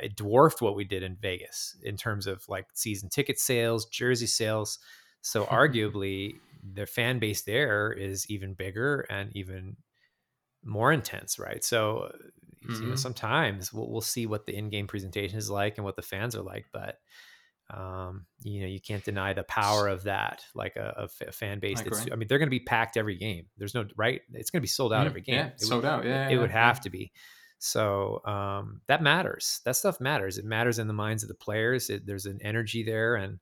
[0.00, 4.26] it dwarfed what we did in Vegas in terms of like season ticket sales, jersey
[4.26, 4.78] sales.
[5.20, 6.36] So arguably,
[6.74, 9.76] the fan base there is even bigger and even
[10.64, 11.62] more intense, right?
[11.64, 12.12] So
[12.66, 12.82] mm-hmm.
[12.82, 16.02] you know, sometimes we'll, we'll see what the in-game presentation is like and what the
[16.02, 16.98] fans are like, but
[17.70, 21.80] um, you know, you can't deny the power of that, like a, a fan base.
[21.80, 22.06] I that's.
[22.10, 23.46] I mean, they're going to be packed every game.
[23.58, 24.22] There's no right.
[24.32, 25.34] It's going to be sold out mm, every game.
[25.34, 26.04] Yeah, it sold would, out.
[26.04, 27.12] Yeah, it, yeah, would have to be.
[27.58, 29.60] So um, that matters.
[29.64, 30.38] That stuff matters.
[30.38, 31.90] It matters in the minds of the players.
[31.90, 33.38] It, there's an energy there, and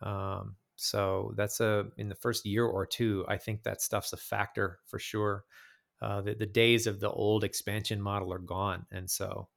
[0.00, 3.24] um, so that's a in the first year or two.
[3.28, 5.44] I think that stuff's a factor for sure.
[6.02, 9.48] Uh, the, the days of the old expansion model are gone, and so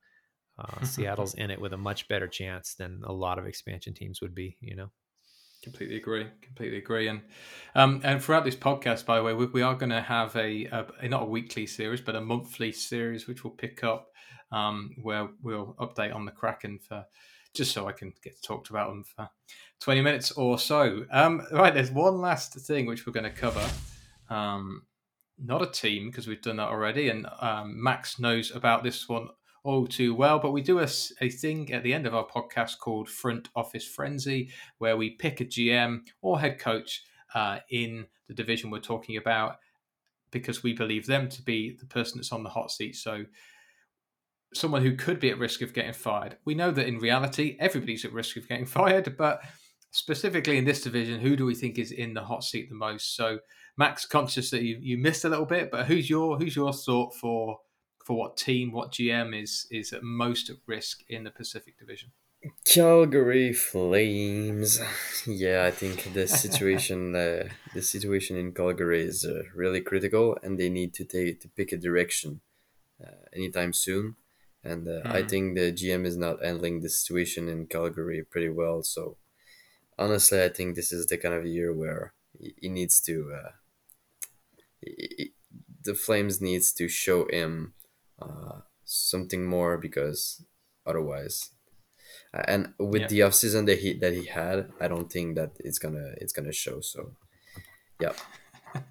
[0.60, 4.22] uh, Seattle's in it with a much better chance than a lot of expansion teams
[4.22, 4.58] would be.
[4.62, 4.92] You know.
[5.64, 6.28] Completely agree.
[6.44, 7.08] Completely agree.
[7.08, 7.22] And
[7.74, 10.66] um, and throughout this podcast, by the way, we, we are going to have a,
[11.02, 14.10] a, not a weekly series, but a monthly series, which will pick up
[14.52, 17.06] um, where we'll update on the Kraken for
[17.56, 19.28] just so I can get talked about them for
[19.80, 21.06] twenty minutes or so.
[21.12, 23.68] Um, right, there's one last thing which we're going to cover.
[24.30, 24.84] Um,
[25.38, 29.30] not a team because we've done that already, and um, Max knows about this one
[29.64, 30.40] all too well.
[30.40, 30.88] But we do a,
[31.22, 35.42] a thing at the end of our podcast called Front Office Frenzy, where we pick
[35.42, 37.04] a GM or head coach
[37.34, 39.58] uh, in the division we're talking about
[40.32, 42.96] because we believe them to be the person that's on the hot seat.
[42.96, 43.26] So,
[44.54, 46.38] someone who could be at risk of getting fired.
[46.46, 49.42] We know that in reality, everybody's at risk of getting fired, but
[49.92, 53.16] specifically in this division, who do we think is in the hot seat the most?
[53.16, 53.40] So,
[53.78, 57.14] Max, conscious that you, you missed a little bit, but who's your who's your thought
[57.14, 57.60] for
[58.06, 62.12] for what team, what GM is is at most at risk in the Pacific Division?
[62.64, 64.80] Calgary Flames.
[65.26, 70.60] Yeah, I think the situation uh, the situation in Calgary is uh, really critical, and
[70.60, 72.42] they need to take to pick a direction
[73.04, 74.16] uh, anytime soon.
[74.64, 75.06] And mm.
[75.06, 75.28] I hmm.
[75.28, 78.82] think the GM is not handling the situation in Calgary pretty well.
[78.84, 79.18] So
[79.98, 83.32] honestly, I think this is the kind of year where he needs to.
[85.84, 87.74] The Flames needs to show him
[88.22, 90.44] uh, something more because
[90.86, 91.50] otherwise
[92.34, 93.08] uh, and with yeah.
[93.08, 96.32] the off season that he that he had i don't think that it's gonna it's
[96.32, 97.12] gonna show so
[98.00, 98.14] yeah.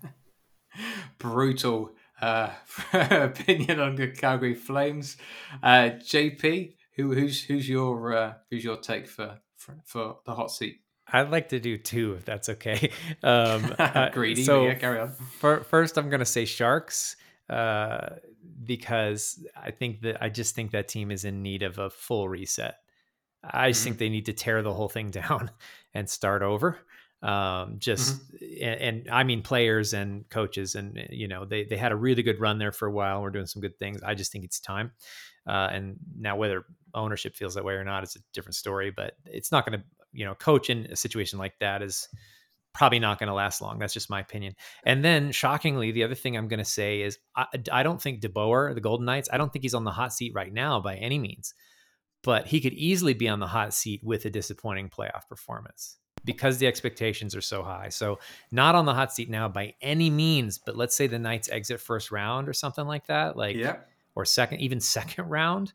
[1.18, 2.50] Brutal uh,
[2.92, 5.16] opinion on the calgary flames.
[5.62, 10.50] Uh, jp who who's who's your uh, who's your take for, for for the hot
[10.50, 10.80] seat
[11.12, 12.90] I'd like to do two if that's okay.
[13.22, 15.12] Um, uh, Greedy, so yeah, carry on.
[15.38, 17.16] For, first, I'm going to say Sharks.
[17.48, 18.16] Uh,
[18.64, 22.28] because I think that I just think that team is in need of a full
[22.28, 22.76] reset.
[23.42, 23.84] I just mm-hmm.
[23.84, 25.50] think they need to tear the whole thing down
[25.92, 26.78] and start over.
[27.22, 28.64] Um, just mm-hmm.
[28.64, 32.22] and, and, I mean players and coaches, and you know they they had a really
[32.22, 33.22] good run there for a while.
[33.22, 34.02] We're doing some good things.
[34.02, 34.92] I just think it's time.
[35.46, 36.64] Uh, and now whether
[36.94, 38.90] ownership feels that way or not is a different story.
[38.90, 42.08] But it's not going to you know coach in a situation like that is
[42.74, 43.78] probably not going to last long.
[43.78, 44.54] That's just my opinion.
[44.84, 48.20] And then, shockingly, the other thing I'm going to say is I, I don't think
[48.20, 50.96] DeBoer, the Golden Knights, I don't think he's on the hot seat right now by
[50.96, 51.54] any means,
[52.22, 56.58] but he could easily be on the hot seat with a disappointing playoff performance because
[56.58, 57.90] the expectations are so high.
[57.90, 58.18] So,
[58.50, 61.80] not on the hot seat now by any means, but let's say the Knights exit
[61.80, 63.76] first round or something like that, like yeah.
[64.16, 65.72] or second, even second round.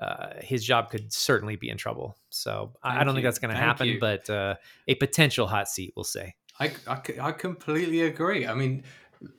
[0.00, 2.16] Uh, his job could certainly be in trouble.
[2.30, 3.14] So Thank I don't you.
[3.14, 4.00] think that's going to happen, you.
[4.00, 4.54] but uh,
[4.88, 6.34] a potential hot seat, we'll say.
[6.58, 8.46] I, I, I, completely agree.
[8.46, 8.84] I mean,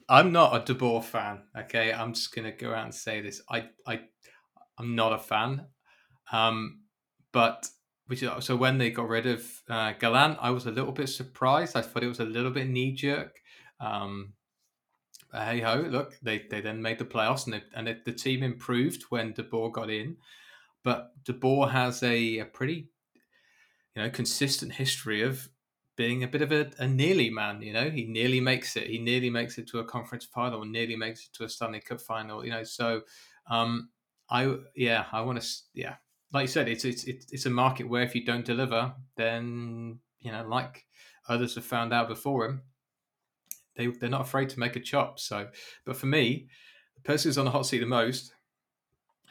[0.10, 1.42] I'm not a DeBoer fan.
[1.58, 3.42] Okay, I'm just going to go out and say this.
[3.50, 4.02] I, I,
[4.78, 5.66] I'm not a fan.
[6.32, 6.82] Um,
[7.32, 7.68] but
[8.08, 11.76] which so when they got rid of uh, Gallant, I was a little bit surprised.
[11.76, 13.40] I thought it was a little bit knee jerk.
[13.80, 14.34] Um,
[15.34, 18.44] hey ho, look, they, they then made the playoffs and they, and it, the team
[18.44, 20.18] improved when DeBoer got in.
[20.84, 22.90] But De Boer has a, a pretty,
[23.96, 25.50] you know, consistent history of
[25.96, 27.62] being a bit of a, a, nearly man.
[27.62, 28.88] You know, he nearly makes it.
[28.88, 32.02] He nearly makes it to a conference final, nearly makes it to a Stanley Cup
[32.02, 32.44] final.
[32.44, 33.02] You know, so
[33.50, 33.90] um,
[34.30, 35.96] I yeah, I want to yeah,
[36.34, 40.32] like you said, it's it's it's a market where if you don't deliver, then you
[40.32, 40.86] know, like
[41.30, 42.62] others have found out before him,
[43.76, 45.20] they they're not afraid to make a chop.
[45.20, 45.50] So,
[45.86, 46.48] but for me,
[46.96, 48.34] the person who's on the hot seat the most,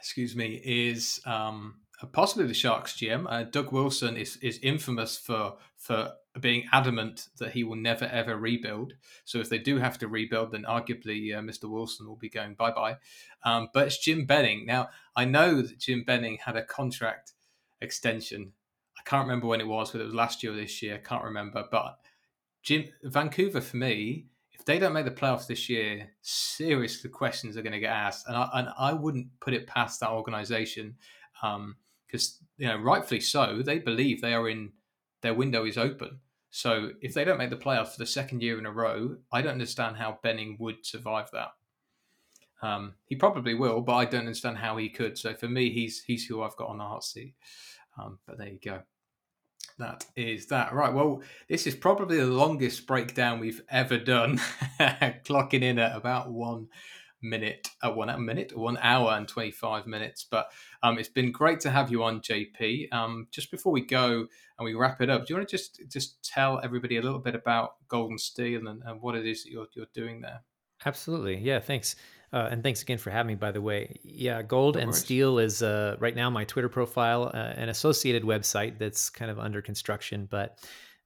[0.03, 1.77] excuse me, is um,
[2.11, 3.24] possibly the Sharks GM.
[3.29, 8.37] Uh, Doug Wilson is is infamous for for being adamant that he will never ever
[8.37, 8.95] rebuild.
[9.24, 11.70] So if they do have to rebuild, then arguably uh, Mr.
[11.70, 12.97] Wilson will be going bye bye.
[13.45, 14.66] Um, but it's Jim Benning.
[14.66, 17.35] Now I know that Jim Benning had a contract
[17.81, 18.55] extension.
[18.99, 20.97] I can't remember when it was, whether it was last year or this year.
[20.97, 21.65] I can't remember.
[21.70, 22.01] But
[22.65, 24.27] Jim Vancouver for me,
[24.63, 28.29] if they don't make the playoffs this year, seriously questions are going to get asked,
[28.29, 30.95] and I, and I wouldn't put it past that organization.
[31.43, 31.75] Um,
[32.07, 34.71] because you know rightfully so they believe they are in
[35.23, 36.21] their window is open.
[36.51, 39.41] So if they don't make the playoffs for the second year in a row i
[39.41, 41.53] don't understand how benning would survive that.
[42.61, 45.19] Um, he probably will but i don't understand how he could.
[45.19, 47.35] So for me he's he's who i've got on the hot seat.
[47.99, 48.83] Um, but there you go
[49.83, 54.39] that is that right well this is probably the longest breakdown we've ever done
[54.81, 56.69] clocking in at about one
[57.23, 60.27] minute, uh, one minute, one hour and 25 minutes.
[60.29, 60.51] But
[60.83, 62.93] um, it's been great to have you on, JP.
[62.93, 64.27] Um, just before we go
[64.59, 67.21] and we wrap it up, do you want to just just tell everybody a little
[67.21, 70.43] bit about Gold and Steel and, and what it is that you're, you're doing there?
[70.85, 71.39] Absolutely.
[71.39, 71.95] Yeah, thanks.
[72.33, 73.95] Uh, and thanks again for having me, by the way.
[74.03, 78.79] Yeah, Gold and Steel is uh, right now my Twitter profile, uh, an associated website
[78.79, 80.59] that's kind of under construction, but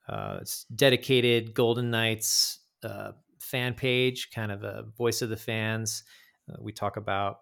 [0.08, 6.04] uh, it's dedicated Golden Knights uh, fan page, kind of a voice of the fans.
[6.48, 7.40] Uh, we talk about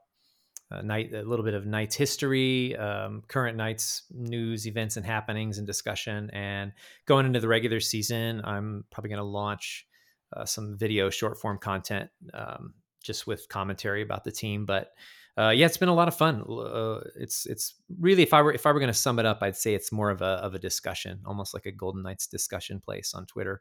[0.71, 5.59] uh, night a little bit of Knights history, um, current Knights news, events, and happenings,
[5.59, 6.31] and discussion.
[6.31, 6.73] And
[7.05, 9.87] going into the regular season, I'm probably going to launch
[10.35, 12.73] uh, some video short form content um,
[13.05, 14.67] just with commentary about the team.
[14.67, 14.89] But
[15.37, 16.43] uh, yeah, it's been a lot of fun.
[16.43, 19.39] Uh, it's it's really if I were if I were going to sum it up,
[19.43, 22.81] I'd say it's more of a of a discussion, almost like a Golden Knights discussion
[22.81, 23.61] place on Twitter.